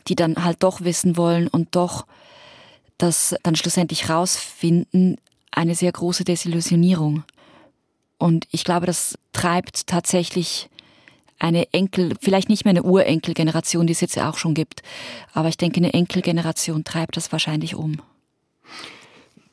die 0.08 0.14
dann 0.14 0.44
halt 0.44 0.62
doch 0.62 0.82
wissen 0.82 1.16
wollen 1.16 1.48
und 1.48 1.74
doch 1.74 2.06
das 2.98 3.34
dann 3.42 3.56
schlussendlich 3.56 4.08
rausfinden, 4.08 5.16
eine 5.50 5.74
sehr 5.74 5.92
große 5.92 6.24
Desillusionierung. 6.24 7.24
Und 8.18 8.46
ich 8.52 8.64
glaube, 8.64 8.86
das 8.86 9.18
treibt 9.32 9.86
tatsächlich 9.88 10.68
eine 11.42 11.72
Enkel, 11.72 12.14
vielleicht 12.20 12.48
nicht 12.48 12.64
mehr 12.64 12.70
eine 12.70 12.84
Urenkelgeneration, 12.84 13.86
die 13.86 13.92
es 13.92 14.00
jetzt 14.00 14.14
ja 14.14 14.30
auch 14.30 14.38
schon 14.38 14.54
gibt, 14.54 14.82
aber 15.32 15.48
ich 15.48 15.56
denke, 15.56 15.78
eine 15.78 15.92
Enkelgeneration 15.92 16.84
treibt 16.84 17.16
das 17.16 17.32
wahrscheinlich 17.32 17.74
um. 17.74 18.00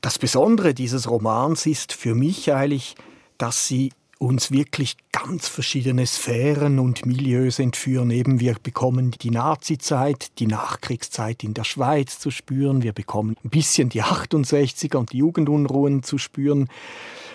Das 0.02 0.20
Besondere 0.20 0.74
dieses 0.74 1.10
Romans 1.10 1.66
ist 1.66 1.92
für 1.92 2.16
mich 2.16 2.54
eigentlich, 2.54 2.96
dass 3.38 3.68
sie 3.68 3.92
uns 4.20 4.52
wirklich 4.52 4.98
ganz 5.14 5.48
verschiedene 5.48 6.06
Sphären 6.06 6.78
und 6.78 7.06
Milieus 7.06 7.58
entführen. 7.58 8.12
Eben 8.12 8.40
wir 8.42 8.56
bekommen 8.62 9.12
die 9.12 9.32
Nazizeit, 9.32 10.38
die 10.40 10.48
Nachkriegszeit 10.48 11.44
in 11.44 11.54
der 11.54 11.64
Schweiz 11.64 12.20
zu 12.20 12.30
spüren. 12.30 12.84
Wir 12.84 12.92
bekommen 12.92 13.38
ein 13.44 13.50
bisschen 13.50 13.88
die 13.90 14.04
68er 14.04 14.98
und 14.98 15.14
die 15.14 15.18
Jugendunruhen 15.18 16.04
zu 16.04 16.18
spüren. 16.18 16.68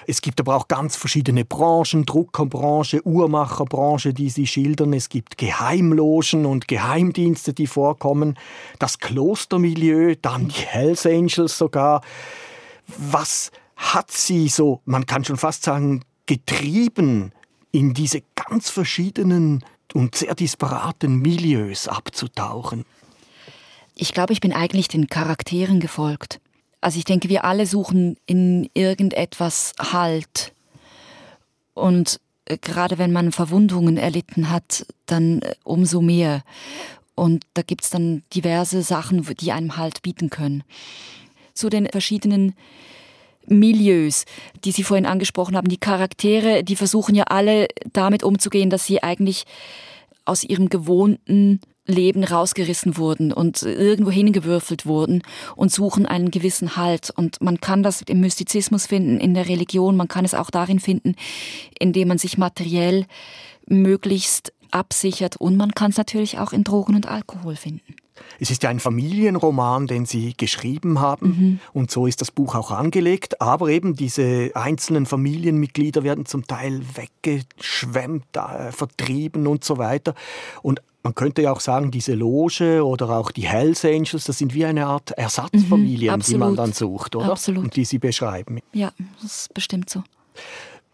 Es 0.06 0.20
gibt 0.20 0.40
aber 0.40 0.56
auch 0.56 0.68
ganz 0.68 0.96
verschiedene 0.96 1.44
Branchen, 1.44 2.04
Druckerbranche, 2.04 3.06
Uhrmacherbranche, 3.06 4.12
die 4.12 4.30
sie 4.30 4.46
schildern. 4.46 4.92
Es 4.92 5.08
gibt 5.08 5.38
Geheimlogen 5.38 6.46
und 6.46 6.68
Geheimdienste, 6.68 7.52
die 7.52 7.66
vorkommen. 7.66 8.38
Das 8.78 8.98
Klostermilieu, 8.98 10.14
dann 10.20 10.48
die 10.48 10.60
Hells 10.60 11.06
Angels 11.06 11.56
sogar. 11.56 12.02
Was 12.96 13.50
hat 13.76 14.10
sie 14.10 14.48
so, 14.48 14.80
man 14.84 15.06
kann 15.06 15.24
schon 15.24 15.36
fast 15.36 15.64
sagen, 15.64 16.02
getrieben, 16.26 17.32
in 17.72 17.92
diese 17.92 18.22
ganz 18.34 18.70
verschiedenen 18.70 19.64
und 19.94 20.14
sehr 20.14 20.34
disparaten 20.34 21.20
Milieus 21.20 21.88
abzutauchen? 21.88 22.84
Ich 23.96 24.12
glaube, 24.12 24.32
ich 24.32 24.40
bin 24.40 24.52
eigentlich 24.52 24.88
den 24.88 25.08
Charakteren 25.08 25.80
gefolgt. 25.80 26.40
Also 26.84 26.98
ich 26.98 27.06
denke, 27.06 27.30
wir 27.30 27.44
alle 27.46 27.64
suchen 27.64 28.18
in 28.26 28.68
irgendetwas 28.74 29.72
Halt. 29.78 30.52
Und 31.72 32.20
äh, 32.44 32.58
gerade 32.58 32.98
wenn 32.98 33.10
man 33.10 33.32
Verwundungen 33.32 33.96
erlitten 33.96 34.50
hat, 34.50 34.84
dann 35.06 35.40
äh, 35.40 35.54
umso 35.64 36.02
mehr. 36.02 36.42
Und 37.14 37.46
da 37.54 37.62
gibt's 37.62 37.88
dann 37.88 38.22
diverse 38.34 38.82
Sachen, 38.82 39.26
die 39.40 39.50
einem 39.50 39.78
Halt 39.78 40.02
bieten 40.02 40.28
können. 40.28 40.62
Zu 41.54 41.70
den 41.70 41.86
verschiedenen 41.86 42.54
Milieus, 43.46 44.26
die 44.66 44.72
Sie 44.72 44.82
vorhin 44.82 45.06
angesprochen 45.06 45.56
haben, 45.56 45.70
die 45.70 45.78
Charaktere, 45.78 46.64
die 46.64 46.76
versuchen 46.76 47.14
ja 47.14 47.24
alle 47.24 47.66
damit 47.94 48.22
umzugehen, 48.22 48.68
dass 48.68 48.84
sie 48.84 49.02
eigentlich 49.02 49.44
aus 50.26 50.44
ihrem 50.44 50.68
gewohnten 50.68 51.60
Leben 51.86 52.24
rausgerissen 52.24 52.96
wurden 52.96 53.32
und 53.32 53.62
irgendwo 53.62 54.10
hingewürfelt 54.10 54.86
wurden 54.86 55.22
und 55.54 55.70
suchen 55.70 56.06
einen 56.06 56.30
gewissen 56.30 56.76
Halt. 56.76 57.10
Und 57.14 57.42
man 57.42 57.60
kann 57.60 57.82
das 57.82 58.02
im 58.02 58.20
Mystizismus 58.20 58.86
finden, 58.86 59.20
in 59.20 59.34
der 59.34 59.48
Religion, 59.48 59.96
man 59.96 60.08
kann 60.08 60.24
es 60.24 60.34
auch 60.34 60.50
darin 60.50 60.80
finden, 60.80 61.14
indem 61.78 62.08
man 62.08 62.18
sich 62.18 62.38
materiell 62.38 63.06
möglichst 63.66 64.52
absichert 64.70 65.36
und 65.36 65.56
man 65.56 65.72
kann 65.72 65.90
es 65.90 65.96
natürlich 65.96 66.38
auch 66.38 66.52
in 66.52 66.64
Drogen 66.64 66.96
und 66.96 67.06
Alkohol 67.06 67.56
finden. 67.56 67.94
Es 68.38 68.50
ist 68.50 68.62
ja 68.62 68.70
ein 68.70 68.80
Familienroman, 68.80 69.86
den 69.86 70.06
Sie 70.06 70.34
geschrieben 70.36 71.00
haben 71.00 71.26
mhm. 71.26 71.60
und 71.72 71.90
so 71.90 72.06
ist 72.06 72.20
das 72.20 72.30
Buch 72.30 72.54
auch 72.54 72.70
angelegt. 72.70 73.40
Aber 73.40 73.68
eben 73.68 73.96
diese 73.96 74.52
einzelnen 74.54 75.06
Familienmitglieder 75.06 76.02
werden 76.04 76.26
zum 76.26 76.46
Teil 76.46 76.80
weggeschwemmt, 76.94 78.36
äh, 78.36 78.72
vertrieben 78.72 79.46
und 79.46 79.64
so 79.64 79.78
weiter. 79.78 80.14
Und 80.62 80.80
man 81.04 81.14
könnte 81.14 81.42
ja 81.42 81.52
auch 81.52 81.60
sagen, 81.60 81.90
diese 81.90 82.14
Loge 82.14 82.84
oder 82.84 83.10
auch 83.10 83.30
die 83.30 83.46
Hells 83.46 83.84
Angels, 83.84 84.24
das 84.24 84.38
sind 84.38 84.54
wie 84.54 84.64
eine 84.64 84.86
Art 84.86 85.10
Ersatzfamilien, 85.12 86.16
mhm, 86.16 86.22
die 86.22 86.38
man 86.38 86.56
dann 86.56 86.72
sucht, 86.72 87.14
oder? 87.14 87.30
Absolut. 87.30 87.64
Und 87.64 87.76
die 87.76 87.84
Sie 87.84 87.98
beschreiben. 87.98 88.60
Ja, 88.72 88.90
das 89.22 89.36
ist 89.40 89.54
bestimmt 89.54 89.90
so. 89.90 90.02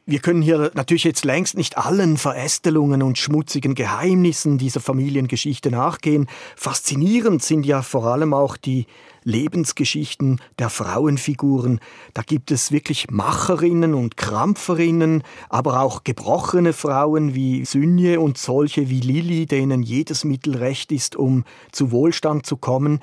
Wir 0.06 0.18
können 0.18 0.42
hier 0.42 0.72
natürlich 0.74 1.04
jetzt 1.04 1.24
längst 1.24 1.56
nicht 1.56 1.78
allen 1.78 2.16
Verästelungen 2.16 3.02
und 3.02 3.18
schmutzigen 3.18 3.76
Geheimnissen 3.76 4.58
dieser 4.58 4.80
Familiengeschichte 4.80 5.70
nachgehen. 5.70 6.26
Faszinierend 6.56 7.44
sind 7.44 7.64
ja 7.64 7.80
vor 7.82 8.06
allem 8.06 8.34
auch 8.34 8.56
die 8.56 8.86
Lebensgeschichten 9.24 10.40
der 10.58 10.70
Frauenfiguren. 10.70 11.80
Da 12.14 12.22
gibt 12.22 12.50
es 12.50 12.72
wirklich 12.72 13.10
Macherinnen 13.10 13.94
und 13.94 14.16
Krampferinnen, 14.16 15.22
aber 15.48 15.80
auch 15.80 16.04
gebrochene 16.04 16.72
Frauen 16.72 17.34
wie 17.34 17.64
Synje 17.64 18.20
und 18.20 18.38
solche 18.38 18.90
wie 18.90 19.00
Lilly, 19.00 19.46
denen 19.46 19.82
jedes 19.82 20.24
Mittel 20.24 20.56
recht 20.56 20.92
ist, 20.92 21.16
um 21.16 21.44
zu 21.72 21.90
Wohlstand 21.90 22.46
zu 22.46 22.56
kommen. 22.56 23.00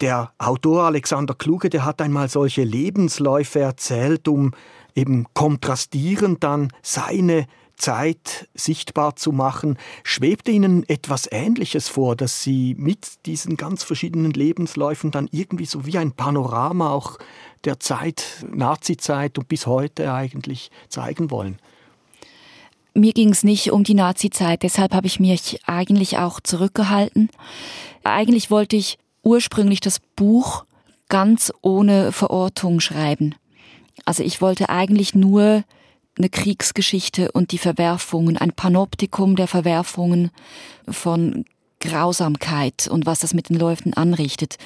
Der 0.00 0.32
Autor 0.38 0.84
Alexander 0.84 1.34
Kluge, 1.34 1.70
der 1.70 1.84
hat 1.84 2.02
einmal 2.02 2.28
solche 2.28 2.64
Lebensläufe 2.64 3.60
erzählt, 3.60 4.26
um 4.26 4.52
eben 4.94 5.26
kontrastierend 5.34 6.42
dann 6.42 6.72
seine 6.82 7.46
Zeit 7.76 8.48
sichtbar 8.54 9.16
zu 9.16 9.32
machen. 9.32 9.78
Schwebte 10.02 10.50
Ihnen 10.50 10.88
etwas 10.88 11.28
Ähnliches 11.30 11.88
vor, 11.88 12.16
dass 12.16 12.42
Sie 12.42 12.74
mit 12.78 13.26
diesen 13.26 13.56
ganz 13.56 13.82
verschiedenen 13.82 14.32
Lebensläufen 14.32 15.10
dann 15.10 15.28
irgendwie 15.32 15.66
so 15.66 15.86
wie 15.86 15.98
ein 15.98 16.12
Panorama 16.12 16.90
auch 16.90 17.18
der 17.64 17.80
Zeit, 17.80 18.44
Nazizeit 18.50 19.38
und 19.38 19.48
bis 19.48 19.66
heute 19.66 20.12
eigentlich 20.12 20.70
zeigen 20.88 21.30
wollen? 21.30 21.58
Mir 22.94 23.12
ging 23.12 23.30
es 23.30 23.42
nicht 23.42 23.72
um 23.72 23.82
die 23.82 23.94
Nazizeit, 23.94 24.62
deshalb 24.62 24.94
habe 24.94 25.08
ich 25.08 25.18
mich 25.18 25.58
eigentlich 25.66 26.18
auch 26.18 26.38
zurückgehalten. 26.40 27.28
Eigentlich 28.04 28.50
wollte 28.50 28.76
ich 28.76 28.98
ursprünglich 29.24 29.80
das 29.80 30.00
Buch 30.14 30.64
ganz 31.08 31.52
ohne 31.60 32.12
Verortung 32.12 32.78
schreiben. 32.78 33.34
Also 34.04 34.22
ich 34.22 34.40
wollte 34.40 34.68
eigentlich 34.68 35.14
nur 35.14 35.64
eine 36.16 36.28
Kriegsgeschichte 36.28 37.32
und 37.32 37.52
die 37.52 37.58
Verwerfungen, 37.58 38.36
ein 38.36 38.52
Panoptikum 38.52 39.36
der 39.36 39.48
Verwerfungen 39.48 40.30
von 40.88 41.44
Grausamkeit 41.80 42.88
und 42.88 43.04
was 43.06 43.20
das 43.20 43.34
mit 43.34 43.48
den 43.48 43.58
Leuten 43.58 43.94
anrichtet, 43.94 44.56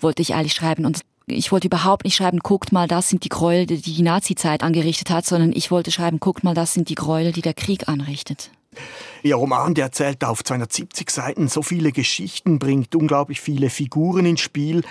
wollte 0.00 0.22
ich 0.22 0.34
eigentlich 0.34 0.54
schreiben. 0.54 0.86
Und 0.86 1.00
ich 1.26 1.52
wollte 1.52 1.66
überhaupt 1.66 2.04
nicht 2.04 2.16
schreiben, 2.16 2.38
guckt 2.38 2.72
mal, 2.72 2.88
das 2.88 3.08
sind 3.08 3.24
die 3.24 3.28
Gräuel, 3.28 3.66
die 3.66 3.80
die 3.80 4.02
Nazizeit 4.02 4.62
angerichtet 4.62 5.10
hat, 5.10 5.26
sondern 5.26 5.52
ich 5.52 5.70
wollte 5.70 5.90
schreiben, 5.90 6.20
guckt 6.20 6.44
mal, 6.44 6.54
das 6.54 6.72
sind 6.72 6.88
die 6.88 6.94
Gräuel, 6.94 7.32
die 7.32 7.42
der 7.42 7.54
Krieg 7.54 7.88
anrichtet. 7.88 8.50
Ihr 9.22 9.36
Roman, 9.36 9.74
der 9.74 9.86
erzählt 9.86 10.24
auf 10.24 10.42
270 10.42 11.10
Seiten 11.10 11.48
so 11.48 11.62
viele 11.62 11.92
Geschichten, 11.92 12.58
bringt 12.58 12.94
unglaublich 12.94 13.40
viele 13.40 13.68
Figuren 13.68 14.24
ins 14.24 14.40
Spiel. 14.40 14.82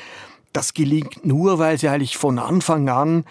Das 0.53 0.74
gelingt 0.74 1.26
nur, 1.26 1.57
weil 1.57 1.80
sie 1.80 1.89
eigentlich 1.89 2.18
von 2.18 2.38
Anfang 2.38 2.89
an 2.89 3.26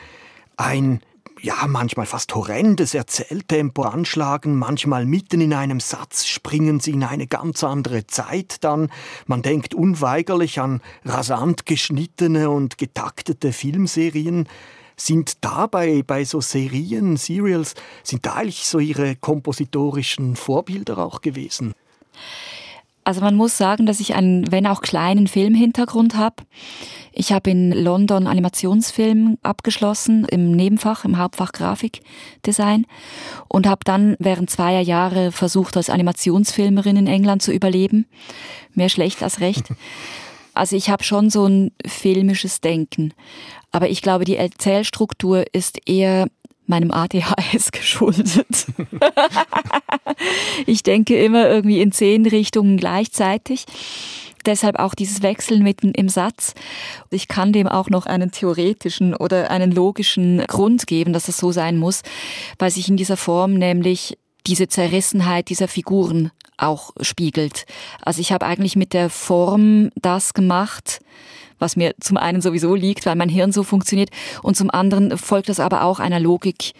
ein 0.57 1.01
ja, 1.43 1.66
manchmal 1.66 2.07
fast 2.07 2.34
horrendes 2.34 2.95
Erzähltempo 2.95 3.82
anschlagen, 3.82 4.59
manchmal 4.59 5.07
mitten 5.07 5.41
in 5.41 5.55
einem 5.55 5.80
Satz 5.80 6.26
springen 6.26 6.80
sie 6.80 6.93
in 6.93 7.05
eine 7.05 7.26
ganz 7.26 7.64
andere 7.64 8.07
Zeit 8.07 8.62
dann. 8.62 8.91
Man 9.26 9.43
denkt 9.43 9.74
unweigerlich 9.74 10.61
an 10.61 10.80
rasant 11.05 11.66
geschnittene 11.66 12.51
und 12.51 12.78
getaktete 12.78 13.53
Filmserien. 13.53 14.49
Sind 14.97 15.43
dabei 15.43 16.03
bei 16.07 16.24
so 16.24 16.43
Serien, 16.43 17.16
Serials, 17.16 17.74
sind 18.03 18.26
da 18.26 18.34
eigentlich 18.34 18.66
so 18.66 18.78
ihre 18.78 19.16
kompositorischen 19.16 20.36
Vorbilder 20.36 20.99
auch 20.99 21.22
gewesen? 21.22 21.74
Also 23.03 23.22
man 23.22 23.34
muss 23.34 23.57
sagen, 23.57 23.86
dass 23.86 23.99
ich 24.01 24.14
einen, 24.14 24.53
wenn 24.53 24.66
auch 24.66 24.82
kleinen 24.82 25.26
Filmhintergrund 25.26 26.16
habe. 26.16 26.36
Ich 27.13 27.33
habe 27.33 27.51
in 27.51 27.73
London 27.73 28.27
Animationsfilm 28.27 29.39
abgeschlossen, 29.43 30.25
im 30.27 30.53
Nebenfach, 30.53 31.05
im 31.05 31.19
Hauptfach 31.19 31.53
Grafikdesign 31.53 32.87
und 33.49 33.67
habe 33.67 33.81
dann 33.85 34.17
während 34.19 34.51
zweier 34.51 34.81
Jahre 34.81 35.33
versucht, 35.33 35.77
als 35.77 35.91
Animationsfilmerin 35.91 36.97
in 36.97 37.07
England 37.07 37.43
zu 37.43 37.53
überleben. 37.53 38.07
Mehr 38.75 38.89
schlecht 38.89 39.23
als 39.23 39.41
recht. 39.41 39.65
Also 40.53 40.75
ich 40.75 40.91
habe 40.91 41.05
schon 41.05 41.31
so 41.31 41.47
ein 41.47 41.71
filmisches 41.87 42.61
Denken. 42.61 43.15
Aber 43.71 43.89
ich 43.89 44.03
glaube, 44.03 44.25
die 44.25 44.37
Erzählstruktur 44.37 45.45
ist 45.53 45.79
eher 45.89 46.27
meinem 46.71 46.91
ADHS 46.91 47.71
geschuldet. 47.73 48.67
ich 50.67 50.83
denke 50.83 51.23
immer 51.23 51.49
irgendwie 51.49 51.81
in 51.81 51.93
zehn 51.93 52.27
Richtungen 52.27 52.79
gleichzeitig. 52.79 53.67
Deshalb 54.47 54.78
auch 54.78 54.95
dieses 54.95 55.22
Wechseln 55.22 55.62
mitten 55.62 55.93
im 55.93 56.09
Satz. 56.09 56.55
Ich 57.11 57.28
kann 57.28 57.53
dem 57.53 57.68
auch 57.68 57.91
noch 57.91 58.07
einen 58.07 58.30
theoretischen 58.30 59.14
oder 59.14 59.51
einen 59.51 59.72
logischen 59.72 60.38
Grund 60.47 60.86
geben, 60.86 61.12
dass 61.12 61.28
es 61.28 61.36
so 61.36 61.53
sein 61.53 61.76
muss, 61.76 62.03
weil 62.59 62.70
sich 62.70 62.88
in 62.88 62.97
dieser 62.97 63.16
Form 63.16 63.55
nämlich 63.55 64.18
diese 64.47 64.68
Zerrissenheit 64.68 65.49
dieser 65.51 65.68
Figuren 65.68 66.30
auch 66.57 66.93
spiegelt. 67.01 67.66
Also 68.03 68.20
ich 68.20 68.32
habe 68.32 68.47
eigentlich 68.47 68.76
mit 68.76 68.93
der 68.93 69.11
Form 69.11 69.91
das 69.97 70.34
gemacht, 70.34 71.01
was 71.59 71.76
mir 71.76 71.95
zum 72.01 72.16
einen 72.16 72.41
sowieso 72.41 72.74
liegt, 72.74 73.07
weil 73.07 73.16
mein 73.16 73.28
Hirn 73.28 73.53
so 73.53 73.62
funktioniert, 73.62 74.11
und 74.43 74.57
zum 74.57 74.70
anderen 74.70 75.16
folgt 75.18 75.49
das 75.49 75.61
aber 75.61 75.84
auch 75.84 76.01
einer 76.01 76.20
Logik 76.20 76.72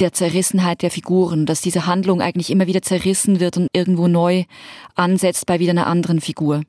der 0.00 0.12
Zerrissenheit 0.12 0.82
der 0.82 0.90
Figuren, 0.90 1.46
dass 1.46 1.60
diese 1.60 1.86
Handlung 1.86 2.20
eigentlich 2.20 2.50
immer 2.50 2.66
wieder 2.66 2.82
zerrissen 2.82 3.40
wird 3.40 3.56
und 3.56 3.68
irgendwo 3.72 4.08
neu 4.08 4.44
ansetzt 4.94 5.46
bei 5.46 5.58
wieder 5.58 5.72
einer 5.72 5.86
anderen 5.86 6.20
Figur. 6.20 6.62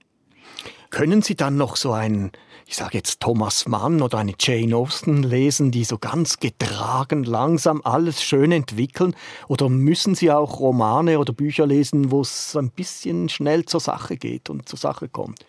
Können 0.89 1.21
Sie 1.21 1.35
dann 1.35 1.55
noch 1.55 1.77
so 1.77 1.93
einen, 1.93 2.33
ich 2.67 2.75
sage 2.75 2.97
jetzt 2.97 3.21
Thomas 3.21 3.65
Mann 3.65 4.01
oder 4.01 4.17
eine 4.17 4.33
Jane 4.37 4.75
Austen 4.75 5.23
lesen, 5.23 5.71
die 5.71 5.85
so 5.85 5.97
ganz 5.97 6.39
getragen 6.39 7.23
langsam 7.23 7.81
alles 7.85 8.21
schön 8.21 8.51
entwickeln? 8.51 9.15
Oder 9.47 9.69
müssen 9.69 10.15
Sie 10.15 10.29
auch 10.31 10.59
Romane 10.59 11.17
oder 11.17 11.31
Bücher 11.31 11.65
lesen, 11.65 12.11
wo 12.11 12.19
es 12.21 12.57
ein 12.57 12.71
bisschen 12.71 13.29
schnell 13.29 13.63
zur 13.63 13.79
Sache 13.79 14.17
geht 14.17 14.49
und 14.49 14.67
zur 14.67 14.77
Sache 14.77 15.07
kommt? 15.07 15.39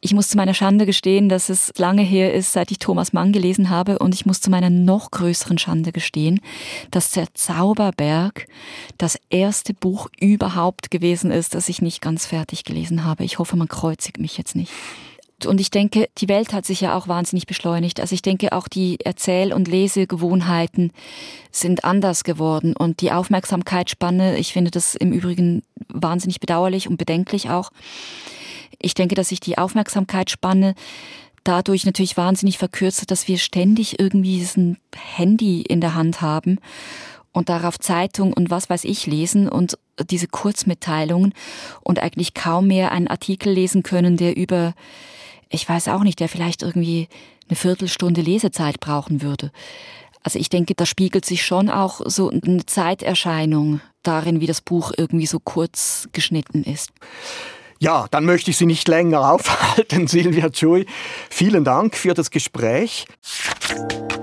Ich 0.00 0.14
muss 0.14 0.28
zu 0.28 0.36
meiner 0.36 0.54
Schande 0.54 0.86
gestehen, 0.86 1.28
dass 1.28 1.48
es 1.48 1.72
lange 1.76 2.02
her 2.02 2.32
ist, 2.34 2.52
seit 2.52 2.70
ich 2.70 2.78
Thomas 2.78 3.12
Mann 3.12 3.32
gelesen 3.32 3.70
habe. 3.70 3.98
Und 3.98 4.14
ich 4.14 4.26
muss 4.26 4.40
zu 4.40 4.50
meiner 4.50 4.70
noch 4.70 5.10
größeren 5.10 5.58
Schande 5.58 5.92
gestehen, 5.92 6.40
dass 6.90 7.10
der 7.10 7.32
Zauberberg 7.34 8.46
das 8.98 9.18
erste 9.30 9.74
Buch 9.74 10.08
überhaupt 10.20 10.90
gewesen 10.90 11.30
ist, 11.30 11.54
das 11.54 11.68
ich 11.68 11.82
nicht 11.82 12.00
ganz 12.00 12.26
fertig 12.26 12.64
gelesen 12.64 13.04
habe. 13.04 13.24
Ich 13.24 13.38
hoffe, 13.38 13.56
man 13.56 13.68
kreuzigt 13.68 14.18
mich 14.18 14.38
jetzt 14.38 14.56
nicht. 14.56 14.72
Und 15.46 15.60
ich 15.60 15.70
denke, 15.70 16.08
die 16.18 16.28
Welt 16.28 16.52
hat 16.52 16.66
sich 16.66 16.80
ja 16.80 16.96
auch 16.96 17.06
wahnsinnig 17.06 17.46
beschleunigt. 17.46 18.00
Also 18.00 18.14
ich 18.14 18.22
denke, 18.22 18.52
auch 18.52 18.66
die 18.66 18.98
Erzähl- 19.04 19.52
und 19.52 19.68
Lesegewohnheiten 19.68 20.92
sind 21.52 21.84
anders 21.84 22.24
geworden. 22.24 22.74
Und 22.76 23.00
die 23.00 23.12
Aufmerksamkeitsspanne, 23.12 24.36
ich 24.36 24.52
finde 24.52 24.72
das 24.72 24.96
im 24.96 25.12
Übrigen 25.12 25.62
wahnsinnig 25.88 26.40
bedauerlich 26.40 26.88
und 26.88 26.96
bedenklich 26.96 27.50
auch, 27.50 27.70
ich 28.80 28.94
denke, 28.94 29.14
dass 29.14 29.28
sich 29.28 29.40
die 29.40 29.58
Aufmerksamkeitsspanne 29.58 30.74
dadurch 31.44 31.86
natürlich 31.86 32.16
wahnsinnig 32.16 32.58
verkürzt, 32.58 33.10
dass 33.10 33.28
wir 33.28 33.38
ständig 33.38 33.98
irgendwie 33.98 34.46
ein 34.56 34.78
Handy 34.94 35.62
in 35.62 35.80
der 35.80 35.94
Hand 35.94 36.20
haben 36.20 36.58
und 37.32 37.48
darauf 37.48 37.78
Zeitung 37.78 38.32
und 38.32 38.50
was 38.50 38.68
weiß 38.68 38.84
ich 38.84 39.06
lesen 39.06 39.48
und 39.48 39.78
diese 40.10 40.28
Kurzmitteilungen 40.28 41.32
und 41.82 41.98
eigentlich 41.98 42.34
kaum 42.34 42.66
mehr 42.66 42.92
einen 42.92 43.08
Artikel 43.08 43.52
lesen 43.52 43.82
können, 43.82 44.16
der 44.16 44.36
über, 44.36 44.74
ich 45.48 45.68
weiß 45.68 45.88
auch 45.88 46.02
nicht, 46.02 46.20
der 46.20 46.28
vielleicht 46.28 46.62
irgendwie 46.62 47.08
eine 47.48 47.56
Viertelstunde 47.56 48.20
Lesezeit 48.20 48.80
brauchen 48.80 49.22
würde. 49.22 49.50
Also 50.22 50.38
ich 50.38 50.50
denke, 50.50 50.74
da 50.74 50.84
spiegelt 50.84 51.24
sich 51.24 51.44
schon 51.44 51.70
auch 51.70 52.00
so 52.04 52.30
eine 52.30 52.66
Zeiterscheinung 52.66 53.80
darin, 54.02 54.40
wie 54.40 54.46
das 54.46 54.60
Buch 54.60 54.92
irgendwie 54.96 55.26
so 55.26 55.40
kurz 55.40 56.08
geschnitten 56.12 56.64
ist. 56.64 56.90
Ja, 57.80 58.06
dann 58.10 58.24
möchte 58.24 58.50
ich 58.50 58.56
Sie 58.56 58.66
nicht 58.66 58.88
länger 58.88 59.20
aufhalten, 59.32 60.06
Silvia 60.06 60.50
Chui. 60.50 60.86
Vielen 61.30 61.64
Dank 61.64 61.96
für 61.96 62.14
das 62.14 62.30
Gespräch. 62.30 63.06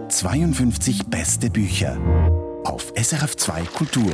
52 0.10 1.08
beste 1.08 1.50
Bücher 1.50 1.98
auf 2.66 2.94
SRF2 2.94 3.66
Kultur. 3.66 4.12